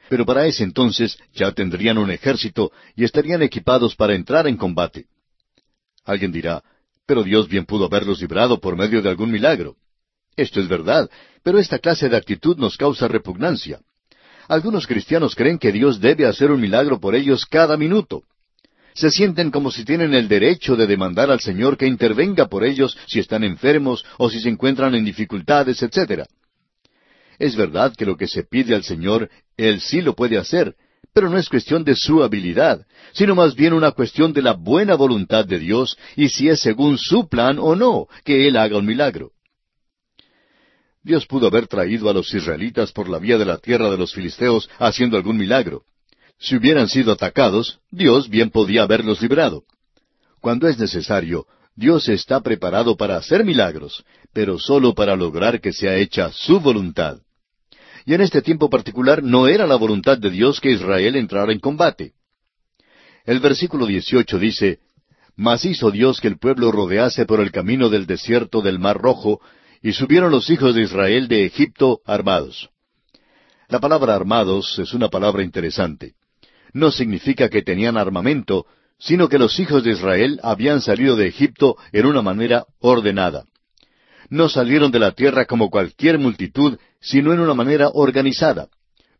Pero 0.08 0.24
para 0.24 0.46
ese 0.46 0.64
entonces 0.64 1.18
ya 1.34 1.52
tendrían 1.52 1.98
un 1.98 2.10
ejército 2.10 2.72
y 2.96 3.04
estarían 3.04 3.42
equipados 3.42 3.94
para 3.94 4.14
entrar 4.14 4.46
en 4.46 4.56
combate. 4.56 5.06
Alguien 6.04 6.32
dirá, 6.32 6.62
pero 7.06 7.22
Dios 7.22 7.48
bien 7.48 7.66
pudo 7.66 7.86
haberlos 7.86 8.20
librado 8.20 8.58
por 8.60 8.76
medio 8.76 9.02
de 9.02 9.10
algún 9.10 9.30
milagro. 9.30 9.76
Esto 10.38 10.60
es 10.60 10.68
verdad, 10.68 11.10
pero 11.42 11.58
esta 11.58 11.80
clase 11.80 12.08
de 12.08 12.16
actitud 12.16 12.56
nos 12.58 12.76
causa 12.76 13.08
repugnancia. 13.08 13.80
Algunos 14.46 14.86
cristianos 14.86 15.34
creen 15.34 15.58
que 15.58 15.72
Dios 15.72 16.00
debe 16.00 16.26
hacer 16.26 16.52
un 16.52 16.60
milagro 16.60 17.00
por 17.00 17.16
ellos 17.16 17.44
cada 17.44 17.76
minuto. 17.76 18.22
Se 18.94 19.10
sienten 19.10 19.50
como 19.50 19.72
si 19.72 19.84
tienen 19.84 20.14
el 20.14 20.28
derecho 20.28 20.76
de 20.76 20.86
demandar 20.86 21.32
al 21.32 21.40
Señor 21.40 21.76
que 21.76 21.88
intervenga 21.88 22.46
por 22.46 22.64
ellos 22.64 22.96
si 23.08 23.18
están 23.18 23.42
enfermos 23.42 24.04
o 24.16 24.30
si 24.30 24.38
se 24.40 24.48
encuentran 24.48 24.94
en 24.94 25.04
dificultades, 25.04 25.82
etc. 25.82 26.22
Es 27.40 27.56
verdad 27.56 27.92
que 27.96 28.06
lo 28.06 28.16
que 28.16 28.28
se 28.28 28.44
pide 28.44 28.76
al 28.76 28.84
Señor, 28.84 29.28
Él 29.56 29.80
sí 29.80 30.02
lo 30.02 30.14
puede 30.14 30.38
hacer, 30.38 30.76
pero 31.12 31.28
no 31.28 31.36
es 31.36 31.48
cuestión 31.48 31.82
de 31.82 31.96
su 31.96 32.22
habilidad, 32.22 32.86
sino 33.12 33.34
más 33.34 33.56
bien 33.56 33.72
una 33.72 33.90
cuestión 33.90 34.32
de 34.32 34.42
la 34.42 34.52
buena 34.52 34.94
voluntad 34.94 35.44
de 35.44 35.58
Dios 35.58 35.98
y 36.14 36.28
si 36.28 36.48
es 36.48 36.60
según 36.60 36.96
su 36.96 37.28
plan 37.28 37.58
o 37.58 37.74
no 37.74 38.06
que 38.24 38.46
Él 38.46 38.56
haga 38.56 38.78
un 38.78 38.86
milagro. 38.86 39.32
Dios 41.08 41.24
pudo 41.26 41.46
haber 41.46 41.66
traído 41.66 42.10
a 42.10 42.12
los 42.12 42.34
israelitas 42.34 42.92
por 42.92 43.08
la 43.08 43.18
vía 43.18 43.38
de 43.38 43.46
la 43.46 43.56
tierra 43.56 43.88
de 43.88 43.96
los 43.96 44.12
filisteos 44.12 44.68
haciendo 44.78 45.16
algún 45.16 45.38
milagro. 45.38 45.84
Si 46.38 46.54
hubieran 46.54 46.86
sido 46.86 47.12
atacados, 47.12 47.78
Dios 47.90 48.28
bien 48.28 48.50
podía 48.50 48.82
haberlos 48.82 49.22
librado. 49.22 49.64
Cuando 50.42 50.68
es 50.68 50.78
necesario, 50.78 51.46
Dios 51.74 52.10
está 52.10 52.42
preparado 52.42 52.94
para 52.94 53.16
hacer 53.16 53.42
milagros, 53.42 54.04
pero 54.34 54.58
sólo 54.58 54.94
para 54.94 55.16
lograr 55.16 55.62
que 55.62 55.72
sea 55.72 55.96
hecha 55.96 56.30
su 56.30 56.60
voluntad. 56.60 57.20
Y 58.04 58.12
en 58.12 58.20
este 58.20 58.42
tiempo 58.42 58.68
particular 58.68 59.22
no 59.22 59.48
era 59.48 59.66
la 59.66 59.76
voluntad 59.76 60.18
de 60.18 60.28
Dios 60.28 60.60
que 60.60 60.72
Israel 60.72 61.16
entrara 61.16 61.52
en 61.52 61.58
combate. 61.58 62.12
El 63.24 63.40
versículo 63.40 63.86
18 63.86 64.38
dice, 64.38 64.80
Mas 65.36 65.64
hizo 65.64 65.90
Dios 65.90 66.20
que 66.20 66.28
el 66.28 66.38
pueblo 66.38 66.70
rodease 66.70 67.24
por 67.24 67.40
el 67.40 67.50
camino 67.50 67.88
del 67.88 68.04
desierto 68.04 68.60
del 68.60 68.78
Mar 68.78 68.98
Rojo, 68.98 69.40
y 69.82 69.92
subieron 69.92 70.30
los 70.30 70.50
hijos 70.50 70.74
de 70.74 70.82
Israel 70.82 71.28
de 71.28 71.44
Egipto 71.44 72.00
armados. 72.04 72.70
La 73.68 73.80
palabra 73.80 74.14
armados 74.14 74.78
es 74.78 74.94
una 74.94 75.08
palabra 75.08 75.42
interesante 75.42 76.14
no 76.72 76.90
significa 76.90 77.48
que 77.48 77.62
tenían 77.62 77.96
armamento, 77.96 78.66
sino 78.98 79.28
que 79.28 79.38
los 79.38 79.58
hijos 79.58 79.84
de 79.84 79.92
Israel 79.92 80.40
habían 80.42 80.80
salido 80.80 81.16
de 81.16 81.28
Egipto 81.28 81.76
en 81.92 82.06
una 82.06 82.22
manera 82.22 82.64
ordenada. 82.80 83.44
No 84.28 84.48
salieron 84.48 84.90
de 84.90 84.98
la 84.98 85.12
tierra 85.12 85.46
como 85.46 85.70
cualquier 85.70 86.18
multitud, 86.18 86.78
sino 87.00 87.32
en 87.32 87.40
una 87.40 87.54
manera 87.54 87.90
organizada. 87.94 88.68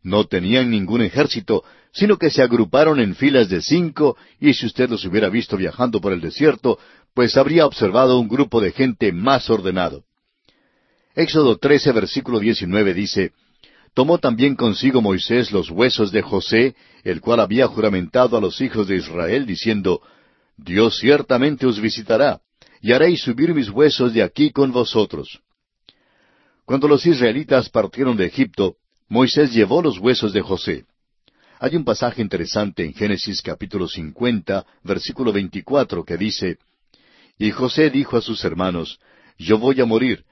No 0.03 0.25
tenían 0.25 0.69
ningún 0.69 1.01
ejército, 1.01 1.63
sino 1.91 2.17
que 2.17 2.29
se 2.29 2.43
agruparon 2.43 2.99
en 2.99 3.15
filas 3.15 3.49
de 3.49 3.61
cinco, 3.61 4.17
y 4.39 4.53
si 4.53 4.65
usted 4.65 4.89
los 4.89 5.03
hubiera 5.05 5.29
visto 5.29 5.57
viajando 5.57 5.99
por 5.99 6.13
el 6.13 6.21
desierto, 6.21 6.77
pues 7.13 7.37
habría 7.37 7.65
observado 7.65 8.19
un 8.19 8.27
grupo 8.27 8.61
de 8.61 8.71
gente 8.71 9.11
más 9.11 9.49
ordenado. 9.49 10.03
Éxodo 11.19 11.57
13, 11.57 11.91
versículo 11.91 12.39
19 12.39 12.93
dice, 12.93 13.33
Tomó 13.93 14.19
también 14.19 14.55
consigo 14.55 15.01
Moisés 15.01 15.51
los 15.51 15.69
huesos 15.69 16.13
de 16.13 16.21
José, 16.21 16.77
el 17.03 17.19
cual 17.19 17.41
había 17.41 17.67
juramentado 17.67 18.37
a 18.37 18.39
los 18.39 18.61
hijos 18.61 18.87
de 18.87 18.95
Israel, 18.95 19.45
diciendo, 19.45 20.01
Dios 20.55 20.97
ciertamente 20.97 21.65
os 21.65 21.81
visitará, 21.81 22.39
y 22.79 22.93
haréis 22.93 23.21
subir 23.21 23.53
mis 23.53 23.69
huesos 23.69 24.13
de 24.13 24.23
aquí 24.23 24.51
con 24.51 24.71
vosotros. 24.71 25.41
Cuando 26.63 26.87
los 26.87 27.05
israelitas 27.05 27.69
partieron 27.69 28.15
de 28.15 28.27
Egipto, 28.27 28.77
Moisés 29.09 29.51
llevó 29.51 29.81
los 29.81 29.99
huesos 29.99 30.31
de 30.31 30.39
José. 30.39 30.85
Hay 31.59 31.75
un 31.75 31.83
pasaje 31.83 32.21
interesante 32.21 32.85
en 32.85 32.93
Génesis 32.93 33.41
capítulo 33.41 33.89
50, 33.89 34.65
versículo 34.85 35.33
24, 35.33 36.05
que 36.05 36.15
dice, 36.15 36.59
Y 37.37 37.51
José 37.51 37.89
dijo 37.89 38.15
a 38.15 38.21
sus 38.21 38.41
hermanos, 38.45 39.01
Yo 39.37 39.57
voy 39.57 39.81
a 39.81 39.85
morir, 39.85 40.23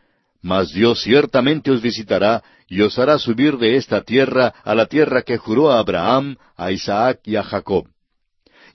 mas 0.42 0.72
Dios 0.72 1.02
ciertamente 1.02 1.72
os 1.72 1.82
visitará 1.82 2.44
y 2.68 2.82
os 2.82 2.98
hará 3.00 3.18
subir 3.18 3.58
de 3.58 3.78
esta 3.78 4.02
tierra 4.02 4.54
a 4.64 4.76
la 4.76 4.86
tierra 4.86 5.22
que 5.22 5.38
juró 5.38 5.72
a 5.72 5.80
Abraham, 5.80 6.38
a 6.56 6.72
Isaac 6.72 7.22
y 7.24 7.36
a 7.36 7.44
Jacob. 7.44 7.88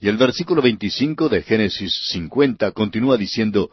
Y 0.01 0.09
el 0.09 0.17
versículo 0.17 0.61
25 0.61 1.29
de 1.29 1.41
Génesis 1.43 1.93
50 2.11 2.71
continúa 2.71 3.17
diciendo, 3.17 3.69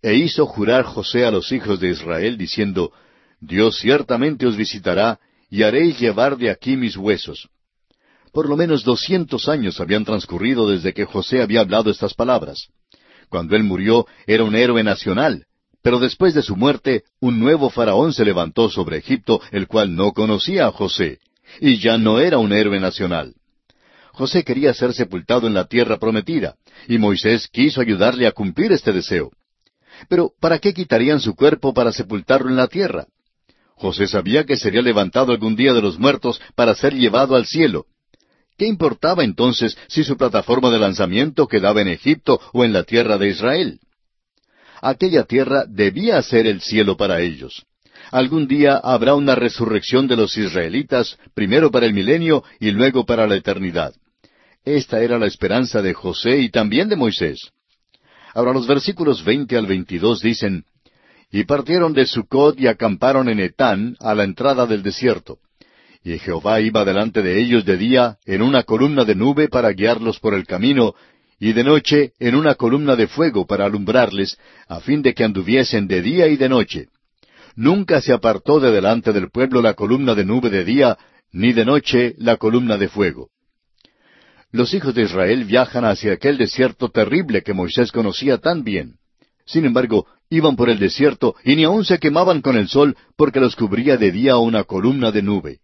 E 0.00 0.14
hizo 0.14 0.46
jurar 0.46 0.84
José 0.84 1.26
a 1.26 1.30
los 1.30 1.52
hijos 1.52 1.80
de 1.80 1.90
Israel, 1.90 2.38
diciendo, 2.38 2.92
Dios 3.40 3.78
ciertamente 3.78 4.46
os 4.46 4.56
visitará, 4.56 5.18
y 5.50 5.62
haréis 5.62 5.98
llevar 5.98 6.36
de 6.36 6.50
aquí 6.50 6.76
mis 6.76 6.96
huesos. 6.96 7.48
Por 8.32 8.48
lo 8.48 8.56
menos 8.56 8.84
doscientos 8.84 9.48
años 9.48 9.80
habían 9.80 10.04
transcurrido 10.04 10.68
desde 10.68 10.92
que 10.92 11.04
José 11.04 11.42
había 11.42 11.60
hablado 11.60 11.90
estas 11.90 12.14
palabras. 12.14 12.68
Cuando 13.28 13.56
él 13.56 13.64
murió 13.64 14.06
era 14.26 14.44
un 14.44 14.54
héroe 14.54 14.82
nacional, 14.82 15.46
pero 15.82 15.98
después 15.98 16.34
de 16.34 16.42
su 16.42 16.56
muerte, 16.56 17.04
un 17.20 17.38
nuevo 17.38 17.70
faraón 17.70 18.12
se 18.12 18.24
levantó 18.24 18.68
sobre 18.68 18.98
Egipto, 18.98 19.40
el 19.52 19.66
cual 19.66 19.94
no 19.94 20.12
conocía 20.12 20.66
a 20.66 20.72
José, 20.72 21.18
y 21.60 21.78
ya 21.78 21.98
no 21.98 22.20
era 22.20 22.38
un 22.38 22.52
héroe 22.52 22.80
nacional. 22.80 23.34
José 24.12 24.42
quería 24.42 24.74
ser 24.74 24.92
sepultado 24.94 25.46
en 25.46 25.54
la 25.54 25.66
tierra 25.66 25.98
prometida, 25.98 26.56
y 26.88 26.98
Moisés 26.98 27.48
quiso 27.48 27.80
ayudarle 27.80 28.26
a 28.26 28.32
cumplir 28.32 28.72
este 28.72 28.92
deseo. 28.92 29.30
Pero, 30.08 30.32
¿para 30.40 30.58
qué 30.58 30.74
quitarían 30.74 31.20
su 31.20 31.34
cuerpo 31.34 31.72
para 31.72 31.92
sepultarlo 31.92 32.50
en 32.50 32.56
la 32.56 32.66
tierra? 32.68 33.06
José 33.76 34.08
sabía 34.08 34.44
que 34.44 34.56
sería 34.56 34.82
levantado 34.82 35.32
algún 35.32 35.54
día 35.54 35.72
de 35.72 35.82
los 35.82 35.98
muertos 35.98 36.40
para 36.56 36.74
ser 36.74 36.94
llevado 36.94 37.36
al 37.36 37.46
cielo. 37.46 37.86
¿Qué 38.56 38.66
importaba 38.66 39.22
entonces 39.22 39.78
si 39.86 40.02
su 40.02 40.16
plataforma 40.16 40.70
de 40.70 40.80
lanzamiento 40.80 41.46
quedaba 41.46 41.80
en 41.80 41.88
Egipto 41.88 42.40
o 42.52 42.64
en 42.64 42.72
la 42.72 42.82
tierra 42.82 43.16
de 43.16 43.28
Israel? 43.28 43.78
Aquella 44.82 45.24
tierra 45.24 45.64
debía 45.66 46.20
ser 46.22 46.46
el 46.46 46.60
cielo 46.60 46.96
para 46.96 47.20
ellos. 47.20 47.64
Algún 48.10 48.46
día 48.46 48.76
habrá 48.76 49.14
una 49.14 49.34
resurrección 49.34 50.06
de 50.06 50.16
los 50.16 50.36
israelitas, 50.36 51.18
primero 51.34 51.70
para 51.70 51.86
el 51.86 51.92
milenio 51.92 52.42
y 52.58 52.70
luego 52.70 53.04
para 53.04 53.26
la 53.26 53.36
eternidad. 53.36 53.92
Esta 54.64 55.00
era 55.00 55.18
la 55.18 55.26
esperanza 55.26 55.82
de 55.82 55.94
José 55.94 56.38
y 56.38 56.50
también 56.50 56.88
de 56.88 56.96
Moisés. 56.96 57.50
Ahora 58.34 58.52
los 58.52 58.66
versículos 58.66 59.24
veinte 59.24 59.56
al 59.56 59.66
veintidós 59.66 60.20
dicen, 60.20 60.64
Y 61.30 61.44
partieron 61.44 61.92
de 61.92 62.06
Sucot 62.06 62.58
y 62.58 62.66
acamparon 62.66 63.28
en 63.28 63.40
Etán, 63.40 63.96
a 64.00 64.14
la 64.14 64.24
entrada 64.24 64.66
del 64.66 64.82
desierto. 64.82 65.38
Y 66.02 66.18
Jehová 66.18 66.60
iba 66.60 66.84
delante 66.84 67.22
de 67.22 67.40
ellos 67.40 67.64
de 67.64 67.76
día 67.76 68.18
en 68.24 68.40
una 68.40 68.62
columna 68.62 69.04
de 69.04 69.14
nube 69.14 69.48
para 69.48 69.70
guiarlos 69.72 70.18
por 70.20 70.34
el 70.34 70.46
camino, 70.46 70.94
y 71.40 71.52
de 71.52 71.64
noche 71.64 72.12
en 72.18 72.34
una 72.34 72.54
columna 72.54 72.96
de 72.96 73.06
fuego 73.06 73.46
para 73.46 73.64
alumbrarles, 73.64 74.38
a 74.66 74.80
fin 74.80 75.02
de 75.02 75.14
que 75.14 75.24
anduviesen 75.24 75.86
de 75.86 76.02
día 76.02 76.26
y 76.28 76.36
de 76.36 76.48
noche. 76.48 76.88
Nunca 77.54 78.00
se 78.00 78.12
apartó 78.12 78.60
de 78.60 78.70
delante 78.70 79.12
del 79.12 79.30
pueblo 79.30 79.62
la 79.62 79.74
columna 79.74 80.14
de 80.14 80.24
nube 80.24 80.50
de 80.50 80.64
día, 80.64 80.98
ni 81.32 81.52
de 81.52 81.64
noche 81.64 82.14
la 82.18 82.36
columna 82.36 82.76
de 82.76 82.88
fuego. 82.88 83.30
Los 84.50 84.72
hijos 84.74 84.94
de 84.94 85.02
Israel 85.02 85.44
viajan 85.44 85.84
hacia 85.84 86.12
aquel 86.12 86.38
desierto 86.38 86.88
terrible 86.88 87.42
que 87.42 87.52
Moisés 87.52 87.92
conocía 87.92 88.38
tan 88.38 88.64
bien. 88.64 88.94
Sin 89.44 89.64
embargo, 89.64 90.06
iban 90.30 90.56
por 90.56 90.70
el 90.70 90.78
desierto 90.78 91.34
y 91.44 91.56
ni 91.56 91.64
aun 91.64 91.84
se 91.84 91.98
quemaban 91.98 92.40
con 92.40 92.56
el 92.56 92.68
sol 92.68 92.96
porque 93.16 93.40
los 93.40 93.56
cubría 93.56 93.96
de 93.96 94.10
día 94.10 94.36
una 94.38 94.64
columna 94.64 95.10
de 95.10 95.22
nube. 95.22 95.60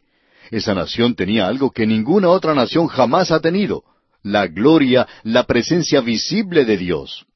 Esa 0.50 0.74
nación 0.74 1.14
tenía 1.14 1.46
algo 1.46 1.70
que 1.70 1.86
ninguna 1.86 2.28
otra 2.28 2.54
nación 2.54 2.86
jamás 2.86 3.30
ha 3.30 3.40
tenido, 3.40 3.84
la 4.24 4.48
gloria, 4.48 5.06
la 5.22 5.44
presencia 5.44 6.00
visible 6.00 6.64
de 6.64 6.76
Dios. 6.76 7.26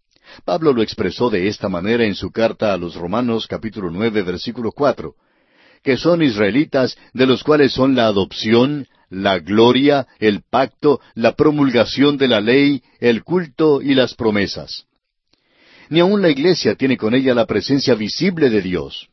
Pablo 0.45 0.73
lo 0.73 0.83
expresó 0.83 1.31
de 1.31 1.47
esta 1.47 1.69
manera 1.69 2.05
en 2.05 2.15
su 2.15 2.33
carta 2.33 2.73
a 2.73 2.77
los 2.77 2.97
Romanos 2.97 3.47
capítulo 3.47 3.91
nueve 3.91 4.23
versículo 4.23 4.73
cuatro, 4.73 5.15
que 5.83 5.97
son 5.97 6.23
israelitas 6.23 6.97
de 7.13 7.27
los 7.27 7.45
cuales 7.45 7.73
son 7.73 7.95
la 7.95 8.07
adopción, 8.07 8.87
la 9.11 9.39
gloria, 9.39 10.07
el 10.19 10.43
pacto, 10.43 11.01
la 11.15 11.33
promulgación 11.33 12.17
de 12.17 12.29
la 12.29 12.41
ley, 12.41 12.83
el 13.01 13.23
culto 13.23 13.81
y 13.81 13.95
las 13.95 14.15
promesas. 14.15 14.85
Ni 15.91 16.01
aun 16.01 16.21
la 16.21 16.31
iglesia 16.31 16.75
tiene 16.75 16.97
con 16.97 17.15
ella 17.15 17.35
la 17.35 17.47
presencia 17.47 17.95
visible 17.95 18.51
de 18.51 18.63
Dios. 18.63 19.09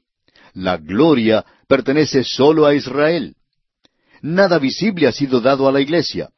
La 0.54 0.78
gloria 0.78 1.46
pertenece 1.68 2.24
sólo 2.24 2.66
a 2.66 2.74
Israel. 2.74 3.36
Nada 4.22 4.60
visible 4.60 5.08
ha 5.08 5.12
sido 5.12 5.40
dado 5.42 5.68
a 5.68 5.72
la 5.72 5.82
iglesia. 5.82 6.30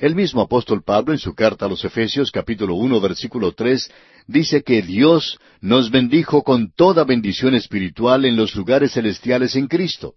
El 0.00 0.14
mismo 0.14 0.40
apóstol 0.40 0.82
Pablo 0.82 1.12
en 1.12 1.18
su 1.18 1.34
carta 1.34 1.66
a 1.66 1.68
los 1.68 1.84
Efesios 1.84 2.30
capítulo 2.30 2.74
uno 2.74 3.02
versículo 3.02 3.52
tres 3.52 3.90
dice 4.26 4.62
que 4.62 4.80
Dios 4.80 5.38
nos 5.60 5.90
bendijo 5.90 6.42
con 6.42 6.72
toda 6.72 7.04
bendición 7.04 7.54
espiritual 7.54 8.24
en 8.24 8.34
los 8.34 8.54
lugares 8.54 8.92
celestiales 8.92 9.56
en 9.56 9.66
Cristo. 9.66 10.14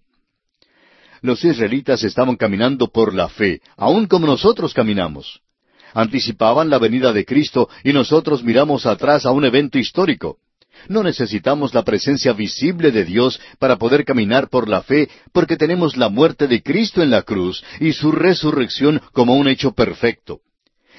Los 1.21 1.43
israelitas 1.43 2.01
estaban 2.05 2.37
caminando 2.37 2.87
por 2.87 3.13
la 3.13 3.27
fe, 3.27 3.59
aun 3.75 4.07
como 4.07 4.25
nosotros 4.25 4.73
caminamos. 4.73 5.41
Anticipaban 5.93 6.69
la 6.69 6.79
venida 6.79 7.11
de 7.11 7.25
Cristo 7.25 7.67
y 7.83 7.91
nosotros 7.91 8.41
miramos 8.41 8.85
atrás 8.85 9.25
a 9.25 9.31
un 9.31 9.43
evento 9.43 9.77
histórico. 9.77 10.37
No 10.87 11.03
necesitamos 11.03 11.73
la 11.73 11.83
presencia 11.83 12.33
visible 12.33 12.91
de 12.91 13.05
Dios 13.05 13.39
para 13.59 13.77
poder 13.77 14.05
caminar 14.05 14.49
por 14.49 14.67
la 14.67 14.81
fe, 14.81 15.09
porque 15.31 15.57
tenemos 15.57 15.97
la 15.97 16.09
muerte 16.09 16.47
de 16.47 16.61
Cristo 16.61 17.01
en 17.01 17.11
la 17.11 17.21
cruz 17.21 17.63
y 17.79 17.93
su 17.93 18.11
resurrección 18.11 19.01
como 19.11 19.35
un 19.35 19.47
hecho 19.47 19.71
perfecto. 19.73 20.41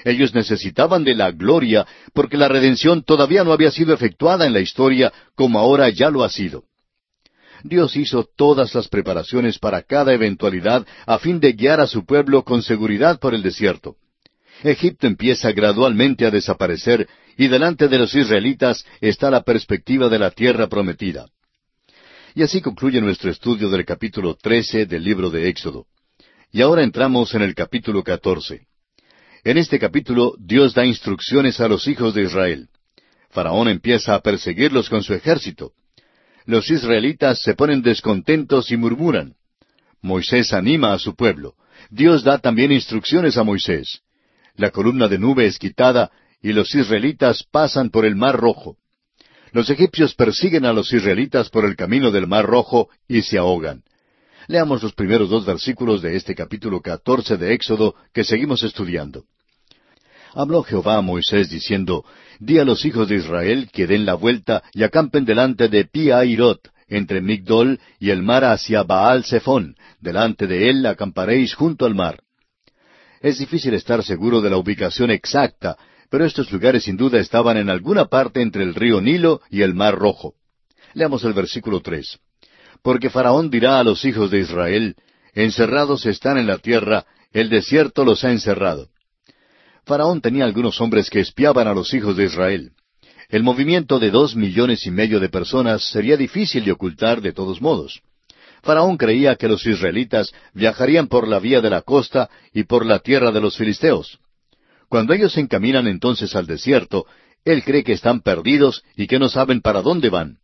Ellos 0.03 0.35
necesitaban 0.35 1.03
de 1.03 1.15
la 1.15 1.31
gloria 1.31 1.85
porque 2.13 2.37
la 2.37 2.47
redención 2.47 3.03
todavía 3.03 3.43
no 3.43 3.51
había 3.51 3.71
sido 3.71 3.93
efectuada 3.93 4.45
en 4.45 4.53
la 4.53 4.59
historia 4.59 5.11
como 5.35 5.59
ahora 5.59 5.89
ya 5.89 6.09
lo 6.09 6.23
ha 6.23 6.29
sido. 6.29 6.63
Dios 7.63 7.95
hizo 7.95 8.27
todas 8.37 8.75
las 8.75 8.87
preparaciones 8.87 9.57
para 9.57 9.81
cada 9.81 10.13
eventualidad 10.13 10.85
a 11.07 11.17
fin 11.17 11.39
de 11.39 11.53
guiar 11.53 11.79
a 11.79 11.87
su 11.87 12.05
pueblo 12.05 12.43
con 12.43 12.61
seguridad 12.61 13.19
por 13.19 13.33
el 13.33 13.41
desierto. 13.41 13.95
Egipto 14.63 15.07
empieza 15.07 15.51
gradualmente 15.51 16.25
a 16.25 16.31
desaparecer 16.31 17.07
y 17.37 17.47
delante 17.47 17.87
de 17.87 17.99
los 17.99 18.15
israelitas 18.15 18.85
está 19.01 19.29
la 19.29 19.43
perspectiva 19.43 20.09
de 20.09 20.19
la 20.19 20.31
tierra 20.31 20.67
prometida. 20.67 21.27
Y 22.33 22.43
así 22.43 22.61
concluye 22.61 22.99
nuestro 23.01 23.31
estudio 23.31 23.69
del 23.69 23.85
capítulo 23.85 24.35
13 24.35 24.85
del 24.85 25.03
libro 25.03 25.29
de 25.29 25.49
Éxodo. 25.49 25.85
Y 26.51 26.61
ahora 26.61 26.83
entramos 26.83 27.33
en 27.33 27.41
el 27.41 27.55
capítulo 27.55 28.03
14. 28.03 28.67
En 29.43 29.57
este 29.57 29.79
capítulo 29.79 30.35
Dios 30.39 30.73
da 30.73 30.85
instrucciones 30.85 31.59
a 31.59 31.67
los 31.67 31.87
hijos 31.87 32.13
de 32.13 32.23
Israel. 32.23 32.69
Faraón 33.29 33.67
empieza 33.67 34.15
a 34.15 34.21
perseguirlos 34.21 34.89
con 34.89 35.03
su 35.03 35.13
ejército. 35.13 35.73
Los 36.45 36.69
israelitas 36.69 37.41
se 37.41 37.53
ponen 37.53 37.81
descontentos 37.81 38.71
y 38.71 38.77
murmuran. 38.77 39.33
Moisés 40.01 40.53
anima 40.53 40.93
a 40.93 40.99
su 40.99 41.15
pueblo. 41.15 41.55
Dios 41.89 42.23
da 42.23 42.37
también 42.37 42.71
instrucciones 42.71 43.37
a 43.37 43.43
Moisés. 43.43 44.01
La 44.57 44.71
columna 44.71 45.07
de 45.07 45.17
nube 45.17 45.45
es 45.45 45.59
quitada 45.59 46.11
y 46.41 46.53
los 46.53 46.73
israelitas 46.75 47.43
pasan 47.43 47.89
por 47.89 48.05
el 48.05 48.15
mar 48.15 48.35
rojo. 48.35 48.77
Los 49.55 49.69
egipcios 49.69 50.13
persiguen 50.15 50.65
a 50.65 50.73
los 50.73 50.91
israelitas 50.91 51.49
por 51.49 51.63
el 51.63 51.77
camino 51.77 52.11
del 52.11 52.27
Mar 52.27 52.45
Rojo 52.45 52.89
y 53.07 53.21
se 53.21 53.37
ahogan. 53.37 53.83
Leamos 54.47 54.83
los 54.83 54.93
primeros 54.93 55.29
dos 55.29 55.45
versículos 55.45 56.01
de 56.01 56.17
este 56.17 56.35
capítulo 56.35 56.81
catorce 56.81 57.37
de 57.37 57.53
Éxodo 57.53 57.95
que 58.13 58.25
seguimos 58.25 58.63
estudiando. 58.63 59.23
Habló 60.33 60.61
Jehová 60.61 60.97
a 60.97 61.01
Moisés 61.01 61.49
diciendo, 61.49 62.03
Di 62.37 62.59
a 62.59 62.65
los 62.65 62.83
hijos 62.83 63.07
de 63.07 63.15
Israel 63.15 63.69
que 63.71 63.87
den 63.87 64.05
la 64.05 64.15
vuelta 64.15 64.61
y 64.73 64.83
acampen 64.83 65.23
delante 65.23 65.69
de 65.69 65.85
Piairot, 65.85 66.69
entre 66.89 67.21
Migdol 67.21 67.79
y 67.97 68.09
el 68.09 68.23
mar 68.23 68.43
hacia 68.43 68.83
Baal 68.83 69.23
Zephón. 69.23 69.77
Delante 70.01 70.47
de 70.47 70.69
él 70.69 70.85
acamparéis 70.85 71.55
junto 71.55 71.85
al 71.85 71.95
mar. 71.95 72.24
Es 73.25 73.39
difícil 73.39 73.73
estar 73.73 74.03
seguro 74.03 74.39
de 74.39 74.51
la 74.51 74.57
ubicación 74.57 75.09
exacta, 75.09 75.79
pero 76.11 76.25
estos 76.25 76.51
lugares 76.51 76.83
sin 76.83 76.95
duda 76.95 77.19
estaban 77.19 77.57
en 77.57 77.71
alguna 77.71 78.05
parte 78.05 78.39
entre 78.39 78.61
el 78.61 78.75
río 78.75 79.01
Nilo 79.01 79.41
y 79.49 79.63
el 79.63 79.73
mar 79.73 79.95
Rojo. 79.95 80.35
Leamos 80.93 81.23
el 81.23 81.33
versículo 81.33 81.81
tres. 81.81 82.19
Porque 82.83 83.09
Faraón 83.09 83.49
dirá 83.49 83.79
a 83.79 83.83
los 83.83 84.05
hijos 84.05 84.29
de 84.29 84.41
Israel, 84.41 84.95
Encerrados 85.33 86.05
están 86.05 86.37
en 86.37 86.45
la 86.45 86.59
tierra, 86.59 87.07
el 87.33 87.49
desierto 87.49 88.05
los 88.05 88.23
ha 88.23 88.31
encerrado. 88.31 88.89
Faraón 89.87 90.21
tenía 90.21 90.45
algunos 90.45 90.79
hombres 90.79 91.09
que 91.09 91.21
espiaban 91.21 91.67
a 91.67 91.73
los 91.73 91.95
hijos 91.95 92.15
de 92.15 92.25
Israel. 92.25 92.73
El 93.29 93.41
movimiento 93.41 93.97
de 93.97 94.11
dos 94.11 94.35
millones 94.35 94.85
y 94.85 94.91
medio 94.91 95.19
de 95.19 95.29
personas 95.29 95.89
sería 95.89 96.15
difícil 96.15 96.63
de 96.63 96.73
ocultar 96.73 97.21
de 97.21 97.33
todos 97.33 97.59
modos. 97.59 98.03
Faraón 98.65 98.97
creía 98.97 99.35
que 99.35 99.47
los 99.47 99.63
israelitas 99.67 100.33
viajarían 100.53 101.07
por 101.07 101.27
la 101.27 101.37
vía 101.37 101.61
de 101.61 101.69
la 101.69 101.83
costa 101.83 102.31
y 102.51 102.63
por 102.63 102.83
la 102.83 102.97
tierra 102.97 103.31
de 103.31 103.39
los 103.39 103.55
filisteos. 103.55 104.17
Cuando 104.89 105.13
ellos 105.13 105.33
se 105.33 105.41
encaminan 105.41 105.85
entonces 105.85 106.35
al 106.35 106.47
desierto, 106.47 107.05
él 107.43 107.63
cree 107.63 107.83
que 107.83 107.93
están 107.93 108.21
perdidos 108.21 108.83
y 108.95 109.05
que 109.05 109.19
no 109.19 109.29
saben 109.29 109.61
para 109.61 109.83
dónde 109.83 110.09
van. 110.09 110.39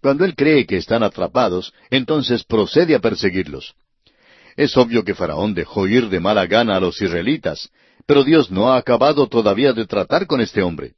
Cuando 0.00 0.24
él 0.24 0.36
cree 0.36 0.64
que 0.64 0.76
están 0.76 1.02
atrapados, 1.02 1.74
entonces 1.90 2.44
procede 2.44 2.94
a 2.94 3.00
perseguirlos. 3.00 3.74
Es 4.56 4.76
obvio 4.76 5.04
que 5.04 5.16
Faraón 5.16 5.52
dejó 5.52 5.88
ir 5.88 6.08
de 6.08 6.20
mala 6.20 6.46
gana 6.46 6.76
a 6.76 6.80
los 6.80 7.02
israelitas, 7.02 7.68
pero 8.06 8.22
Dios 8.22 8.52
no 8.52 8.72
ha 8.72 8.76
acabado 8.76 9.26
todavía 9.26 9.72
de 9.72 9.86
tratar 9.86 10.28
con 10.28 10.40
este 10.40 10.62
hombre. 10.62 10.92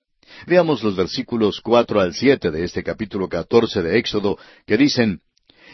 Veamos 0.46 0.82
los 0.82 0.96
versículos 0.96 1.62
cuatro 1.62 1.98
al 1.98 2.12
siete 2.12 2.50
de 2.50 2.64
este 2.64 2.82
capítulo 2.82 3.26
catorce 3.26 3.80
de 3.80 3.98
Éxodo, 3.98 4.38
que 4.66 4.76
dicen 4.76 5.20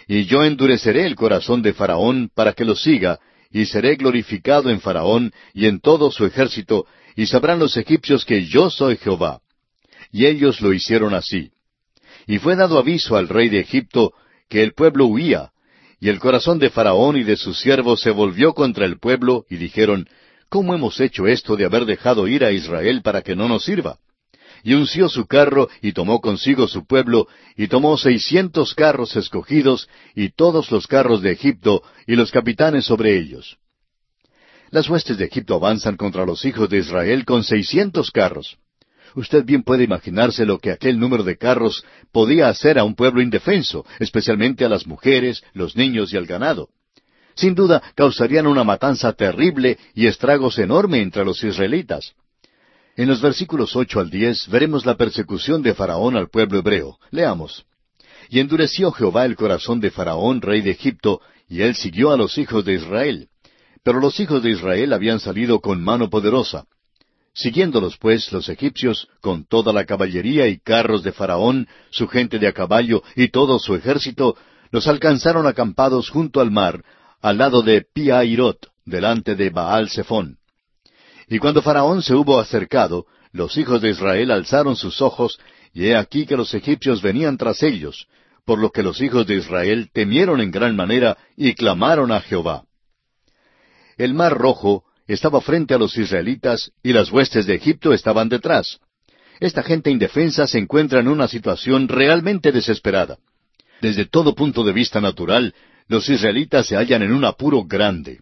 Y 0.09 0.25
yo 0.25 0.43
endureceré 0.43 1.05
el 1.05 1.15
corazón 1.15 1.61
de 1.61 1.75
Faraón 1.75 2.31
para 2.35 2.55
que 2.55 2.65
lo 2.65 2.75
siga, 2.75 3.21
y 3.53 3.67
seré 3.67 3.97
glorificado 3.97 4.71
en 4.71 4.81
Faraón 4.81 5.33
y 5.53 5.67
en 5.67 5.81
todo 5.81 6.11
su 6.11 6.25
ejército, 6.25 6.87
y 7.15 7.27
sabrán 7.27 7.59
los 7.59 7.77
egipcios 7.77 8.25
que 8.25 8.47
yo 8.47 8.71
soy 8.71 8.97
Jehová. 8.97 9.41
Y 10.11 10.25
ellos 10.25 10.63
lo 10.63 10.73
hicieron 10.73 11.13
así. 11.13 11.51
Y 12.27 12.39
fue 12.39 12.57
dado 12.57 12.79
aviso 12.79 13.17
al 13.17 13.29
rey 13.29 13.51
de 13.51 13.61
Egipto 13.61 14.15
que 14.49 14.63
el 14.63 14.73
pueblo 14.73 15.07
huía, 15.07 15.51
y 16.01 16.09
el 16.09 16.21
corazón 16.21 16.59
de 16.59 16.71
Faraón 16.71 17.19
y 17.19 17.25
de 17.25 17.37
sus 17.37 17.61
siervos 17.61 18.01
se 18.01 18.11
volvió 18.11 18.55
contra 18.55 18.87
el 18.87 18.99
pueblo, 18.99 19.45
y 19.51 19.57
dijeron, 19.57 20.09
¿Cómo 20.49 20.75
hemos 20.75 20.99
hecho 21.01 21.27
esto 21.27 21.57
de 21.57 21.67
haber 21.67 21.85
dejado 21.85 22.27
ir 22.27 22.45
a 22.45 22.53
Israel 22.53 23.03
para 23.03 23.21
que 23.21 23.37
no 23.37 23.47
nos 23.47 23.65
sirva? 23.65 23.99
Y 24.63 24.75
unció 24.75 25.09
su 25.09 25.27
carro, 25.27 25.69
y 25.83 25.93
tomó 25.93 26.21
consigo 26.21 26.69
su 26.69 26.87
pueblo, 26.87 27.29
y 27.57 27.69
tomó 27.69 27.97
seiscientos 27.97 28.75
carros 28.75 29.17
escogidos, 29.17 29.89
y 30.15 30.31
todos 30.31 30.71
los 30.71 30.87
carros 30.87 31.23
de 31.23 31.33
Egipto, 31.33 31.83
y 32.07 32.17
los 32.17 32.31
capitanes 32.31 32.85
sobre 32.85 33.17
ellos. 33.17 33.59
Las 34.71 34.89
huestes 34.89 35.17
de 35.17 35.25
Egipto 35.25 35.55
avanzan 35.55 35.97
contra 35.97 36.27
los 36.27 36.45
hijos 36.45 36.69
de 36.69 36.79
Israel 36.79 37.25
con 37.25 37.43
seiscientos 37.43 38.11
carros. 38.11 38.59
Usted 39.15 39.45
bien 39.45 39.63
puede 39.63 39.85
imaginarse 39.85 40.45
lo 40.45 40.59
que 40.59 40.71
aquel 40.71 40.99
número 40.99 41.25
de 41.25 41.39
carros 41.39 41.85
podía 42.13 42.49
hacer 42.49 42.79
a 42.79 42.85
un 42.85 42.95
pueblo 42.95 43.23
indefenso, 43.23 43.87
especialmente 43.99 44.65
a 44.65 44.69
las 44.69 44.87
mujeres, 44.87 45.43
los 45.55 45.77
niños 45.77 46.13
y 46.13 46.17
al 46.17 46.27
ganado. 46.27 46.69
Sin 47.35 47.55
duda 47.55 47.83
causarían 47.95 48.47
una 48.47 48.65
matanza 48.65 49.13
terrible 49.13 49.79
y 49.95 50.07
estragos 50.07 50.59
enorme 50.59 51.01
entre 51.01 51.25
los 51.25 51.43
israelitas. 51.43 52.15
En 52.99 53.07
los 53.07 53.20
versículos 53.20 53.76
ocho 53.76 54.01
al 54.01 54.11
diez 54.11 54.49
veremos 54.49 54.84
la 54.84 54.96
persecución 54.96 55.62
de 55.62 55.72
Faraón 55.72 56.16
al 56.16 56.30
pueblo 56.30 56.59
hebreo. 56.59 56.99
Leamos. 57.12 57.64
Y 58.28 58.40
endureció 58.40 58.90
Jehová 58.90 59.24
el 59.24 59.36
corazón 59.36 59.78
de 59.78 59.92
Faraón, 59.92 60.42
rey 60.42 60.62
de 60.62 60.72
Egipto, 60.72 61.20
y 61.49 61.62
él 61.62 61.76
siguió 61.76 62.11
a 62.11 62.16
los 62.16 62.36
hijos 62.38 62.64
de 62.64 62.74
Israel. 62.74 63.28
Pero 63.84 64.01
los 64.01 64.18
hijos 64.18 64.42
de 64.42 64.51
Israel 64.51 64.92
habían 64.92 65.20
salido 65.20 65.61
con 65.61 65.80
mano 65.80 66.11
poderosa. 66.11 66.64
Siguiéndolos 67.34 67.99
pues 67.99 68.32
los 68.32 68.49
egipcios, 68.49 69.07
con 69.20 69.44
toda 69.46 69.72
la 69.72 69.84
caballería 69.84 70.49
y 70.49 70.59
carros 70.59 71.05
de 71.05 71.12
Faraón, 71.12 71.68
su 71.90 72.09
gente 72.09 72.40
de 72.40 72.49
a 72.49 72.53
caballo 72.53 73.05
y 73.14 73.28
todo 73.28 73.61
su 73.61 73.76
ejército, 73.76 74.36
los 74.72 74.88
alcanzaron 74.88 75.46
acampados 75.46 76.11
junto 76.11 76.40
al 76.40 76.51
mar, 76.51 76.84
al 77.22 77.38
lado 77.38 77.62
de 77.62 77.82
Piairot, 77.82 78.72
delante 78.84 79.36
de 79.36 79.51
Baal 79.51 79.88
Zephón. 79.88 80.38
Y 81.29 81.39
cuando 81.39 81.62
Faraón 81.62 82.03
se 82.03 82.14
hubo 82.14 82.41
acercado, 82.41 83.07
los 83.33 83.57
hijos 83.57 83.83
de 83.83 83.91
Israel 83.91 84.31
alzaron 84.31 84.76
sus 84.76 85.03
ojos, 85.03 85.39
y 85.74 85.87
he 85.87 85.97
aquí 85.97 86.26
que 86.26 86.37
los 86.37 86.55
egipcios 86.55 87.03
venían 87.03 87.37
tras 87.37 87.62
ellos, 87.62 88.07
por 88.45 88.59
lo 88.59 88.70
que 88.70 88.83
los 88.83 89.01
hijos 89.03 89.26
de 89.26 89.37
Israel 89.37 89.91
temieron 89.93 90.41
en 90.41 90.51
gran 90.51 90.74
manera 90.74 91.18
y 91.37 91.55
clamaron 91.55 92.11
a 92.12 92.20
Jehová. 92.20 92.64
El 93.99 94.14
mar 94.14 94.37
rojo 94.39 94.85
estaba 95.07 95.41
frente 95.41 95.74
a 95.74 95.79
los 95.79 95.97
israelitas 95.99 96.72
y 96.83 96.93
las 96.93 97.11
huestes 97.11 97.47
de 97.47 97.55
Egipto 97.55 97.93
estaban 97.93 98.29
detrás. 98.29 98.79
Esta 99.41 99.62
gente 99.62 99.91
indefensa 99.91 100.47
se 100.47 100.59
encuentra 100.59 101.01
en 101.01 101.09
una 101.09 101.29
situación 101.29 101.89
realmente 101.89 102.53
desesperada. 102.53 103.18
Desde 103.81 104.07
todo 104.07 104.35
punto 104.35 104.64
de 104.64 104.72
vista 104.72 105.01
natural, 105.01 105.55
los 105.87 106.09
israelitas 106.09 106.66
se 106.66 106.76
hallan 106.76 107.03
en 107.03 107.12
un 107.12 107.24
apuro 107.24 107.64
grande. 107.64 108.20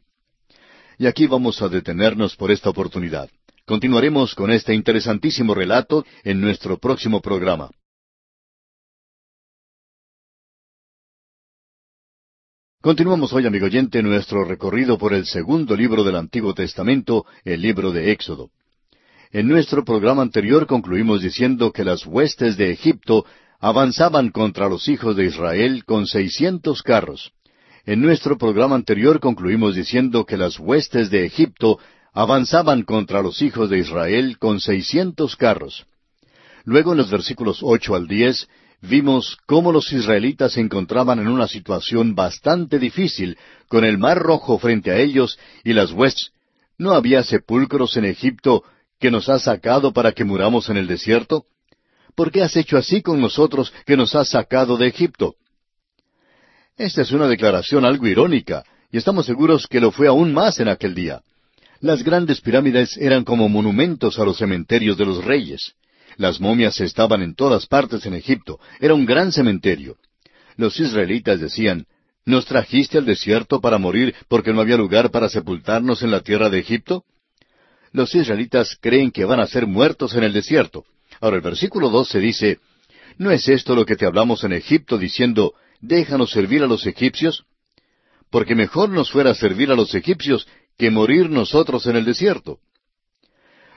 Y 0.99 1.07
aquí 1.07 1.26
vamos 1.26 1.61
a 1.61 1.68
detenernos 1.68 2.36
por 2.36 2.51
esta 2.51 2.70
oportunidad. 2.70 3.28
Continuaremos 3.66 4.34
con 4.34 4.51
este 4.51 4.74
interesantísimo 4.74 5.55
relato 5.55 6.05
en 6.24 6.40
nuestro 6.40 6.78
próximo 6.78 7.20
programa. 7.20 7.70
Continuamos 12.80 13.32
hoy, 13.32 13.44
amigo 13.47 13.66
oyente, 13.66 14.01
nuestro 14.03 14.44
recorrido 14.44 14.97
por 14.97 15.12
el 15.12 15.26
segundo 15.26 15.74
libro 15.74 16.05
del 16.05 16.14
Antiguo 16.14 16.55
Testamento, 16.55 17.26
el 17.44 17.61
libro 17.61 17.90
de 17.90 18.12
Éxodo. 18.12 18.51
En 19.32 19.49
nuestro 19.49 19.84
programa 19.84 20.22
anterior 20.22 20.68
concluimos 20.68 21.20
diciendo 21.20 21.72
que 21.72 21.82
las 21.82 22.07
huestes 22.07 22.57
de 22.57 22.70
Egipto 22.70 23.26
avanzaban 23.59 24.30
contra 24.30 24.68
los 24.68 24.88
hijos 24.88 25.16
de 25.16 25.24
Israel 25.24 25.84
con 25.84 26.07
seiscientos 26.07 26.82
carros. 26.82 27.32
En 27.87 28.03
nuestro 28.03 28.37
programa 28.37 28.74
anterior 28.74 29.20
concluimos 29.20 29.76
diciendo 29.76 30.26
que 30.26 30.37
las 30.37 30.59
huestes 30.59 31.09
de 31.09 31.24
Egipto 31.24 31.78
avanzaban 32.12 32.82
contra 32.82 33.22
los 33.22 33.41
hijos 33.43 33.70
de 33.70 33.78
Israel 33.78 34.39
con 34.41 34.59
seiscientos 34.59 35.37
carros. 35.37 35.87
Luego 36.64 36.91
en 36.91 36.99
los 36.99 37.12
versículos 37.12 37.61
ocho 37.62 37.95
al 37.95 38.09
diez 38.09 38.49
vimos 38.82 39.39
cómo 39.47 39.70
los 39.70 39.93
israelitas 39.93 40.55
se 40.55 40.62
encontraban 40.62 41.20
en 41.20 41.28
una 41.28 41.47
situación 41.47 42.16
bastante 42.16 42.80
difícil, 42.80 43.39
con 43.68 43.84
el 43.84 43.99
mar 43.99 44.18
rojo 44.18 44.59
frente 44.59 44.91
a 44.91 44.99
ellos 44.99 45.39
y 45.62 45.72
las 45.72 45.93
huestes. 45.93 46.32
¿No 46.78 46.91
había 46.91 47.22
sepulcros 47.22 47.97
en 47.97 48.07
Egipto 48.07 48.64
que 48.99 49.12
nos 49.12 49.28
has 49.28 49.45
sacado 49.45 49.93
para 49.93 50.11
que 50.11 50.24
muramos 50.24 50.68
en 50.70 50.76
el 50.76 50.89
desierto? 50.89 51.45
¿Por 52.16 52.32
qué 52.32 52.43
has 52.43 52.57
hecho 52.57 52.78
así 52.78 53.01
con 53.01 53.20
nosotros 53.20 53.72
que 53.87 53.97
nos 53.97 54.16
has 54.16 54.30
sacado 54.30 54.76
de 54.76 54.89
Egipto? 54.89 55.37
Esta 56.76 57.00
es 57.00 57.10
una 57.12 57.26
declaración 57.26 57.86
algo 57.86 58.06
irónica, 58.06 58.62
y 58.92 58.98
estamos 58.98 59.24
seguros 59.24 59.66
que 59.66 59.80
lo 59.80 59.90
fue 59.90 60.08
aún 60.08 60.34
más 60.34 60.60
en 60.60 60.68
aquel 60.68 60.94
día. 60.94 61.22
Las 61.80 62.02
grandes 62.02 62.42
pirámides 62.42 62.98
eran 62.98 63.24
como 63.24 63.48
monumentos 63.48 64.18
a 64.18 64.24
los 64.24 64.36
cementerios 64.36 64.98
de 64.98 65.06
los 65.06 65.24
reyes. 65.24 65.72
Las 66.18 66.38
momias 66.38 66.78
estaban 66.80 67.22
en 67.22 67.34
todas 67.34 67.66
partes 67.66 68.04
en 68.04 68.12
Egipto. 68.12 68.60
Era 68.78 68.92
un 68.92 69.06
gran 69.06 69.32
cementerio. 69.32 69.96
Los 70.56 70.78
israelitas 70.78 71.40
decían, 71.40 71.86
¿Nos 72.26 72.44
trajiste 72.44 72.98
al 72.98 73.06
desierto 73.06 73.60
para 73.60 73.78
morir 73.78 74.14
porque 74.28 74.52
no 74.52 74.60
había 74.60 74.76
lugar 74.76 75.10
para 75.10 75.30
sepultarnos 75.30 76.02
en 76.02 76.10
la 76.10 76.20
tierra 76.20 76.50
de 76.50 76.58
Egipto? 76.58 77.04
Los 77.92 78.14
israelitas 78.14 78.76
creen 78.80 79.12
que 79.12 79.24
van 79.24 79.40
a 79.40 79.46
ser 79.46 79.66
muertos 79.66 80.14
en 80.14 80.24
el 80.24 80.32
desierto. 80.32 80.84
Ahora 81.20 81.36
el 81.36 81.42
versículo 81.42 81.88
12 81.88 82.18
dice, 82.18 82.58
¿No 83.16 83.30
es 83.30 83.48
esto 83.48 83.74
lo 83.74 83.86
que 83.86 83.96
te 83.96 84.04
hablamos 84.04 84.44
en 84.44 84.52
Egipto 84.52 84.98
diciendo, 84.98 85.54
déjanos 85.80 86.30
servir 86.30 86.62
a 86.62 86.66
los 86.66 86.86
egipcios? 86.86 87.44
Porque 88.30 88.54
mejor 88.54 88.88
nos 88.88 89.10
fuera 89.10 89.34
servir 89.34 89.70
a 89.70 89.74
los 89.74 89.94
egipcios 89.94 90.46
que 90.76 90.90
morir 90.90 91.30
nosotros 91.30 91.86
en 91.86 91.96
el 91.96 92.04
desierto. 92.04 92.58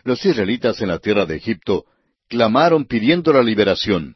Los 0.03 0.25
israelitas 0.25 0.81
en 0.81 0.89
la 0.89 0.99
tierra 0.99 1.25
de 1.25 1.35
Egipto 1.35 1.85
clamaron 2.27 2.85
pidiendo 2.85 3.33
la 3.33 3.43
liberación. 3.43 4.15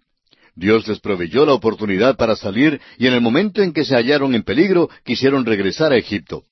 Dios 0.55 0.88
les 0.88 0.99
proveyó 0.99 1.45
la 1.45 1.53
oportunidad 1.53 2.15
para 2.15 2.36
salir 2.36 2.79
y 2.97 3.07
en 3.07 3.13
el 3.13 3.21
momento 3.21 3.61
en 3.61 3.73
que 3.73 3.86
se 3.86 3.95
hallaron 3.95 4.36
en 4.36 4.43
peligro 4.43 4.89
quisieron 5.03 5.45
regresar 5.45 5.91
a 5.91 5.97
Egipto. 5.97 6.43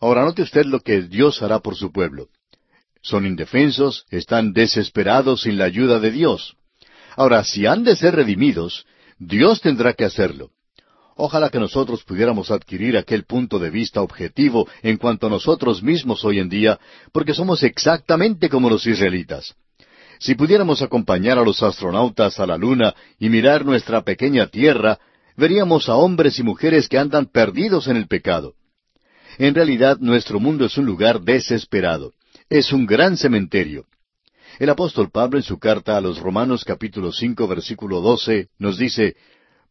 Ahora 0.00 0.24
note 0.24 0.42
usted 0.42 0.64
lo 0.64 0.80
que 0.80 1.02
Dios 1.02 1.42
hará 1.42 1.58
por 1.58 1.76
su 1.76 1.92
pueblo. 1.92 2.28
Son 3.02 3.26
indefensos, 3.26 4.06
están 4.10 4.52
desesperados 4.52 5.42
sin 5.42 5.58
la 5.58 5.64
ayuda 5.64 5.98
de 6.00 6.10
Dios. 6.10 6.56
Ahora, 7.16 7.44
si 7.44 7.66
han 7.66 7.82
de 7.82 7.96
ser 7.96 8.14
redimidos, 8.14 8.86
Dios 9.20 9.60
tendrá 9.60 9.92
que 9.92 10.06
hacerlo. 10.06 10.50
Ojalá 11.14 11.50
que 11.50 11.58
nosotros 11.58 12.02
pudiéramos 12.04 12.50
adquirir 12.50 12.96
aquel 12.96 13.24
punto 13.24 13.58
de 13.58 13.68
vista 13.68 14.00
objetivo 14.00 14.66
en 14.82 14.96
cuanto 14.96 15.26
a 15.26 15.30
nosotros 15.30 15.82
mismos 15.82 16.24
hoy 16.24 16.38
en 16.38 16.48
día, 16.48 16.80
porque 17.12 17.34
somos 17.34 17.62
exactamente 17.62 18.48
como 18.48 18.70
los 18.70 18.86
israelitas. 18.86 19.54
Si 20.18 20.34
pudiéramos 20.34 20.80
acompañar 20.80 21.38
a 21.38 21.44
los 21.44 21.62
astronautas 21.62 22.40
a 22.40 22.46
la 22.46 22.56
Luna 22.56 22.94
y 23.18 23.28
mirar 23.28 23.66
nuestra 23.66 24.02
pequeña 24.02 24.46
Tierra, 24.46 24.98
veríamos 25.36 25.90
a 25.90 25.96
hombres 25.96 26.38
y 26.38 26.42
mujeres 26.42 26.88
que 26.88 26.96
andan 26.96 27.26
perdidos 27.26 27.88
en 27.88 27.98
el 27.98 28.06
pecado. 28.06 28.54
En 29.36 29.54
realidad 29.54 29.98
nuestro 30.00 30.40
mundo 30.40 30.64
es 30.64 30.78
un 30.78 30.86
lugar 30.86 31.20
desesperado. 31.20 32.14
Es 32.48 32.72
un 32.72 32.86
gran 32.86 33.18
cementerio. 33.18 33.84
El 34.60 34.68
apóstol 34.68 35.10
Pablo 35.10 35.38
en 35.38 35.42
su 35.42 35.58
carta 35.58 35.96
a 35.96 36.02
los 36.02 36.18
Romanos 36.18 36.66
capítulo 36.66 37.12
cinco 37.12 37.48
versículo 37.48 38.02
doce 38.02 38.50
nos 38.58 38.76
dice 38.76 39.16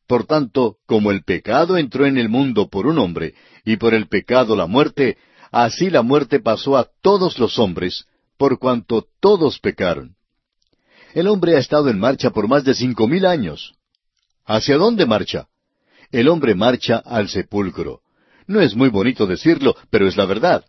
Por 0.08 0.26
tanto, 0.26 0.78
como 0.88 1.12
el 1.12 1.24
pecado 1.24 1.78
entró 1.78 2.08
en 2.08 2.18
el 2.18 2.28
mundo 2.28 2.70
por 2.70 2.88
un 2.88 2.98
hombre, 2.98 3.36
y 3.64 3.78
por 3.78 3.94
el 3.94 4.08
pecado 4.08 4.56
la 4.56 4.66
muerte, 4.66 5.20
así 5.52 5.92
la 5.92 6.02
muerte 6.02 6.40
pasó 6.40 6.76
a 6.76 6.88
todos 7.04 7.38
los 7.38 7.60
hombres, 7.60 8.08
por 8.36 8.58
cuanto 8.58 9.06
todos 9.20 9.60
pecaron. 9.60 10.16
El 11.14 11.28
hombre 11.28 11.56
ha 11.56 11.60
estado 11.60 11.90
en 11.90 12.00
marcha 12.00 12.32
por 12.32 12.48
más 12.48 12.64
de 12.64 12.74
cinco 12.74 13.08
mil 13.08 13.28
años. 13.28 13.76
¿Hacia 14.44 14.78
dónde 14.78 15.06
marcha? 15.06 15.50
El 16.12 16.28
hombre 16.28 16.56
marcha 16.56 16.98
al 16.98 17.30
sepulcro. 17.30 18.02
No 18.48 18.60
es 18.60 18.76
muy 18.76 18.90
bonito 18.90 19.28
decirlo, 19.28 19.76
pero 19.92 20.08
es 20.08 20.18
la 20.18 20.26
verdad. 20.26 20.66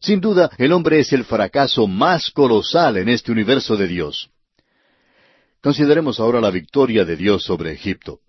Sin 0.00 0.20
duda, 0.20 0.50
el 0.58 0.72
hombre 0.72 1.00
es 1.00 1.12
el 1.12 1.24
fracaso 1.24 1.86
más 1.86 2.30
colosal 2.30 2.96
en 2.98 3.08
este 3.08 3.32
universo 3.32 3.76
de 3.76 3.88
Dios. 3.88 4.30
Consideremos 5.60 6.20
ahora 6.20 6.40
la 6.40 6.50
victoria 6.50 7.04
de 7.04 7.16
Dios 7.16 7.42
sobre 7.42 7.72
Egipto. 7.72 8.20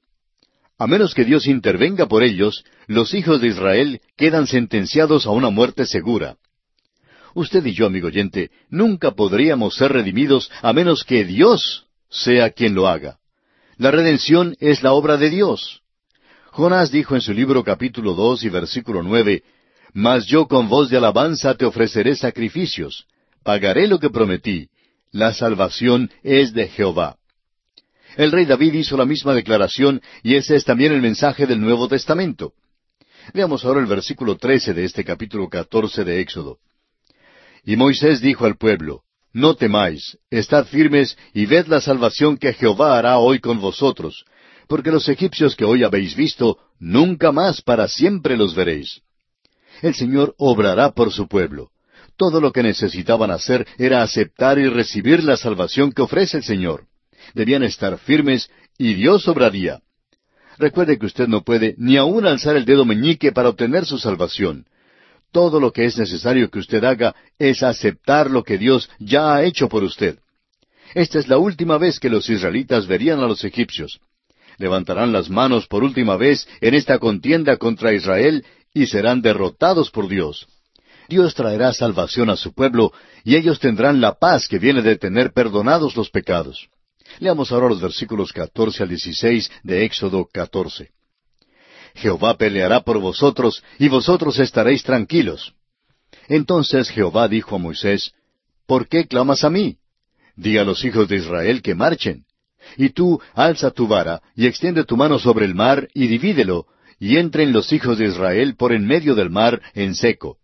A 0.80 0.88
menos 0.88 1.13
que 1.13 1.26
Dios 1.26 1.45
intervenga 1.45 2.07
por 2.07 2.24
ellos, 2.24 2.63
los 2.88 3.13
hijos 3.13 3.41
de 3.41 3.47
Israel 3.49 4.01
quedan 4.17 4.47
sentenciados 4.47 5.28
a 5.28 5.32
una 5.32 5.49
muerte 5.49 5.86
segura. 5.86 6.38
Usted 7.36 7.63
y 7.65 7.74
yo, 7.74 7.86
amigo 7.86 8.07
oyente, 8.07 8.49
nunca 8.70 9.11
podríamos 9.11 9.76
ser 9.76 9.91
redimidos 9.91 10.49
a 10.61 10.74
menos 10.74 11.03
que 11.03 11.24
Dios 11.26 11.86
sea 12.09 12.49
quien 12.49 12.74
lo 12.74 12.88
haga. 12.88 13.20
La 13.78 13.91
redención 13.91 14.55
es 14.59 14.82
la 14.82 14.93
obra 14.93 15.17
de 15.17 15.30
Dios. 15.30 15.82
Jonás 16.51 16.91
dijo 16.91 17.13
en 17.13 17.22
su 17.22 17.34
libro 17.34 17.63
capítulo 17.63 18.13
dos 18.13 18.43
y 18.43 18.49
versículo 18.49 19.03
nueve, 19.03 19.43
mas 19.94 20.26
yo 20.26 20.48
con 20.48 20.70
voz 20.70 20.90
de 20.90 20.98
alabanza 20.98 21.56
te 21.56 21.66
ofreceré 21.66 22.16
sacrificios, 22.16 23.06
pagaré 23.44 23.88
lo 23.88 24.00
que 24.00 24.10
prometí, 24.10 24.70
la 25.12 25.34
salvación 25.34 26.12
es 26.24 26.54
de 26.54 26.68
Jehová. 26.68 27.18
El 28.16 28.32
rey 28.32 28.46
David 28.46 28.74
hizo 28.74 28.98
la 28.98 29.06
misma 29.06 29.34
declaración 29.34 30.02
y 30.24 30.36
ese 30.36 30.56
es 30.56 30.66
también 30.66 30.92
el 30.92 31.02
mensaje 31.02 31.46
del 31.48 31.62
Nuevo 31.62 31.88
Testamento. 31.88 32.54
Veamos 33.34 33.64
ahora 33.64 33.80
el 33.80 33.86
versículo 33.86 34.38
trece 34.38 34.74
de 34.74 34.86
este 34.86 35.04
capítulo 35.04 35.48
catorce 35.48 36.04
de 36.04 36.20
Éxodo. 36.20 36.58
Y 37.64 37.76
Moisés 37.76 38.22
dijo 38.22 38.46
al 38.46 38.58
pueblo, 38.58 39.04
No 39.32 39.56
temáis, 39.56 40.18
estad 40.32 40.66
firmes 40.66 41.18
y 41.34 41.46
ved 41.46 41.68
la 41.68 41.82
salvación 41.82 42.38
que 42.38 42.54
Jehová 42.54 42.98
hará 42.98 43.20
hoy 43.20 43.40
con 43.40 43.60
vosotros, 43.60 44.26
porque 44.68 44.92
los 44.92 45.08
egipcios 45.08 45.56
que 45.56 45.66
hoy 45.66 45.84
habéis 45.84 46.16
visto, 46.16 46.58
nunca 46.80 47.32
más 47.32 47.62
para 47.62 47.88
siempre 47.88 48.38
los 48.38 48.56
veréis 48.56 49.02
el 49.82 49.96
Señor 49.96 50.36
obrará 50.38 50.92
por 50.92 51.12
su 51.12 51.28
pueblo. 51.28 51.70
Todo 52.18 52.42
lo 52.42 52.52
que 52.52 52.64
necesitaban 52.64 53.32
hacer 53.32 53.66
era 53.78 54.02
aceptar 54.02 54.60
y 54.60 54.68
recibir 54.68 55.24
la 55.24 55.38
salvación 55.38 55.92
que 55.92 56.02
ofrece 56.02 56.38
el 56.38 56.44
Señor. 56.44 56.86
Debían 57.34 57.64
estar 57.64 57.98
firmes 57.98 58.50
y 58.78 58.94
Dios 58.94 59.28
obraría. 59.28 59.80
Recuerde 60.58 61.00
que 61.00 61.06
usted 61.06 61.28
no 61.28 61.44
puede 61.44 61.76
ni 61.78 61.96
aún 61.96 62.26
alzar 62.26 62.58
el 62.58 62.66
dedo 62.66 62.84
meñique 62.84 63.32
para 63.32 63.50
obtener 63.50 63.86
su 63.86 63.98
salvación. 63.98 64.66
Todo 65.32 65.60
lo 65.60 65.72
que 65.72 65.86
es 65.86 65.98
necesario 65.98 66.50
que 66.50 66.60
usted 66.60 66.84
haga 66.84 67.16
es 67.38 67.64
aceptar 67.64 68.30
lo 68.30 68.44
que 68.44 68.58
Dios 68.58 68.90
ya 69.00 69.36
ha 69.36 69.44
hecho 69.44 69.70
por 69.70 69.84
usted. 69.84 70.20
Esta 70.96 71.20
es 71.20 71.28
la 71.28 71.38
última 71.38 71.78
vez 71.78 72.00
que 72.00 72.10
los 72.10 72.30
israelitas 72.30 72.88
verían 72.88 73.20
a 73.20 73.28
los 73.28 73.44
egipcios. 73.44 74.02
Levantarán 74.58 75.14
las 75.14 75.30
manos 75.30 75.68
por 75.68 75.84
última 75.84 76.18
vez 76.18 76.48
en 76.60 76.74
esta 76.74 77.00
contienda 77.00 77.58
contra 77.58 77.94
Israel 77.94 78.44
y 78.74 78.88
serán 78.88 79.22
derrotados 79.22 79.89
por 79.91 80.07
Dios. 80.07 80.47
Dios 81.07 81.34
traerá 81.34 81.74
salvación 81.74 82.30
a 82.30 82.36
su 82.36 82.53
pueblo 82.53 82.93
y 83.24 83.36
ellos 83.36 83.59
tendrán 83.59 83.99
la 83.99 84.13
paz 84.13 84.47
que 84.47 84.59
viene 84.59 84.82
de 84.82 84.95
tener 84.95 85.34
perdonados 85.34 85.95
los 85.95 86.09
pecados. 86.09 86.70
Leamos 87.20 87.51
ahora 87.51 87.70
los 87.70 87.82
versículos 87.82 88.32
catorce 88.32 88.84
al 88.84 88.89
dieciséis 88.89 89.51
de 89.63 89.86
Éxodo 89.86 90.30
catorce. 90.32 90.91
Jehová 91.95 92.38
peleará 92.38 92.82
por 92.82 92.99
vosotros 92.99 93.63
y 93.80 93.89
vosotros 93.89 94.38
estaréis 94.38 94.84
tranquilos. 94.84 95.53
Entonces 96.28 96.89
Jehová 96.89 97.28
dijo 97.28 97.55
a 97.55 97.59
Moisés, 97.59 98.13
¿Por 98.67 98.88
qué 98.88 99.07
clamas 99.07 99.43
a 99.43 99.49
mí? 99.49 99.78
Di 100.36 100.59
a 100.59 100.63
los 100.63 100.86
hijos 100.86 101.07
de 101.07 101.15
Israel 101.15 101.63
que 101.63 101.74
marchen. 101.74 102.26
Y 102.78 102.89
tú 102.89 103.20
alza 103.34 103.72
tu 103.72 103.88
vara 103.88 104.22
y 104.36 104.45
extiende 104.45 104.84
tu 104.84 104.95
mano 104.95 105.17
sobre 105.17 105.45
el 105.45 105.55
mar 105.55 105.88
y 105.95 106.05
divídelo, 106.05 106.67
y 107.00 107.18
entren 107.18 107.54
los 107.54 107.72
hijos 107.72 107.97
de 107.97 108.06
Israel 108.06 108.56
por 108.56 108.74
en 108.74 108.86
medio 108.86 109.16
del 109.16 109.30
mar 109.30 109.62
en 109.74 109.95
seco. 109.95 110.38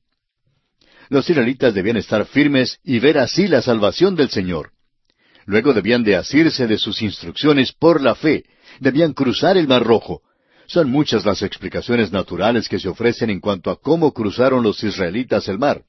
Los 1.09 1.29
israelitas 1.29 1.73
debían 1.73 1.97
estar 1.97 2.25
firmes 2.25 2.79
y 2.83 2.99
ver 2.99 3.17
así 3.19 3.47
la 3.47 3.61
salvación 3.61 4.15
del 4.15 4.29
Señor. 4.29 4.71
Luego 5.45 5.73
debían 5.73 6.03
de 6.03 6.15
asirse 6.15 6.65
de 6.65 6.77
sus 6.77 7.01
instrucciones 7.01 7.71
por 7.71 8.01
la 8.01 8.15
fe, 8.15 8.45
debían 8.79 9.13
cruzar 9.13 9.57
el 9.57 9.67
mar 9.67 9.83
rojo. 9.83 10.21
Son 10.65 10.89
muchas 10.89 11.25
las 11.25 11.43
explicaciones 11.43 12.11
naturales 12.11 12.67
que 12.67 12.79
se 12.79 12.89
ofrecen 12.89 13.29
en 13.29 13.39
cuanto 13.39 13.69
a 13.69 13.79
cómo 13.79 14.11
cruzaron 14.13 14.63
los 14.63 14.83
israelitas 14.83 15.47
el 15.47 15.59
mar. 15.59 15.83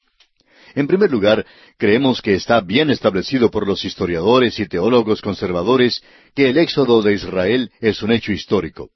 En 0.75 0.85
primer 0.85 1.09
lugar, 1.09 1.43
creemos 1.77 2.21
que 2.21 2.35
está 2.35 2.61
bien 2.61 2.91
establecido 2.91 3.49
por 3.49 3.65
los 3.65 3.83
historiadores 3.83 4.59
y 4.59 4.67
teólogos 4.67 5.21
conservadores 5.21 6.03
que 6.35 6.49
el 6.49 6.57
éxodo 6.59 7.01
de 7.01 7.13
Israel 7.13 7.71
es 7.79 8.03
un 8.03 8.11
hecho 8.11 8.31
histórico. 8.31 8.91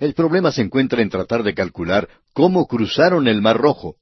El 0.00 0.14
problema 0.14 0.50
se 0.50 0.62
encuentra 0.62 1.02
en 1.02 1.10
tratar 1.10 1.42
de 1.42 1.54
calcular 1.54 2.08
cómo 2.32 2.66
cruzaron 2.66 3.28
el 3.28 3.42
Mar 3.42 3.58
Rojo. 3.58 3.96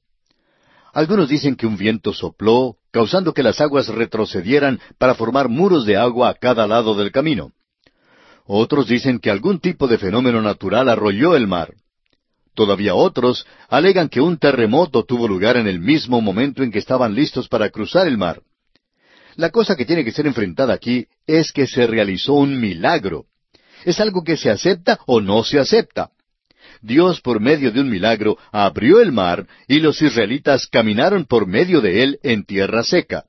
Algunos 0.93 1.27
dicen 1.27 1.57
que 1.57 1.67
un 1.67 1.75
viento 1.75 2.13
sopló, 2.13 2.77
causando 2.89 3.33
que 3.33 3.43
las 3.43 3.59
aguas 3.59 3.89
retrocedieran 3.89 4.79
para 4.97 5.13
formar 5.13 5.49
muros 5.49 5.85
de 5.85 5.97
agua 5.97 6.29
a 6.29 6.35
cada 6.35 6.65
lado 6.67 6.95
del 6.95 7.11
camino. 7.11 7.51
Otros 8.45 8.87
dicen 8.87 9.19
que 9.19 9.29
algún 9.29 9.59
tipo 9.59 9.87
de 9.89 9.97
fenómeno 9.97 10.41
natural 10.41 10.87
arrolló 10.87 11.35
el 11.35 11.47
mar. 11.47 11.73
Todavía 12.55 12.95
otros 12.95 13.45
alegan 13.67 14.07
que 14.07 14.21
un 14.21 14.37
terremoto 14.37 15.03
tuvo 15.03 15.27
lugar 15.27 15.57
en 15.57 15.67
el 15.67 15.81
mismo 15.81 16.21
momento 16.21 16.63
en 16.63 16.71
que 16.71 16.79
estaban 16.79 17.13
listos 17.13 17.49
para 17.49 17.69
cruzar 17.69 18.07
el 18.07 18.17
mar. 18.17 18.41
La 19.35 19.49
cosa 19.49 19.75
que 19.75 19.85
tiene 19.85 20.05
que 20.05 20.13
ser 20.13 20.27
enfrentada 20.27 20.73
aquí 20.73 21.07
es 21.27 21.51
que 21.51 21.67
se 21.67 21.85
realizó 21.87 22.35
un 22.35 22.59
milagro. 22.59 23.25
Es 23.85 23.99
algo 23.99 24.23
que 24.23 24.37
se 24.37 24.49
acepta 24.49 24.99
o 25.05 25.21
no 25.21 25.43
se 25.43 25.59
acepta. 25.59 26.11
Dios 26.81 27.21
por 27.21 27.39
medio 27.39 27.71
de 27.71 27.81
un 27.81 27.89
milagro 27.89 28.37
abrió 28.51 29.01
el 29.01 29.11
mar 29.11 29.47
y 29.67 29.79
los 29.79 30.01
israelitas 30.01 30.67
caminaron 30.67 31.25
por 31.25 31.47
medio 31.47 31.81
de 31.81 32.03
él 32.03 32.19
en 32.23 32.45
tierra 32.45 32.83
seca. 32.83 33.25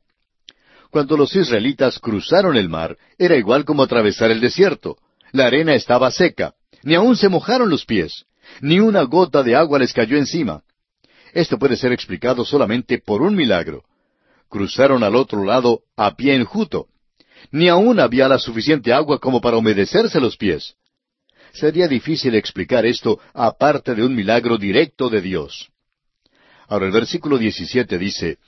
Cuando 0.90 1.16
los 1.16 1.34
israelitas 1.34 1.98
cruzaron 1.98 2.56
el 2.56 2.68
mar, 2.68 2.96
era 3.18 3.36
igual 3.36 3.64
como 3.64 3.82
atravesar 3.82 4.30
el 4.30 4.40
desierto. 4.40 4.96
La 5.32 5.46
arena 5.46 5.74
estaba 5.74 6.10
seca, 6.10 6.54
ni 6.82 6.94
aun 6.94 7.16
se 7.16 7.28
mojaron 7.28 7.70
los 7.70 7.84
pies, 7.84 8.24
ni 8.60 8.80
una 8.80 9.02
gota 9.02 9.42
de 9.42 9.54
agua 9.54 9.78
les 9.78 9.92
cayó 9.92 10.16
encima. 10.16 10.62
Esto 11.32 11.58
puede 11.58 11.76
ser 11.76 11.92
explicado 11.92 12.44
solamente 12.44 12.98
por 12.98 13.22
un 13.22 13.36
milagro. 13.36 13.84
Cruzaron 14.48 15.04
al 15.04 15.14
otro 15.14 15.44
lado 15.44 15.82
a 15.96 16.16
pie 16.16 16.34
enjuto 16.34 16.88
ni 17.50 17.68
aún 17.68 18.00
había 18.00 18.28
la 18.28 18.38
suficiente 18.38 18.92
agua 18.92 19.18
como 19.18 19.40
para 19.40 19.56
humedecerse 19.56 20.20
los 20.20 20.36
pies. 20.36 20.74
sería 21.52 21.88
difícil 21.88 22.36
explicar 22.36 22.86
esto 22.86 23.18
aparte 23.34 23.94
de 23.94 24.04
un 24.04 24.14
milagro 24.14 24.56
directo 24.56 25.08
de 25.08 25.20
Dios. 25.20 25.68
Ahora 26.68 26.86
el 26.86 26.92
versículo 26.92 27.38
17 27.38 27.98
dice, 27.98 28.38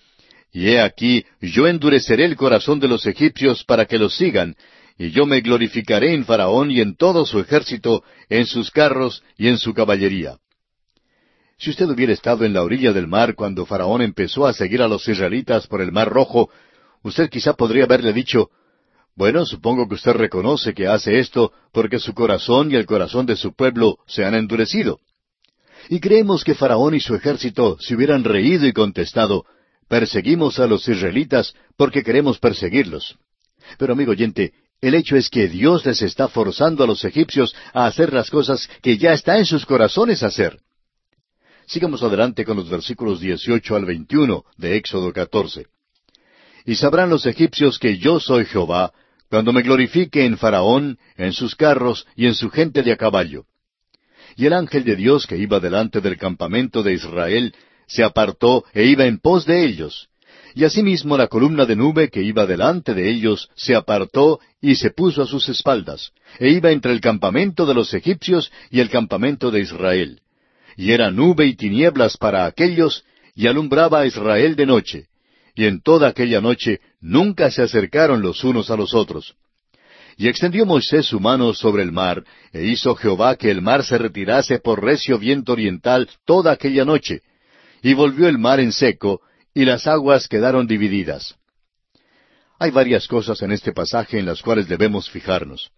Y 0.53 0.69
he 0.69 0.81
aquí, 0.81 1.25
yo 1.41 1.67
endureceré 1.67 2.25
el 2.25 2.37
corazón 2.37 2.79
de 2.79 2.87
los 2.87 3.05
egipcios 3.07 3.65
para 3.65 3.87
que 3.87 3.99
los 3.99 4.15
sigan, 4.15 4.55
y 4.97 5.11
yo 5.11 5.27
me 5.27 5.41
glorificaré 5.41 6.15
en 6.15 6.25
Faraón 6.25 6.71
y 6.71 6.81
en 6.81 6.95
todo 6.95 7.27
su 7.27 7.41
ejército, 7.41 8.05
en 8.29 8.47
sus 8.47 8.71
carros 8.71 9.25
y 9.37 9.49
en 9.49 9.59
su 9.59 9.75
caballería. 9.75 10.37
Si 11.59 11.71
usted 11.71 11.89
hubiera 11.89 12.13
estado 12.13 12.45
en 12.45 12.53
la 12.53 12.63
orilla 12.63 12.93
del 12.93 13.07
mar 13.07 13.35
cuando 13.35 13.67
Faraón 13.67 14.03
empezó 14.03 14.47
a 14.47 14.53
seguir 14.53 14.83
a 14.83 14.89
los 14.89 15.07
israelitas 15.09 15.67
por 15.67 15.81
el 15.81 15.93
mar 15.93 16.09
rojo, 16.09 16.51
usted 17.03 17.31
quizá 17.31 17.55
podría 17.55 17.85
haberle 17.85 18.13
dicho, 18.13 18.51
bueno, 19.15 19.45
supongo 19.45 19.89
que 19.89 19.95
usted 19.95 20.13
reconoce 20.13 20.75
que 20.75 20.87
hace 20.87 21.19
esto 21.19 21.53
porque 21.73 21.99
su 21.99 22.15
corazón 22.15 22.71
y 22.71 22.77
el 22.77 22.87
corazón 22.87 23.27
de 23.27 23.37
su 23.37 23.55
pueblo 23.55 23.99
se 24.07 24.25
han 24.25 24.35
endurecido. 24.35 25.01
Y 25.89 26.01
creemos 26.01 26.45
que 26.45 26.55
Faraón 26.55 26.95
y 26.95 27.01
su 27.01 27.15
ejército 27.15 27.77
se 27.81 27.95
hubieran 27.95 28.25
reído 28.25 28.67
y 28.67 28.73
contestado, 28.73 29.45
perseguimos 29.89 30.59
a 30.61 30.67
los 30.67 30.89
israelitas 30.89 31.55
porque 31.77 32.03
queremos 32.03 32.39
perseguirlos. 32.39 33.17
Pero 33.79 33.93
amigo 33.93 34.13
oyente, 34.13 34.53
el 34.81 34.95
hecho 34.95 35.17
es 35.17 35.29
que 35.29 35.49
Dios 35.49 35.85
les 35.85 36.03
está 36.03 36.29
forzando 36.29 36.85
a 36.85 36.87
los 36.87 37.05
egipcios 37.05 37.55
a 37.73 37.87
hacer 37.87 38.13
las 38.13 38.31
cosas 38.31 38.69
que 38.81 38.97
ya 38.97 39.13
está 39.13 39.39
en 39.39 39.45
sus 39.45 39.67
corazones 39.67 40.23
hacer. 40.23 40.59
Sigamos 41.67 42.03
adelante 42.03 42.45
con 42.45 42.57
los 42.57 42.69
versículos 42.69 43.21
18 43.21 43.77
al 43.77 43.85
21 43.85 44.45
de 44.57 44.77
Éxodo 44.77 45.13
14. 45.13 45.67
Y 46.65 46.77
sabrán 46.77 47.11
los 47.11 47.27
egipcios 47.27 47.79
que 47.79 47.99
yo 47.99 48.21
soy 48.21 48.45
Jehová, 48.45 48.93
cuando 49.29 49.53
me 49.53 49.63
glorifique 49.63 50.25
en 50.25 50.37
Faraón, 50.37 50.99
en 51.17 51.33
sus 51.33 51.57
carros 51.57 52.07
y 52.17 52.27
en 52.27 52.35
su 52.35 52.51
gente 52.51 52.83
de 52.83 52.93
a 52.93 52.97
caballo. 52.97 53.45
Y 54.37 54.47
el 54.47 54.53
ángel 54.53 54.85
de 54.85 54.97
Dios 54.97 55.27
que 55.27 55.37
iba 55.37 55.61
delante 55.61 56.01
del 56.01 56.19
campamento 56.19 56.83
de 56.83 56.95
Israel 56.95 57.55
se 57.87 58.05
apartó 58.05 58.65
e 58.73 58.85
iba 58.85 59.07
en 59.07 59.19
pos 59.19 59.47
de 59.47 59.65
ellos. 59.65 60.09
Y 60.55 60.65
asimismo 60.65 61.17
la 61.17 61.29
columna 61.29 61.65
de 61.65 61.77
nube 61.77 62.11
que 62.11 62.23
iba 62.23 62.47
delante 62.47 62.95
de 62.95 63.09
ellos 63.09 63.49
se 63.55 63.75
apartó 63.75 64.39
y 64.61 64.75
se 64.75 64.91
puso 64.91 65.23
a 65.23 65.27
sus 65.27 65.49
espaldas, 65.49 66.13
e 66.39 66.51
iba 66.51 66.71
entre 66.71 66.93
el 66.93 67.01
campamento 67.01 67.65
de 67.65 67.75
los 67.75 67.95
egipcios 67.95 68.53
y 68.71 68.81
el 68.81 68.91
campamento 68.91 69.51
de 69.51 69.61
Israel. 69.61 70.21
Y 70.77 70.93
era 70.93 71.11
nube 71.11 71.47
y 71.47 71.57
tinieblas 71.57 72.17
para 72.17 72.45
aquellos, 72.45 73.05
y 73.35 73.47
alumbraba 73.47 74.01
a 74.01 74.07
Israel 74.07 74.57
de 74.57 74.67
noche. 74.67 75.07
Y 75.55 75.67
en 75.67 75.83
toda 75.83 76.09
aquella 76.09 76.41
noche 76.41 76.81
nunca 77.01 77.51
se 77.51 77.63
acercaron 77.63 78.23
los 78.23 78.43
unos 78.45 78.71
a 78.71 78.77
los 78.77 78.95
otros. 78.95 79.35
Y 80.17 80.29
extendió 80.29 80.67
Moisés 80.67 81.07
su 81.07 81.21
mano 81.21 81.55
sobre 81.55 81.83
el 81.83 81.93
mar, 81.93 82.25
e 82.53 82.65
hizo 82.65 82.95
Jehová 82.95 83.37
que 83.37 83.51
el 83.51 83.63
mar 83.63 83.85
se 83.85 83.99
retirase 83.99 84.59
por 84.59 84.83
recio 84.83 85.19
viento 85.19 85.53
oriental 85.53 86.09
toda 86.25 86.53
aquella 86.53 86.85
noche. 86.85 87.23
Y 87.83 87.95
volvió 87.95 88.29
el 88.29 88.39
mar 88.39 88.61
en 88.61 88.73
seco, 88.73 89.21
y 89.55 89.65
las 89.65 89.87
aguas 89.87 90.29
quedaron 90.29 90.67
divididas. 90.67 91.37
Hay 92.59 92.71
varias 92.71 93.09
cosas 93.09 93.43
en 93.43 93.53
este 93.53 93.73
pasaje 93.73 94.19
en 94.19 94.27
las 94.27 94.41
cuales 94.41 94.69
debemos 94.69 95.11
fijarnos. 95.11 95.73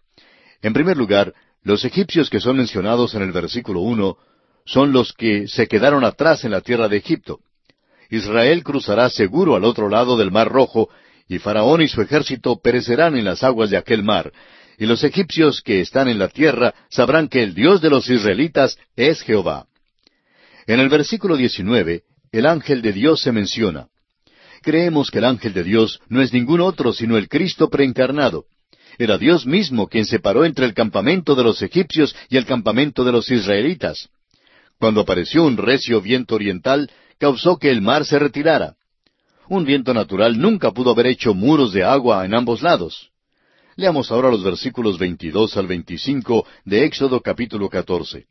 En 0.61 0.73
primer 0.73 0.97
lugar, 0.97 1.33
los 1.63 1.83
egipcios 1.83 2.29
que 2.29 2.39
son 2.39 2.57
mencionados 2.57 3.15
en 3.15 3.23
el 3.23 3.31
versículo 3.31 3.79
uno 3.79 4.17
son 4.65 4.91
los 4.91 5.13
que 5.13 5.47
se 5.47 5.67
quedaron 5.67 6.03
atrás 6.03 6.43
en 6.45 6.51
la 6.51 6.61
tierra 6.61 6.87
de 6.87 6.97
Egipto. 6.97 7.39
Israel 8.09 8.63
cruzará 8.63 9.09
seguro 9.09 9.55
al 9.55 9.63
otro 9.63 9.89
lado 9.89 10.17
del 10.17 10.31
mar 10.31 10.49
rojo, 10.49 10.89
y 11.27 11.39
Faraón 11.39 11.81
y 11.81 11.87
su 11.87 12.01
ejército 12.01 12.59
perecerán 12.61 13.15
en 13.17 13.25
las 13.25 13.43
aguas 13.43 13.69
de 13.69 13.77
aquel 13.77 14.03
mar, 14.03 14.31
y 14.77 14.85
los 14.85 15.03
egipcios 15.03 15.61
que 15.61 15.81
están 15.81 16.07
en 16.07 16.19
la 16.19 16.27
tierra 16.27 16.73
sabrán 16.89 17.27
que 17.27 17.41
el 17.41 17.53
Dios 17.53 17.81
de 17.81 17.89
los 17.89 18.09
israelitas 18.09 18.77
es 18.95 19.21
Jehová. 19.21 19.65
En 20.67 20.79
el 20.79 20.89
versículo 20.89 21.37
19, 21.37 22.03
el 22.31 22.45
ángel 22.45 22.81
de 22.81 22.91
Dios 22.91 23.21
se 23.21 23.31
menciona. 23.31 23.87
Creemos 24.61 25.11
que 25.11 25.19
el 25.19 25.25
ángel 25.25 25.53
de 25.53 25.63
Dios 25.63 25.99
no 26.09 26.21
es 26.21 26.33
ningún 26.33 26.59
otro 26.59 26.91
sino 26.91 27.17
el 27.17 27.29
Cristo 27.29 27.69
preencarnado. 27.69 28.45
Era 28.97 29.17
Dios 29.17 29.45
mismo 29.45 29.87
quien 29.87 30.05
se 30.05 30.19
paró 30.19 30.45
entre 30.45 30.65
el 30.65 30.73
campamento 30.73 31.35
de 31.35 31.43
los 31.43 31.61
egipcios 31.61 32.15
y 32.29 32.37
el 32.37 32.45
campamento 32.45 33.03
de 33.03 33.11
los 33.11 33.29
israelitas. 33.29 34.09
Cuando 34.79 35.01
apareció 35.01 35.43
un 35.43 35.57
recio 35.57 36.01
viento 36.01 36.35
oriental, 36.35 36.89
causó 37.17 37.57
que 37.57 37.69
el 37.69 37.81
mar 37.81 38.05
se 38.05 38.19
retirara. 38.19 38.75
Un 39.47 39.65
viento 39.65 39.93
natural 39.93 40.39
nunca 40.39 40.71
pudo 40.71 40.91
haber 40.91 41.07
hecho 41.07 41.33
muros 41.33 41.71
de 41.73 41.83
agua 41.83 42.25
en 42.25 42.33
ambos 42.33 42.61
lados. 42.61 43.11
Leamos 43.75 44.11
ahora 44.11 44.31
los 44.31 44.43
versículos 44.43 44.97
22 44.97 45.57
al 45.57 45.67
25 45.67 46.47
de 46.63 46.85
Éxodo 46.85 47.21
capítulo 47.21 47.69
14. 47.69 48.25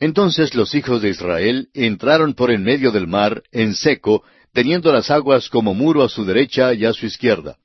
Entonces 0.00 0.54
los 0.54 0.74
hijos 0.74 1.02
de 1.02 1.10
Israel 1.10 1.68
entraron 1.74 2.34
por 2.34 2.50
en 2.50 2.62
medio 2.62 2.92
del 2.92 3.06
mar, 3.06 3.42
en 3.50 3.74
seco, 3.74 4.22
teniendo 4.52 4.92
las 4.92 5.10
aguas 5.10 5.48
como 5.48 5.74
muro 5.74 6.02
a 6.02 6.08
su 6.08 6.24
derecha 6.24 6.74
y 6.74 6.84
a 6.84 6.92
su 6.92 7.06
izquierda. 7.06 7.56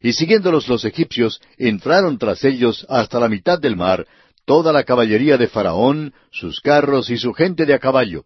Y 0.00 0.12
siguiéndolos 0.14 0.68
los 0.68 0.84
egipcios, 0.84 1.40
entraron 1.58 2.18
tras 2.18 2.42
ellos 2.44 2.84
hasta 2.88 3.20
la 3.20 3.28
mitad 3.28 3.60
del 3.60 3.76
mar, 3.76 4.06
toda 4.44 4.72
la 4.72 4.82
caballería 4.82 5.36
de 5.36 5.46
Faraón, 5.46 6.12
sus 6.32 6.60
carros 6.60 7.10
y 7.10 7.18
su 7.18 7.32
gente 7.32 7.64
de 7.66 7.74
a 7.74 7.78
caballo. 7.78 8.24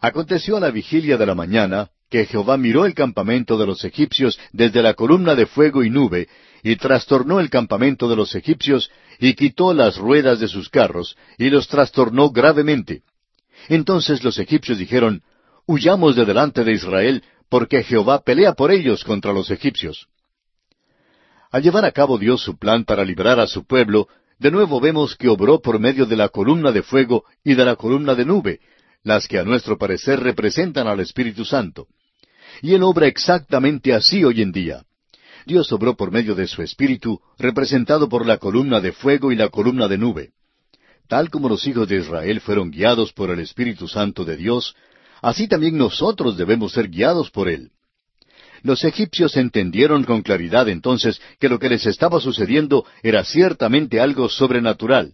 Aconteció 0.00 0.56
a 0.56 0.60
la 0.60 0.70
vigilia 0.70 1.16
de 1.16 1.26
la 1.26 1.34
mañana 1.34 1.90
que 2.10 2.24
Jehová 2.26 2.56
miró 2.56 2.86
el 2.86 2.94
campamento 2.94 3.58
de 3.58 3.66
los 3.66 3.84
egipcios 3.84 4.38
desde 4.52 4.82
la 4.82 4.94
columna 4.94 5.34
de 5.34 5.46
fuego 5.46 5.82
y 5.82 5.90
nube, 5.90 6.28
y 6.62 6.76
trastornó 6.76 7.40
el 7.40 7.50
campamento 7.50 8.08
de 8.08 8.16
los 8.16 8.34
egipcios, 8.34 8.90
y 9.18 9.34
quitó 9.34 9.74
las 9.74 9.96
ruedas 9.96 10.38
de 10.38 10.48
sus 10.48 10.68
carros, 10.68 11.16
y 11.38 11.50
los 11.50 11.68
trastornó 11.68 12.30
gravemente. 12.30 13.02
Entonces 13.68 14.22
los 14.22 14.38
egipcios 14.38 14.78
dijeron, 14.78 15.22
Huyamos 15.66 16.14
de 16.14 16.24
delante 16.24 16.62
de 16.62 16.72
Israel, 16.72 17.24
porque 17.48 17.82
Jehová 17.82 18.22
pelea 18.22 18.52
por 18.52 18.70
ellos 18.70 19.02
contra 19.02 19.32
los 19.32 19.50
egipcios. 19.50 20.06
Al 21.50 21.62
llevar 21.62 21.84
a 21.84 21.92
cabo 21.92 22.18
Dios 22.18 22.42
su 22.42 22.56
plan 22.56 22.84
para 22.84 23.04
librar 23.04 23.40
a 23.40 23.46
su 23.46 23.64
pueblo, 23.64 24.08
de 24.38 24.50
nuevo 24.50 24.80
vemos 24.80 25.16
que 25.16 25.28
obró 25.28 25.60
por 25.60 25.80
medio 25.80 26.06
de 26.06 26.16
la 26.16 26.28
columna 26.28 26.70
de 26.70 26.82
fuego 26.82 27.24
y 27.42 27.54
de 27.54 27.64
la 27.64 27.76
columna 27.76 28.14
de 28.14 28.24
nube, 28.24 28.60
las 29.06 29.28
que 29.28 29.38
a 29.38 29.44
nuestro 29.44 29.78
parecer 29.78 30.18
representan 30.18 30.88
al 30.88 30.98
Espíritu 30.98 31.44
Santo. 31.44 31.86
Y 32.60 32.74
Él 32.74 32.82
obra 32.82 33.06
exactamente 33.06 33.94
así 33.94 34.24
hoy 34.24 34.42
en 34.42 34.50
día. 34.50 34.82
Dios 35.46 35.70
obró 35.70 35.96
por 35.96 36.10
medio 36.10 36.34
de 36.34 36.48
su 36.48 36.60
Espíritu, 36.60 37.20
representado 37.38 38.08
por 38.08 38.26
la 38.26 38.38
columna 38.38 38.80
de 38.80 38.90
fuego 38.90 39.30
y 39.30 39.36
la 39.36 39.48
columna 39.48 39.86
de 39.86 39.96
nube. 39.96 40.30
Tal 41.06 41.30
como 41.30 41.48
los 41.48 41.64
hijos 41.68 41.88
de 41.88 41.98
Israel 41.98 42.40
fueron 42.40 42.72
guiados 42.72 43.12
por 43.12 43.30
el 43.30 43.38
Espíritu 43.38 43.86
Santo 43.86 44.24
de 44.24 44.36
Dios, 44.36 44.74
así 45.22 45.46
también 45.46 45.78
nosotros 45.78 46.36
debemos 46.36 46.72
ser 46.72 46.88
guiados 46.88 47.30
por 47.30 47.48
Él. 47.48 47.70
Los 48.64 48.82
egipcios 48.82 49.36
entendieron 49.36 50.02
con 50.02 50.22
claridad 50.22 50.68
entonces 50.68 51.20
que 51.38 51.48
lo 51.48 51.60
que 51.60 51.68
les 51.68 51.86
estaba 51.86 52.18
sucediendo 52.18 52.84
era 53.04 53.22
ciertamente 53.22 54.00
algo 54.00 54.28
sobrenatural, 54.28 55.12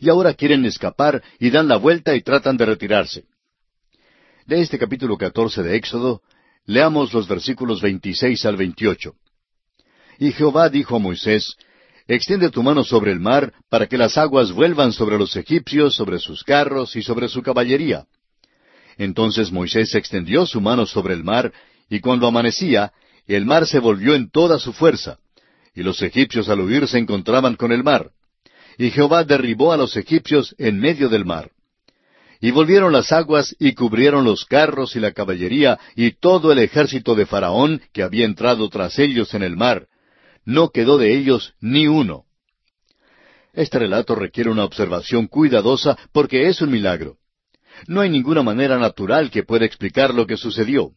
y 0.00 0.10
ahora 0.10 0.34
quieren 0.34 0.64
escapar 0.64 1.24
y 1.40 1.50
dan 1.50 1.66
la 1.66 1.76
vuelta 1.76 2.14
y 2.14 2.22
tratan 2.22 2.56
de 2.56 2.66
retirarse. 2.66 3.31
De 4.46 4.60
este 4.60 4.78
capítulo 4.78 5.16
catorce 5.16 5.62
de 5.62 5.76
Éxodo, 5.76 6.20
leamos 6.66 7.12
los 7.12 7.28
versículos 7.28 7.80
veintiséis 7.80 8.44
al 8.44 8.56
veintiocho. 8.56 9.14
Y 10.18 10.32
Jehová 10.32 10.68
dijo 10.68 10.96
a 10.96 10.98
Moisés, 10.98 11.56
Extiende 12.08 12.50
tu 12.50 12.62
mano 12.62 12.82
sobre 12.82 13.12
el 13.12 13.20
mar, 13.20 13.52
para 13.68 13.86
que 13.86 13.96
las 13.96 14.18
aguas 14.18 14.50
vuelvan 14.50 14.92
sobre 14.92 15.16
los 15.16 15.36
egipcios, 15.36 15.94
sobre 15.94 16.18
sus 16.18 16.42
carros 16.42 16.96
y 16.96 17.02
sobre 17.02 17.28
su 17.28 17.42
caballería. 17.42 18.06
Entonces 18.98 19.52
Moisés 19.52 19.94
extendió 19.94 20.44
su 20.44 20.60
mano 20.60 20.86
sobre 20.86 21.14
el 21.14 21.22
mar, 21.22 21.52
y 21.88 22.00
cuando 22.00 22.26
amanecía, 22.26 22.92
el 23.26 23.46
mar 23.46 23.66
se 23.66 23.78
volvió 23.78 24.14
en 24.14 24.30
toda 24.30 24.58
su 24.58 24.72
fuerza, 24.72 25.18
y 25.74 25.82
los 25.82 26.02
egipcios 26.02 26.48
al 26.48 26.60
huir 26.60 26.88
se 26.88 26.98
encontraban 26.98 27.54
con 27.54 27.70
el 27.70 27.84
mar. 27.84 28.10
Y 28.76 28.90
Jehová 28.90 29.22
derribó 29.22 29.72
a 29.72 29.76
los 29.76 29.96
egipcios 29.96 30.54
en 30.58 30.80
medio 30.80 31.08
del 31.08 31.24
mar. 31.24 31.52
Y 32.42 32.50
volvieron 32.50 32.92
las 32.92 33.12
aguas 33.12 33.54
y 33.60 33.72
cubrieron 33.72 34.24
los 34.24 34.44
carros 34.44 34.96
y 34.96 35.00
la 35.00 35.12
caballería 35.12 35.78
y 35.94 36.10
todo 36.10 36.50
el 36.50 36.58
ejército 36.58 37.14
de 37.14 37.24
Faraón 37.24 37.80
que 37.92 38.02
había 38.02 38.24
entrado 38.24 38.68
tras 38.68 38.98
ellos 38.98 39.32
en 39.34 39.44
el 39.44 39.56
mar. 39.56 39.86
No 40.44 40.70
quedó 40.70 40.98
de 40.98 41.16
ellos 41.16 41.54
ni 41.60 41.86
uno. 41.86 42.24
Este 43.52 43.78
relato 43.78 44.16
requiere 44.16 44.50
una 44.50 44.64
observación 44.64 45.28
cuidadosa 45.28 45.96
porque 46.10 46.48
es 46.48 46.60
un 46.60 46.72
milagro. 46.72 47.18
No 47.86 48.00
hay 48.00 48.10
ninguna 48.10 48.42
manera 48.42 48.76
natural 48.76 49.30
que 49.30 49.44
pueda 49.44 49.64
explicar 49.64 50.12
lo 50.12 50.26
que 50.26 50.36
sucedió. 50.36 50.90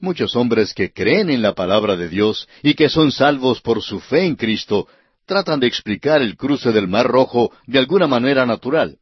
Muchos 0.00 0.34
hombres 0.34 0.74
que 0.74 0.92
creen 0.92 1.30
en 1.30 1.40
la 1.40 1.54
palabra 1.54 1.94
de 1.94 2.08
Dios 2.08 2.48
y 2.64 2.74
que 2.74 2.88
son 2.88 3.12
salvos 3.12 3.60
por 3.60 3.80
su 3.80 4.00
fe 4.00 4.24
en 4.24 4.34
Cristo 4.34 4.88
tratan 5.24 5.60
de 5.60 5.68
explicar 5.68 6.20
el 6.20 6.36
cruce 6.36 6.72
del 6.72 6.88
Mar 6.88 7.06
Rojo 7.06 7.52
de 7.68 7.78
alguna 7.78 8.08
manera 8.08 8.44
natural. 8.44 8.98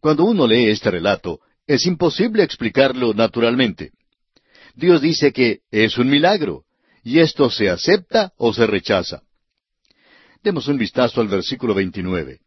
Cuando 0.00 0.24
uno 0.24 0.46
lee 0.46 0.70
este 0.70 0.90
relato, 0.90 1.40
es 1.66 1.86
imposible 1.86 2.42
explicarlo 2.42 3.12
naturalmente. 3.14 3.92
Dios 4.74 5.02
dice 5.02 5.32
que 5.32 5.60
es 5.70 5.98
un 5.98 6.08
milagro, 6.08 6.64
y 7.04 7.20
esto 7.20 7.50
se 7.50 7.68
acepta 7.68 8.32
o 8.36 8.52
se 8.52 8.66
rechaza. 8.66 9.22
Demos 10.42 10.68
un 10.68 10.78
vistazo 10.78 11.20
al 11.20 11.28
versículo 11.28 11.74
29. 11.74 12.40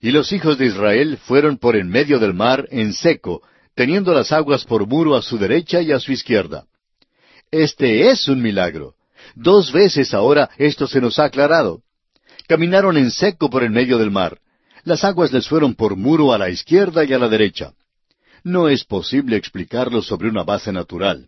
Y 0.00 0.10
los 0.10 0.32
hijos 0.32 0.58
de 0.58 0.66
Israel 0.66 1.18
fueron 1.18 1.58
por 1.58 1.76
en 1.76 1.88
medio 1.88 2.18
del 2.18 2.34
mar 2.34 2.68
en 2.70 2.92
seco, 2.92 3.42
teniendo 3.74 4.14
las 4.14 4.30
aguas 4.30 4.64
por 4.64 4.86
muro 4.86 5.16
a 5.16 5.22
su 5.22 5.38
derecha 5.38 5.82
y 5.82 5.92
a 5.92 5.98
su 5.98 6.12
izquierda. 6.12 6.66
Este 7.50 8.10
es 8.10 8.28
un 8.28 8.40
milagro. 8.42 8.94
Dos 9.34 9.72
veces 9.72 10.14
ahora 10.14 10.50
esto 10.56 10.86
se 10.86 11.00
nos 11.00 11.18
ha 11.18 11.24
aclarado. 11.24 11.82
Caminaron 12.46 12.96
en 12.96 13.10
seco 13.10 13.50
por 13.50 13.64
en 13.64 13.72
medio 13.72 13.98
del 13.98 14.10
mar. 14.10 14.38
Las 14.86 15.02
aguas 15.02 15.32
les 15.32 15.48
fueron 15.48 15.74
por 15.74 15.96
muro 15.96 16.32
a 16.32 16.38
la 16.38 16.48
izquierda 16.48 17.04
y 17.04 17.12
a 17.12 17.18
la 17.18 17.28
derecha. 17.28 17.72
No 18.44 18.68
es 18.68 18.84
posible 18.84 19.36
explicarlo 19.36 20.00
sobre 20.00 20.28
una 20.28 20.44
base 20.44 20.70
natural. 20.70 21.26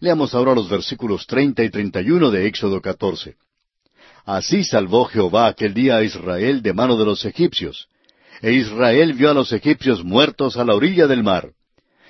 Leamos 0.00 0.34
ahora 0.34 0.54
los 0.54 0.68
versículos 0.68 1.26
treinta 1.26 1.64
y 1.64 1.70
treinta 1.70 2.02
y 2.02 2.10
uno 2.10 2.30
de 2.30 2.46
Éxodo 2.46 2.82
catorce. 2.82 3.36
Así 4.26 4.62
salvó 4.62 5.06
Jehová 5.06 5.46
aquel 5.46 5.72
día 5.72 5.96
a 5.96 6.04
Israel 6.04 6.60
de 6.60 6.74
mano 6.74 6.98
de 6.98 7.06
los 7.06 7.24
egipcios. 7.24 7.88
E 8.42 8.52
Israel 8.52 9.14
vio 9.14 9.30
a 9.30 9.34
los 9.34 9.54
egipcios 9.54 10.04
muertos 10.04 10.58
a 10.58 10.64
la 10.66 10.74
orilla 10.74 11.06
del 11.06 11.22
mar. 11.22 11.52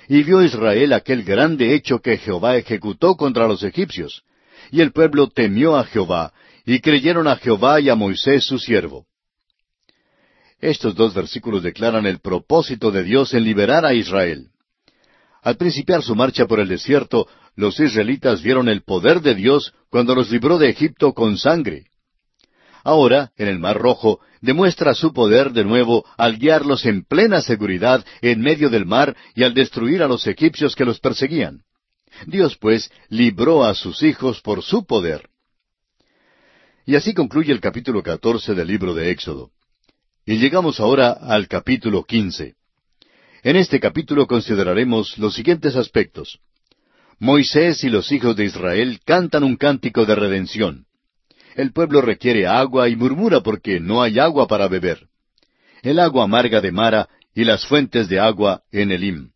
Y 0.09 0.23
vio 0.23 0.43
Israel 0.43 0.91
aquel 0.91 1.23
grande 1.23 1.75
hecho 1.75 1.99
que 1.99 2.17
Jehová 2.17 2.57
ejecutó 2.57 3.15
contra 3.15 3.47
los 3.47 3.63
egipcios. 3.63 4.23
Y 4.69 4.81
el 4.81 4.91
pueblo 4.91 5.29
temió 5.29 5.77
a 5.77 5.85
Jehová, 5.85 6.33
y 6.65 6.81
creyeron 6.81 7.25
a 7.29 7.37
Jehová 7.37 7.79
y 7.79 7.87
a 7.87 7.95
Moisés 7.95 8.43
su 8.43 8.59
siervo. 8.59 9.05
Estos 10.59 10.95
dos 10.95 11.13
versículos 11.13 11.61
declaran 11.61 12.05
el 12.05 12.19
propósito 12.19 12.91
de 12.91 13.03
Dios 13.03 13.33
en 13.33 13.43
liberar 13.43 13.85
a 13.85 13.93
Israel. 13.93 14.49
Al 15.43 15.55
principiar 15.55 16.01
su 16.01 16.15
marcha 16.15 16.47
por 16.47 16.59
el 16.59 16.67
desierto, 16.67 17.27
los 17.55 17.79
israelitas 17.79 18.41
vieron 18.41 18.67
el 18.67 18.81
poder 18.83 19.21
de 19.21 19.35
Dios 19.35 19.73
cuando 19.89 20.15
los 20.15 20.31
libró 20.31 20.57
de 20.57 20.69
Egipto 20.69 21.13
con 21.13 21.37
sangre. 21.37 21.85
Ahora, 22.83 23.31
en 23.37 23.47
el 23.47 23.59
Mar 23.59 23.77
Rojo, 23.77 24.19
demuestra 24.41 24.93
su 24.93 25.13
poder 25.13 25.51
de 25.51 25.63
nuevo 25.63 26.05
al 26.17 26.37
guiarlos 26.37 26.85
en 26.85 27.03
plena 27.03 27.41
seguridad 27.41 28.05
en 28.21 28.41
medio 28.41 28.69
del 28.69 28.85
mar 28.85 29.15
y 29.35 29.43
al 29.43 29.53
destruir 29.53 30.01
a 30.01 30.07
los 30.07 30.25
egipcios 30.25 30.75
que 30.75 30.85
los 30.85 30.99
perseguían. 30.99 31.63
Dios, 32.25 32.57
pues, 32.57 32.89
libró 33.09 33.63
a 33.63 33.75
sus 33.75 34.01
hijos 34.03 34.41
por 34.41 34.63
su 34.63 34.85
poder. 34.85 35.29
Y 36.85 36.95
así 36.95 37.13
concluye 37.13 37.51
el 37.51 37.59
capítulo 37.59 38.01
catorce 38.01 38.55
del 38.55 38.67
libro 38.67 38.93
de 38.93 39.11
Éxodo. 39.11 39.51
Y 40.27 40.39
llegamos 40.39 40.81
ahora 40.81 41.13
al 41.13 41.47
capítulo 41.47 42.03
quince. 42.03 42.55
En 43.43 43.55
este 43.55 43.79
capítulo 43.79 44.27
consideraremos 44.27 45.17
los 45.17 45.33
siguientes 45.33 45.77
aspectos. 45.77 46.39
Moisés 47.17 47.81
y 47.85 47.89
los 47.89 48.11
hijos 48.11 48.35
de 48.35 48.43
Israel 48.43 48.99
cantan 49.05 49.45
un 49.45 49.55
cántico 49.55 50.05
de 50.05 50.15
redención. 50.15 50.85
El 51.55 51.71
pueblo 51.71 52.01
requiere 52.01 52.45
agua 52.45 52.89
y 52.89 52.97
murmura 52.97 53.39
porque 53.39 53.79
no 53.79 54.01
hay 54.01 54.19
agua 54.19 54.47
para 54.47 54.67
beber. 54.67 55.07
El 55.81 55.97
agua 55.97 56.25
amarga 56.25 56.59
de 56.59 56.73
Mara 56.73 57.07
y 57.33 57.45
las 57.45 57.65
fuentes 57.65 58.09
de 58.09 58.19
agua 58.19 58.63
en 58.69 58.91
Elim. 58.91 59.31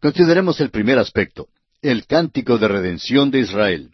Consideremos 0.00 0.60
el 0.60 0.70
primer 0.70 0.98
aspecto, 0.98 1.46
el 1.82 2.04
cántico 2.06 2.58
de 2.58 2.66
redención 2.66 3.30
de 3.30 3.38
Israel. 3.38 3.90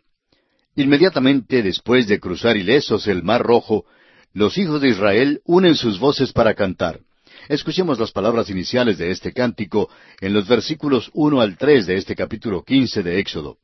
Inmediatamente 0.77 1.63
después 1.63 2.09
de 2.09 2.19
cruzar 2.19 2.57
ilesos 2.57 3.07
el 3.07 3.23
Mar 3.23 3.43
Rojo, 3.43 3.85
los 4.33 4.57
hijos 4.59 4.81
de 4.81 4.89
Israel 4.89 5.41
unen 5.45 5.75
sus 5.75 5.99
voces 5.99 6.33
para 6.33 6.55
cantar. 6.55 7.01
Escuchemos 7.49 7.99
las 7.99 8.13
palabras 8.13 8.49
iniciales 8.51 8.99
de 8.99 9.11
este 9.11 9.33
cántico 9.33 9.91
en 10.21 10.33
los 10.33 10.47
versículos 10.47 11.11
uno 11.15 11.41
al 11.41 11.57
tres 11.57 11.87
de 11.87 11.97
este 11.97 12.15
capítulo 12.15 12.63
quince 12.63 13.03
de 13.03 13.19
Éxodo. 13.19 13.59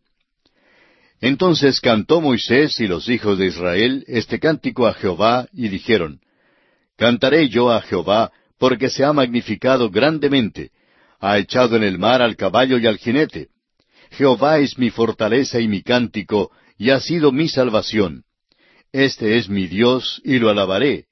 Entonces 1.21 1.81
cantó 1.81 2.21
Moisés 2.21 2.79
y 2.81 2.87
los 2.87 3.09
hijos 3.09 3.39
de 3.39 3.47
Israel 3.47 4.05
este 4.07 4.39
cántico 4.39 4.87
a 4.87 4.95
Jehová 4.95 5.49
y 5.53 5.69
dijeron, 5.69 6.21
Cantaré 6.97 7.49
yo 7.49 7.71
a 7.71 7.81
Jehová, 7.81 8.33
porque 8.59 8.91
se 8.91 9.05
ha 9.05 9.13
magnificado 9.13 9.91
grandemente, 9.91 10.71
ha 11.21 11.39
echado 11.39 11.77
en 11.77 11.85
el 11.85 11.99
mar 11.99 12.23
al 12.23 12.37
caballo 12.37 12.79
y 12.79 12.87
al 12.87 12.99
jinete. 12.99 13.49
Jehová 14.11 14.59
es 14.59 14.79
mi 14.79 14.91
fortaleza 14.91 15.61
y 15.61 15.69
mi 15.69 15.83
cántico, 15.83 16.51
y 16.79 16.91
ha 16.91 17.01
sido 17.01 17.33
mi 17.33 17.49
salvación. 17.49 18.26
Este 18.93 19.37
es 19.37 19.49
mi 19.49 19.67
Dios, 19.67 20.21
y 20.25 20.39
lo 20.39 20.49
alabaré, 20.49 21.07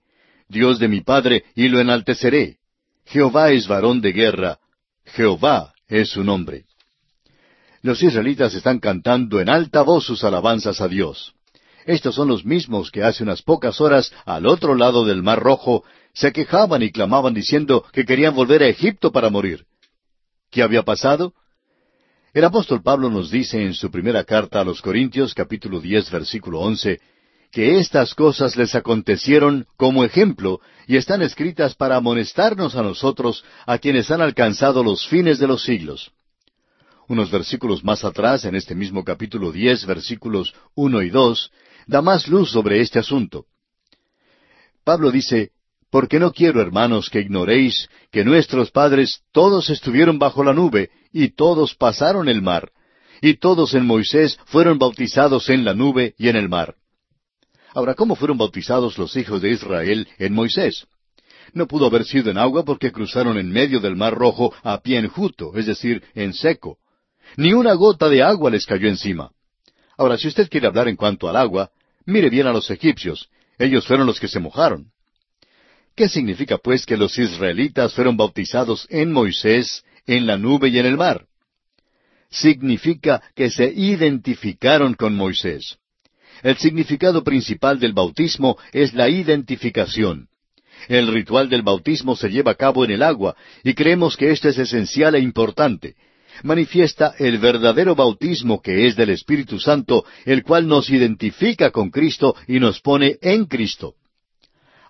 Dios 0.49 0.79
de 0.79 0.89
mi 0.89 1.01
Padre, 1.01 1.45
y 1.55 1.69
lo 1.69 1.81
enalteceré. 1.81 2.59
Jehová 3.07 3.51
es 3.51 3.69
varón 3.69 4.01
de 4.01 4.13
guerra, 4.13 4.59
Jehová 5.05 5.75
es 5.89 6.11
su 6.11 6.25
nombre. 6.25 6.65
Los 7.83 8.03
israelitas 8.03 8.55
están 8.55 8.79
cantando 8.79 9.41
en 9.41 9.51
alta 9.51 9.83
voz 9.83 10.07
sus 10.07 10.25
alabanzas 10.25 10.81
a 10.81 10.89
Dios. 10.89 11.35
Estos 11.85 12.15
son 12.15 12.29
los 12.29 12.47
mismos 12.47 12.91
que 12.91 13.03
hace 13.03 13.23
unas 13.23 13.43
pocas 13.43 13.81
horas, 13.81 14.11
al 14.25 14.47
otro 14.47 14.75
lado 14.75 15.05
del 15.05 15.23
Mar 15.23 15.41
Rojo, 15.41 15.85
se 16.15 16.33
quejaban 16.33 16.83
y 16.83 16.91
clamaban 16.91 17.35
diciendo 17.35 17.85
que 17.93 18.07
querían 18.07 18.35
volver 18.35 18.63
a 18.63 18.69
Egipto 18.69 19.13
para 19.13 19.29
morir. 19.29 19.67
¿Qué 20.51 20.63
había 20.63 20.83
pasado? 20.83 21.35
El 22.33 22.45
apóstol 22.45 22.83
Pablo 22.83 23.11
nos 23.11 23.31
dice 23.31 23.63
en 23.63 23.75
su 23.75 23.91
primera 23.91 24.25
carta 24.25 24.61
a 24.61 24.65
los 24.65 24.81
Corintios 24.81 25.35
capítulo 25.35 25.81
diez 25.81 26.11
versículo 26.11 26.61
once 26.61 27.01
que 27.55 27.79
estas 27.79 28.17
cosas 28.17 28.57
les 28.57 28.75
acontecieron 28.75 29.69
como 29.77 30.05
ejemplo 30.05 30.61
y 30.89 30.97
están 30.97 31.23
escritas 31.23 31.77
para 31.77 31.95
amonestarnos 31.95 32.75
a 32.75 32.83
nosotros, 32.83 33.45
a 33.65 33.79
quienes 33.79 34.11
han 34.11 34.21
alcanzado 34.21 34.83
los 34.83 35.07
fines 35.07 35.39
de 35.39 35.47
los 35.47 35.63
siglos. 35.63 36.11
Unos 37.07 37.31
versículos 37.31 37.85
más 37.85 38.05
atrás, 38.05 38.45
en 38.45 38.57
este 38.57 38.75
mismo 38.75 39.05
capítulo 39.05 39.53
diez, 39.53 39.87
versículos 39.87 40.53
uno 40.75 41.01
y 41.01 41.11
dos, 41.11 41.53
da 41.87 42.03
más 42.03 42.27
luz 42.27 42.51
sobre 42.51 42.81
este 42.81 42.99
asunto. 42.99 43.47
Pablo 44.83 45.13
dice, 45.13 45.53
Porque 45.91 46.19
no 46.19 46.33
quiero, 46.33 46.61
hermanos, 46.61 47.09
que 47.09 47.21
ignoréis 47.21 47.89
que 48.11 48.25
nuestros 48.25 48.73
padres 48.73 49.21
todos 49.31 49.71
estuvieron 49.71 50.19
bajo 50.19 50.43
la 50.43 50.55
nube, 50.55 50.91
y 51.13 51.29
todos 51.29 51.77
pasaron 51.77 52.29
el 52.29 52.43
mar, 52.43 52.73
y 53.23 53.35
todos 53.35 53.75
en 53.75 53.87
Moisés 53.87 54.41
fueron 54.47 54.81
bautizados 54.81 55.49
en 55.51 55.65
la 55.65 55.73
nube 55.73 56.17
y 56.19 56.31
en 56.31 56.35
el 56.35 56.49
mar. 56.49 56.75
Ahora, 57.75 57.95
¿cómo 57.95 58.15
fueron 58.15 58.39
bautizados 58.39 58.97
los 58.99 59.17
hijos 59.17 59.43
de 59.43 59.51
Israel 59.51 60.07
en 60.19 60.33
Moisés? 60.33 60.87
No 61.53 61.67
pudo 61.67 61.87
haber 61.87 62.05
sido 62.05 62.31
en 62.31 62.39
agua 62.39 62.65
porque 62.65 62.93
cruzaron 62.93 63.37
en 63.37 63.51
medio 63.51 63.81
del 63.81 63.97
mar 63.97 64.15
rojo 64.15 64.55
a 64.63 64.81
pie 64.81 64.99
enjuto, 64.99 65.57
es 65.57 65.67
decir, 65.67 66.03
en 66.15 66.33
seco. 66.33 66.79
Ni 67.37 67.53
una 67.53 67.75
gota 67.75 68.09
de 68.09 68.23
agua 68.23 68.51
les 68.51 68.65
cayó 68.65 68.89
encima. 68.89 69.33
Ahora, 69.99 70.17
si 70.17 70.29
usted 70.29 70.49
quiere 70.49 70.69
hablar 70.69 70.89
en 70.89 70.95
cuanto 70.95 71.29
al 71.29 71.37
agua, 71.37 71.71
mire 72.07 72.31
bien 72.31 72.47
a 72.47 72.53
los 72.53 72.71
egipcios. 72.71 73.29
Ellos 73.59 73.87
fueron 73.87 74.07
los 74.07 74.21
que 74.21 74.29
se 74.29 74.39
mojaron. 74.39 74.93
¿Qué 75.97 76.09
significa, 76.09 76.59
pues, 76.59 76.87
que 76.87 76.97
los 76.97 77.19
israelitas 77.19 77.93
fueron 77.95 78.17
bautizados 78.17 78.87
en 78.89 79.13
Moisés, 79.13 79.85
en 80.07 80.27
la 80.27 80.39
nube 80.39 80.69
y 80.69 80.79
en 80.79 80.87
el 80.87 80.97
mar? 80.97 81.27
Significa 82.31 83.23
que 83.35 83.51
se 83.51 83.67
identificaron 83.67 84.95
con 84.95 85.15
Moisés. 85.15 85.79
El 86.45 86.59
significado 86.59 87.25
principal 87.25 87.81
del 87.81 87.95
bautismo 87.95 88.59
es 88.71 88.93
la 88.93 89.09
identificación. 89.09 90.29
El 90.89 91.09
ritual 91.09 91.49
del 91.49 91.63
bautismo 91.63 92.17
se 92.17 92.29
lleva 92.29 92.53
a 92.53 92.55
cabo 92.55 92.85
en 92.85 92.91
el 92.91 93.03
agua 93.03 93.35
y 93.63 93.73
creemos 93.73 94.15
que 94.19 94.31
esto 94.31 94.51
es 94.51 94.59
esencial 94.59 95.15
e 95.15 95.21
importante. 95.21 95.95
Manifiesta 96.43 97.15
el 97.19 97.39
verdadero 97.39 97.95
bautismo 97.95 98.61
que 98.61 98.87
es 98.87 98.95
del 98.95 99.09
Espíritu 99.09 99.59
Santo, 99.59 100.05
el 100.27 100.43
cual 100.43 100.69
nos 100.69 100.91
identifica 100.91 101.71
con 101.71 101.89
Cristo 101.89 102.37
y 102.47 102.61
nos 102.61 102.79
pone 102.83 103.17
en 103.23 103.47
Cristo. 103.47 103.95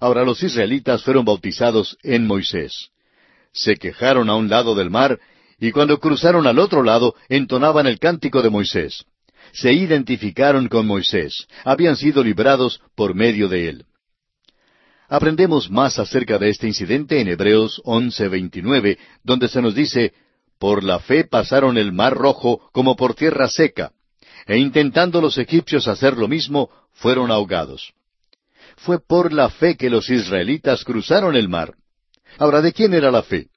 Ahora 0.00 0.24
los 0.24 0.42
israelitas 0.42 1.04
fueron 1.04 1.24
bautizados 1.24 1.96
en 2.02 2.26
Moisés. 2.26 2.88
Se 3.52 3.76
quejaron 3.76 4.28
a 4.28 4.34
un 4.34 4.48
lado 4.48 4.74
del 4.74 4.90
mar 4.90 5.20
y 5.60 5.70
cuando 5.70 6.00
cruzaron 6.00 6.48
al 6.48 6.58
otro 6.58 6.82
lado 6.82 7.14
entonaban 7.28 7.86
el 7.86 8.00
cántico 8.00 8.42
de 8.42 8.50
Moisés 8.50 9.04
se 9.54 9.72
identificaron 9.72 10.68
con 10.68 10.86
Moisés, 10.86 11.46
habían 11.64 11.96
sido 11.96 12.22
librados 12.22 12.80
por 12.96 13.14
medio 13.14 13.48
de 13.48 13.68
él. 13.68 13.86
Aprendemos 15.08 15.70
más 15.70 15.98
acerca 15.98 16.38
de 16.38 16.50
este 16.50 16.66
incidente 16.66 17.20
en 17.20 17.28
Hebreos 17.28 17.80
11:29, 17.84 18.98
donde 19.22 19.48
se 19.48 19.62
nos 19.62 19.74
dice, 19.74 20.12
Por 20.58 20.82
la 20.82 20.98
fe 20.98 21.24
pasaron 21.24 21.78
el 21.78 21.92
mar 21.92 22.14
rojo 22.14 22.68
como 22.72 22.96
por 22.96 23.14
tierra 23.14 23.48
seca, 23.48 23.92
e 24.46 24.58
intentando 24.58 25.20
los 25.20 25.38
egipcios 25.38 25.86
hacer 25.86 26.18
lo 26.18 26.26
mismo, 26.26 26.70
fueron 26.92 27.30
ahogados. 27.30 27.92
Fue 28.76 28.98
por 28.98 29.32
la 29.32 29.50
fe 29.50 29.76
que 29.76 29.88
los 29.88 30.10
israelitas 30.10 30.84
cruzaron 30.84 31.36
el 31.36 31.48
mar. 31.48 31.74
Ahora, 32.38 32.60
¿de 32.60 32.72
quién 32.72 32.92
era 32.92 33.12
la 33.12 33.22
fe? 33.22 33.48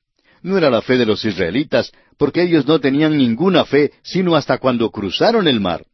No 0.41 0.57
era 0.57 0.69
la 0.69 0.81
fe 0.81 0.97
de 0.97 1.05
los 1.05 1.23
israelitas, 1.25 1.91
porque 2.17 2.43
ellos 2.43 2.65
no 2.65 2.79
tenían 2.79 3.17
ninguna 3.17 3.65
fe 3.65 3.91
sino 4.03 4.35
hasta 4.35 4.57
cuando 4.57 4.89
cruzaron 4.91 5.47
el 5.47 5.59
mar. 5.59 5.85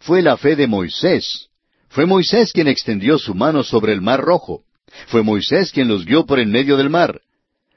Fue 0.00 0.22
la 0.22 0.36
fe 0.36 0.56
de 0.56 0.66
Moisés. 0.66 1.48
Fue 1.88 2.06
Moisés 2.06 2.52
quien 2.52 2.68
extendió 2.68 3.18
su 3.18 3.34
mano 3.34 3.62
sobre 3.62 3.92
el 3.92 4.00
mar 4.00 4.20
rojo. 4.20 4.62
Fue 5.08 5.22
Moisés 5.22 5.72
quien 5.72 5.88
los 5.88 6.04
guió 6.04 6.24
por 6.24 6.40
en 6.40 6.50
medio 6.50 6.76
del 6.76 6.90
mar. 6.90 7.20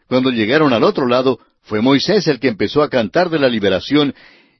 Cuando 0.08 0.30
llegaron 0.30 0.74
al 0.74 0.84
otro 0.84 1.08
lado, 1.08 1.40
fue 1.64 1.82
Moisés 1.82 2.28
el 2.28 2.40
que 2.40 2.50
empezó 2.50 2.82
a 2.84 2.90
cantar 2.90 3.30
de 3.30 3.40
la 3.40 3.50
liberación 3.50 4.14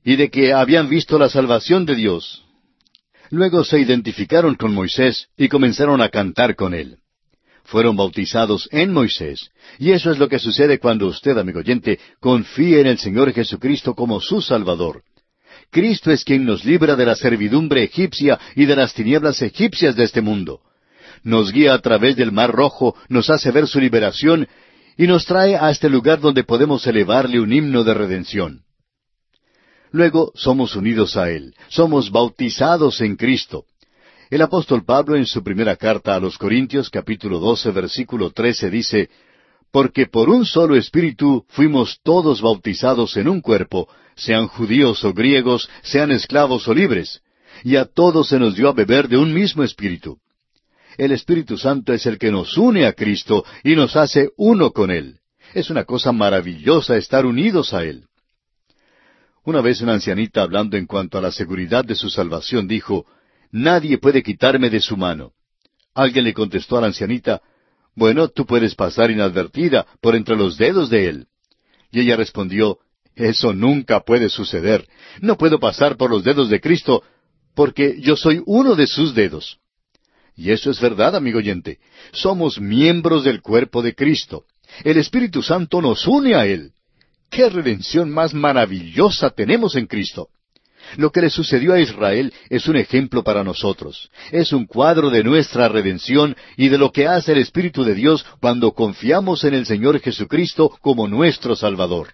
y 0.04 0.16
de 0.16 0.30
que 0.30 0.54
habían 0.54 0.90
visto 0.90 1.18
la 1.20 1.30
salvación 1.30 1.86
de 1.86 1.96
Dios. 1.96 2.44
Luego 3.30 3.64
se 3.64 3.80
identificaron 3.80 4.56
con 4.56 4.74
Moisés 4.74 5.28
y 5.38 5.48
comenzaron 5.48 6.02
a 6.02 6.10
cantar 6.10 6.56
con 6.56 6.74
él. 6.74 6.98
Fueron 7.64 7.96
bautizados 7.96 8.68
en 8.72 8.92
Moisés. 8.92 9.50
Y 9.80 9.92
eso 9.92 10.12
es 10.12 10.20
lo 10.20 10.28
que 10.28 10.40
sucede 10.40 10.80
cuando 10.80 11.08
usted, 11.08 11.38
amigo 11.38 11.60
oyente, 11.60 12.00
confíe 12.20 12.82
en 12.82 12.88
el 12.88 12.98
Señor 12.98 13.32
Jesucristo 13.34 13.96
como 13.96 14.20
su 14.20 14.42
Salvador. 14.42 15.04
Cristo 15.72 16.12
es 16.12 16.24
quien 16.24 16.46
nos 16.46 16.66
libra 16.66 16.96
de 16.96 17.06
la 17.06 17.16
servidumbre 17.16 17.84
egipcia 17.84 18.40
y 18.56 18.66
de 18.66 18.76
las 18.76 18.94
tinieblas 18.94 19.42
egipcias 19.42 19.96
de 19.96 20.04
este 20.04 20.22
mundo. 20.22 20.62
Nos 21.24 21.52
guía 21.52 21.74
a 21.74 21.80
través 21.80 22.16
del 22.16 22.32
Mar 22.32 22.52
Rojo, 22.52 22.96
nos 23.10 23.30
hace 23.30 23.52
ver 23.52 23.68
su 23.68 23.80
liberación 23.80 24.48
y 24.98 25.08
nos 25.08 25.26
trae 25.26 25.56
a 25.56 25.72
este 25.72 25.90
lugar 25.90 26.20
donde 26.20 26.44
podemos 26.44 26.86
elevarle 26.86 27.40
un 27.40 27.52
himno 27.52 27.84
de 27.84 27.94
redención. 27.94 28.62
Luego 29.92 30.32
somos 30.36 30.76
unidos 30.76 31.18
a 31.18 31.30
Él, 31.30 31.56
somos 31.70 32.12
bautizados 32.12 33.02
en 33.02 33.16
Cristo. 33.16 33.66
El 34.34 34.42
apóstol 34.42 34.84
Pablo 34.84 35.16
en 35.16 35.28
su 35.28 35.44
primera 35.44 35.76
carta 35.76 36.16
a 36.16 36.20
los 36.20 36.40
Corintios 36.40 36.90
capítulo 36.90 37.38
12 37.38 37.70
versículo 37.70 38.32
13 38.32 38.72
dice, 38.72 39.10
Porque 39.72 40.08
por 40.08 40.28
un 40.28 40.44
solo 40.44 40.76
espíritu 40.76 41.46
fuimos 41.50 42.00
todos 42.02 42.42
bautizados 42.42 43.16
en 43.16 43.28
un 43.28 43.42
cuerpo, 43.42 43.88
sean 44.16 44.48
judíos 44.48 45.06
o 45.06 45.14
griegos, 45.14 45.70
sean 45.84 46.10
esclavos 46.10 46.68
o 46.68 46.74
libres, 46.74 47.22
y 47.64 47.76
a 47.76 47.86
todos 47.86 48.30
se 48.30 48.40
nos 48.40 48.56
dio 48.56 48.70
a 48.70 48.74
beber 48.74 49.08
de 49.08 49.18
un 49.18 49.32
mismo 49.32 49.62
espíritu. 49.62 50.18
El 50.98 51.12
Espíritu 51.12 51.56
Santo 51.56 51.94
es 51.94 52.08
el 52.08 52.18
que 52.18 52.32
nos 52.32 52.58
une 52.58 52.88
a 52.88 52.94
Cristo 52.94 53.46
y 53.64 53.76
nos 53.76 53.96
hace 53.96 54.32
uno 54.36 54.72
con 54.72 54.90
Él. 54.90 55.20
Es 55.54 55.70
una 55.70 55.84
cosa 55.84 56.12
maravillosa 56.12 56.98
estar 56.98 57.28
unidos 57.28 57.72
a 57.72 57.84
Él. 57.84 58.08
Una 59.44 59.62
vez 59.62 59.82
una 59.82 59.94
ancianita 59.94 60.42
hablando 60.42 60.76
en 60.76 60.88
cuanto 60.88 61.20
a 61.20 61.22
la 61.22 61.32
seguridad 61.32 61.86
de 61.86 61.94
su 61.94 62.10
salvación 62.10 62.68
dijo, 62.68 63.06
Nadie 63.54 64.00
puede 64.00 64.24
quitarme 64.24 64.72
de 64.72 64.82
su 64.82 64.98
mano. 64.98 65.32
Alguien 65.94 66.26
le 66.26 66.34
contestó 66.34 66.78
a 66.78 66.82
la 66.82 66.88
ancianita, 66.88 67.40
Bueno, 67.96 68.28
tú 68.28 68.48
puedes 68.48 68.74
pasar 68.74 69.12
inadvertida 69.12 69.86
por 70.02 70.16
entre 70.16 70.36
los 70.36 70.58
dedos 70.58 70.90
de 70.90 71.08
él. 71.08 71.28
Y 71.92 72.00
ella 72.00 72.16
respondió, 72.16 72.80
Eso 73.16 73.54
nunca 73.54 74.00
puede 74.00 74.30
suceder. 74.30 74.88
No 75.22 75.38
puedo 75.38 75.60
pasar 75.60 75.98
por 75.98 76.10
los 76.10 76.24
dedos 76.24 76.50
de 76.50 76.60
Cristo, 76.60 77.04
porque 77.54 78.02
yo 78.02 78.16
soy 78.16 78.42
uno 78.48 78.76
de 78.76 78.88
sus 78.88 79.14
dedos. 79.14 79.60
Y 80.36 80.50
eso 80.50 80.72
es 80.72 80.82
verdad, 80.82 81.16
amigo 81.16 81.38
oyente. 81.38 81.78
Somos 82.12 82.60
miembros 82.60 83.24
del 83.24 83.44
cuerpo 83.44 83.84
de 83.84 83.94
Cristo. 83.94 84.46
El 84.84 84.98
Espíritu 84.98 85.44
Santo 85.44 85.80
nos 85.80 86.08
une 86.08 86.34
a 86.34 86.48
Él. 86.48 86.72
¡Qué 87.30 87.48
redención 87.50 88.10
más 88.10 88.34
maravillosa 88.34 89.30
tenemos 89.30 89.76
en 89.76 89.86
Cristo! 89.86 90.30
Lo 90.98 91.12
que 91.12 91.22
le 91.22 91.30
sucedió 91.30 91.74
a 91.74 91.80
Israel 91.80 92.34
es 92.50 92.68
un 92.68 92.76
ejemplo 92.76 93.24
para 93.24 93.44
nosotros. 93.44 94.10
Es 94.32 94.54
un 94.54 94.66
cuadro 94.66 95.10
de 95.10 95.24
nuestra 95.24 95.68
redención 95.68 96.36
y 96.58 96.70
de 96.70 96.78
lo 96.78 96.92
que 96.92 97.08
hace 97.08 97.32
el 97.34 97.40
Espíritu 97.40 97.84
de 97.84 97.96
Dios 97.96 98.26
cuando 98.40 98.72
confiamos 98.74 99.44
en 99.44 99.54
el 99.54 99.66
Señor 99.66 100.00
Jesucristo 100.00 100.70
como 100.82 101.08
nuestro 101.08 101.56
Salvador. 101.56 102.14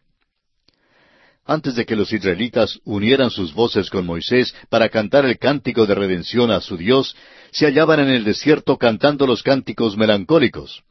Antes 1.45 1.75
de 1.75 1.85
que 1.85 1.95
los 1.95 2.13
israelitas 2.13 2.79
unieran 2.85 3.31
sus 3.31 3.53
voces 3.53 3.89
con 3.89 4.05
Moisés 4.05 4.53
para 4.69 4.89
cantar 4.89 5.25
el 5.25 5.39
cántico 5.39 5.87
de 5.87 5.95
redención 5.95 6.51
a 6.51 6.61
su 6.61 6.77
Dios, 6.77 7.15
se 7.51 7.65
hallaban 7.65 7.99
en 8.01 8.09
el 8.09 8.23
desierto 8.23 8.77
cantando 8.77 9.25
los 9.25 9.41
cánticos 9.41 9.97
melancólicos. 9.97 10.83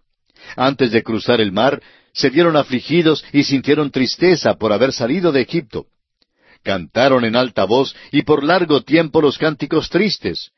Antes 0.56 0.90
de 0.90 1.04
cruzar 1.04 1.40
el 1.40 1.52
mar, 1.52 1.80
se 2.12 2.30
vieron 2.30 2.56
afligidos 2.56 3.24
y 3.32 3.44
sintieron 3.44 3.92
tristeza 3.92 4.54
por 4.54 4.72
haber 4.72 4.92
salido 4.92 5.30
de 5.30 5.42
Egipto. 5.42 5.86
Cantaron 6.62 7.24
en 7.24 7.36
alta 7.36 7.64
voz 7.64 7.94
y 8.12 8.22
por 8.22 8.44
largo 8.44 8.82
tiempo 8.82 9.20
los 9.22 9.38
cánticos 9.38 9.88
tristes. 9.90 10.50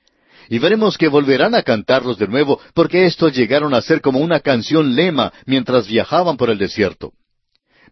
Y 0.49 0.59
veremos 0.59 0.99
que 0.99 1.09
volverán 1.09 1.55
a 1.55 1.63
cantarlos 1.63 2.19
de 2.19 2.27
nuevo 2.27 2.61
porque 2.75 3.07
estos 3.07 3.35
llegaron 3.37 3.75
a 3.75 3.83
ser 3.83 4.01
como 4.01 4.19
una 4.19 4.41
canción 4.41 4.97
lema 4.97 5.33
mientras 5.47 5.87
viajaban 5.87 6.37
por 6.37 6.51
el 6.51 6.59
desierto. 6.59 7.13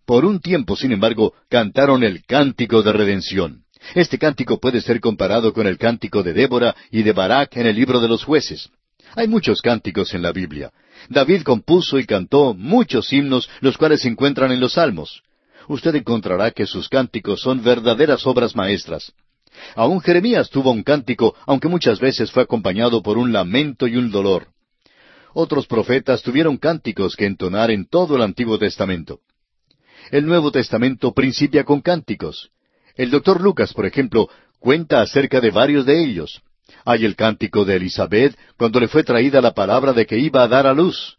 Por 0.05 0.25
un 0.25 0.41
tiempo, 0.41 0.75
sin 0.75 0.93
embargo, 0.93 1.35
cantaron 1.49 2.03
el 2.03 2.25
cántico 2.25 2.83
de 2.83 2.93
redención. 2.93 3.65
Este 3.95 4.19
cántico 4.19 4.59
puede 4.59 4.81
ser 4.81 5.01
comparado 5.01 5.53
con 5.53 5.67
el 5.67 5.79
cántico 5.79 6.23
de 6.23 6.33
Débora 6.33 6.75
y 6.91 7.03
de 7.03 7.13
Barak 7.13 7.57
en 7.57 7.67
el 7.67 7.77
libro 7.77 8.01
de 8.01 8.09
los 8.09 8.25
jueces. 8.25 8.71
Hay 9.15 9.29
muchos 9.29 9.63
cánticos 9.63 10.15
en 10.15 10.23
la 10.23 10.33
Biblia. 10.33 10.73
David 11.09 11.43
compuso 11.43 11.99
y 11.99 12.07
cantó 12.07 12.55
muchos 12.55 13.13
himnos, 13.13 13.49
los 13.61 13.79
cuales 13.79 14.03
se 14.03 14.09
encuentran 14.09 14.51
en 14.53 14.61
los 14.61 14.75
Salmos. 14.75 15.23
Usted 15.69 15.95
encontrará 15.95 16.51
que 16.51 16.67
sus 16.67 16.89
cánticos 16.89 17.43
son 17.43 17.63
verdaderas 17.63 18.27
obras 18.27 18.57
maestras. 18.57 19.13
Aún 19.75 20.01
Jeremías 20.01 20.51
tuvo 20.51 20.71
un 20.71 20.83
cántico, 20.83 21.35
aunque 21.47 21.69
muchas 21.69 22.01
veces 22.01 22.31
fue 22.31 22.43
acompañado 22.43 23.03
por 23.03 23.19
un 23.19 23.33
lamento 23.33 23.87
y 23.87 23.97
un 23.97 24.11
dolor. 24.11 24.49
Otros 25.35 25.67
profetas 25.67 26.23
tuvieron 26.23 26.57
cánticos 26.57 27.17
que 27.17 27.27
entonar 27.27 27.71
en 27.71 27.87
todo 27.87 28.17
el 28.17 28.23
Antiguo 28.23 28.59
Testamento. 28.59 29.21
El 30.11 30.27
Nuevo 30.27 30.51
Testamento 30.51 31.13
principia 31.13 31.65
con 31.65 31.83
cánticos. 31.83 32.51
El 32.97 33.11
doctor 33.11 33.41
Lucas, 33.41 33.75
por 33.75 33.85
ejemplo, 33.85 34.29
cuenta 34.59 35.03
acerca 35.03 35.41
de 35.41 35.51
varios 35.51 35.85
de 35.85 36.03
ellos. 36.03 36.41
Hay 36.85 37.05
el 37.05 37.15
cántico 37.15 37.65
de 37.65 37.77
Elizabeth 37.77 38.37
cuando 38.57 38.81
le 38.81 38.89
fue 38.89 39.05
traída 39.05 39.41
la 39.41 39.53
palabra 39.53 39.93
de 39.93 40.07
que 40.07 40.19
iba 40.19 40.43
a 40.43 40.49
dar 40.49 40.67
a 40.67 40.73
luz. 40.73 41.18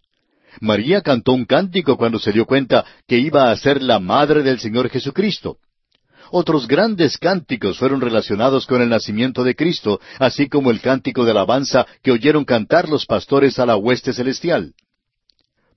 María 0.61 1.01
cantó 1.01 1.33
un 1.33 1.45
cántico 1.45 1.97
cuando 1.97 2.19
se 2.19 2.31
dio 2.31 2.45
cuenta 2.45 2.85
que 3.07 3.17
iba 3.17 3.51
a 3.51 3.55
ser 3.55 3.81
la 3.81 3.99
madre 3.99 4.43
del 4.43 4.59
Señor 4.59 4.89
Jesucristo. 4.89 5.57
Otros 6.31 6.67
grandes 6.67 7.17
cánticos 7.17 7.79
fueron 7.79 8.01
relacionados 8.01 8.67
con 8.67 8.81
el 8.81 8.89
nacimiento 8.89 9.43
de 9.43 9.55
Cristo, 9.55 9.99
así 10.19 10.47
como 10.47 10.69
el 10.69 10.79
cántico 10.79 11.25
de 11.25 11.31
alabanza 11.31 11.87
que 12.03 12.11
oyeron 12.11 12.45
cantar 12.45 12.87
los 12.87 13.05
pastores 13.05 13.57
a 13.57 13.65
la 13.65 13.75
hueste 13.75 14.13
celestial. 14.13 14.73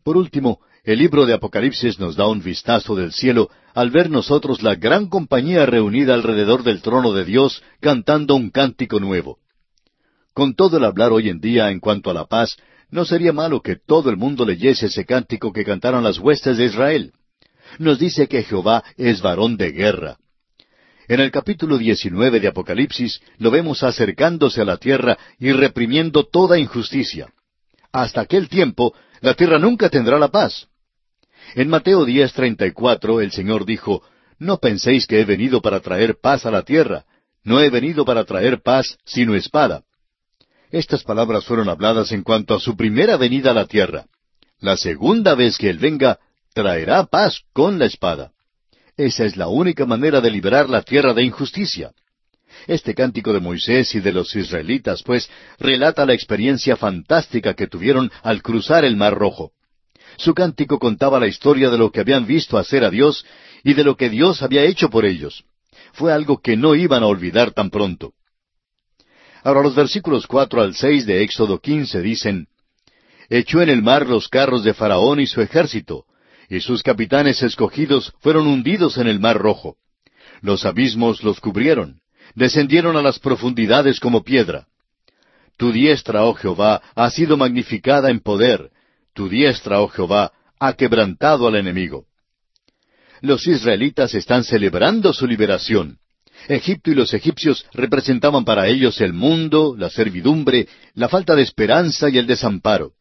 Por 0.05 0.17
último, 0.17 0.61
el 0.85 0.99
libro 0.99 1.27
de 1.27 1.35
Apocalipsis 1.35 1.99
nos 2.01 2.17
da 2.17 2.27
un 2.27 2.43
vistazo 2.43 2.97
del 2.97 3.13
cielo 3.13 3.49
al 3.73 3.91
ver 3.91 4.11
nosotros 4.11 4.63
la 4.63 4.75
gran 4.75 5.09
compañía 5.09 5.65
reunida 5.65 6.13
alrededor 6.13 6.65
del 6.65 6.83
trono 6.83 7.13
de 7.13 7.25
Dios 7.25 7.63
cantando 7.81 8.35
un 8.35 8.51
cántico 8.51 8.99
nuevo. 8.99 9.39
Con 10.35 10.55
todo 10.55 10.79
el 10.79 10.85
hablar 10.85 11.13
hoy 11.13 11.29
en 11.29 11.41
día 11.41 11.71
en 11.71 11.79
cuanto 11.79 12.11
a 12.11 12.15
la 12.15 12.27
paz, 12.27 12.57
no 12.93 13.07
sería 13.07 13.33
malo 13.33 13.63
que 13.63 13.77
todo 13.77 14.11
el 14.11 14.19
mundo 14.19 14.45
leyese 14.45 14.87
ese 14.87 15.07
cántico 15.07 15.51
que 15.51 15.65
cantaron 15.65 16.05
las 16.05 16.19
huestes 16.19 16.59
de 16.59 16.67
Israel. 16.67 17.13
Nos 17.79 17.99
dice 17.99 18.29
que 18.29 18.43
Jehová 18.43 18.85
es 18.99 19.23
varón 19.23 19.57
de 19.57 19.73
guerra. 19.73 20.19
En 21.09 21.19
el 21.19 21.31
capítulo 21.31 21.79
19 21.79 22.39
de 22.39 22.49
Apocalipsis 22.49 23.23
lo 23.39 23.51
vemos 23.51 23.83
acercándose 23.83 24.61
a 24.61 24.67
la 24.67 24.77
tierra 24.77 25.19
y 25.39 25.53
reprimiendo 25.53 26.25
toda 26.25 26.59
injusticia. 26.59 27.33
Hasta 27.93 28.21
aquel 28.21 28.51
tiempo, 28.51 28.95
la 29.23 29.33
tierra 29.35 29.59
nunca 29.59 29.89
tendrá 29.89 30.19
la 30.19 30.29
paz. 30.29 30.69
En 31.55 31.69
Mateo 31.69 32.05
10:34 32.05 33.23
el 33.23 33.33
Señor 33.33 33.65
dijo, 33.65 34.03
No 34.39 34.59
penséis 34.59 35.07
que 35.07 35.21
he 35.21 35.25
venido 35.25 35.63
para 35.63 35.81
traer 35.81 36.17
paz 36.21 36.45
a 36.45 36.51
la 36.51 36.63
tierra. 36.63 37.07
No 37.43 37.59
he 37.59 37.71
venido 37.71 38.05
para 38.05 38.25
traer 38.25 38.61
paz, 38.63 38.99
sino 39.07 39.35
espada. 39.35 39.83
Estas 40.73 41.05
palabras 41.05 41.45
fueron 41.45 41.69
habladas 41.69 42.13
en 42.13 42.23
cuanto 42.23 42.55
a 42.55 42.61
su 42.61 42.75
primera 42.79 43.19
venida 43.19 43.51
a 43.51 43.55
la 43.55 43.67
tierra. 43.67 44.07
La 44.59 44.79
segunda 44.79 45.35
vez 45.35 45.59
que 45.59 45.69
Él 45.69 45.77
venga, 45.77 46.19
traerá 46.55 47.05
paz 47.05 47.43
con 47.53 47.79
la 47.79 47.85
espada. 47.85 48.33
Esa 48.97 49.27
es 49.27 49.37
la 49.37 49.49
única 49.49 49.85
manera 49.85 50.23
de 50.23 50.31
liberar 50.31 50.71
la 50.71 50.81
tierra 50.81 51.13
de 51.13 51.25
injusticia. 51.25 51.93
Este 52.67 52.95
cántico 52.95 53.35
de 53.35 53.41
Moisés 53.41 53.95
y 53.95 54.01
de 54.01 54.13
los 54.13 54.35
israelitas, 54.35 55.03
pues, 55.03 55.29
relata 55.59 56.07
la 56.07 56.15
experiencia 56.15 56.77
fantástica 56.77 57.53
que 57.53 57.67
tuvieron 57.67 58.11
al 58.23 58.43
cruzar 58.43 58.87
el 58.87 58.97
Mar 58.97 59.15
Rojo. 59.15 59.53
Su 60.17 60.33
cántico 60.33 60.79
contaba 60.79 61.21
la 61.21 61.27
historia 61.27 61.69
de 61.69 61.77
lo 61.77 61.93
que 61.93 62.01
habían 62.01 62.27
visto 62.27 62.57
hacer 62.57 62.83
a 62.85 62.91
Dios 62.91 63.27
y 63.63 63.75
de 63.75 63.85
lo 63.85 63.97
que 63.99 64.09
Dios 64.09 64.43
había 64.43 64.65
hecho 64.65 64.89
por 64.89 65.05
ellos. 65.05 65.45
Fue 65.93 66.15
algo 66.15 66.41
que 66.41 66.57
no 66.57 66.75
iban 66.75 67.03
a 67.03 67.07
olvidar 67.09 67.51
tan 67.51 67.69
pronto. 67.69 68.15
Ahora 69.45 69.63
los 69.63 69.75
versículos 69.75 70.27
cuatro 70.27 70.63
al 70.63 70.75
seis 70.75 71.05
de 71.07 71.23
Éxodo 71.23 71.59
quince 71.59 72.01
dicen, 72.01 72.47
Echó 73.29 73.63
en 73.63 73.71
el 73.71 73.83
mar 73.83 74.07
los 74.07 74.29
carros 74.29 74.63
de 74.63 74.75
Faraón 74.75 75.21
y 75.21 75.27
su 75.27 75.41
ejército, 75.41 76.05
y 76.49 76.61
sus 76.61 76.83
capitanes 76.83 77.43
escogidos 77.43 78.13
fueron 78.21 78.47
hundidos 78.47 78.99
en 78.99 79.09
el 79.09 79.21
mar 79.21 79.39
rojo. 79.39 79.77
Los 80.43 80.65
abismos 80.67 81.23
los 81.23 81.41
cubrieron, 81.41 82.01
descendieron 82.35 82.97
a 82.97 83.03
las 83.03 83.19
profundidades 83.19 84.01
como 84.01 84.23
piedra. 84.23 84.67
Tu 85.57 85.73
diestra, 85.73 86.25
oh 86.25 86.35
Jehová, 86.35 86.83
ha 86.95 87.11
sido 87.11 87.37
magnificada 87.37 88.11
en 88.11 88.21
poder, 88.21 88.71
tu 89.15 89.29
diestra, 89.29 89.81
oh 89.81 89.89
Jehová, 89.89 90.33
ha 90.59 90.75
quebrantado 90.75 91.49
al 91.49 91.57
enemigo. 91.57 92.07
Los 93.21 93.47
israelitas 93.47 94.15
están 94.15 94.45
celebrando 94.45 95.13
su 95.13 95.27
liberación. 95.27 95.99
Egipto 96.49 96.91
y 96.91 96.95
los 96.95 97.15
egipcios 97.15 97.67
representaban 97.73 98.45
para 98.45 98.69
ellos 98.69 99.01
el 99.01 99.13
mundo, 99.13 99.75
la 99.79 99.91
servidumbre, 99.91 100.69
la 100.95 101.09
falta 101.09 101.35
de 101.35 101.43
esperanza 101.43 102.11
y 102.11 102.19
el 102.19 102.27
desamparo. 102.27 102.93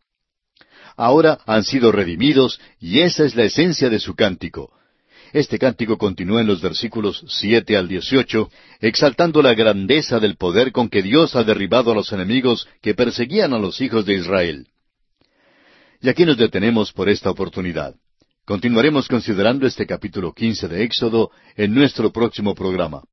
Ahora 0.95 1.39
han 1.45 1.63
sido 1.63 1.91
redimidos 1.91 2.59
y 2.79 2.99
esa 2.99 3.25
es 3.25 3.35
la 3.35 3.43
esencia 3.43 3.89
de 3.89 3.99
su 3.99 4.15
cántico. 4.15 4.71
Este 5.33 5.57
cántico 5.57 5.97
continúa 5.97 6.41
en 6.41 6.47
los 6.47 6.61
versículos 6.61 7.23
siete 7.27 7.77
al 7.77 7.87
dieciocho, 7.87 8.49
exaltando 8.81 9.41
la 9.41 9.53
grandeza 9.53 10.19
del 10.19 10.35
poder 10.35 10.73
con 10.73 10.89
que 10.89 11.01
Dios 11.01 11.35
ha 11.35 11.43
derribado 11.43 11.91
a 11.91 11.95
los 11.95 12.11
enemigos 12.11 12.67
que 12.81 12.93
perseguían 12.93 13.53
a 13.53 13.59
los 13.59 13.79
hijos 13.79 14.05
de 14.05 14.15
Israel. 14.15 14.67
Y 16.01 16.09
aquí 16.09 16.25
nos 16.25 16.37
detenemos 16.37 16.91
por 16.91 17.07
esta 17.07 17.29
oportunidad. 17.29 17.95
Continuaremos 18.45 19.07
considerando 19.07 19.65
este 19.65 19.85
capítulo 19.85 20.33
quince 20.33 20.67
de 20.67 20.83
Éxodo 20.83 21.31
en 21.55 21.73
nuestro 21.73 22.11
próximo 22.11 22.53
programa. 22.53 23.03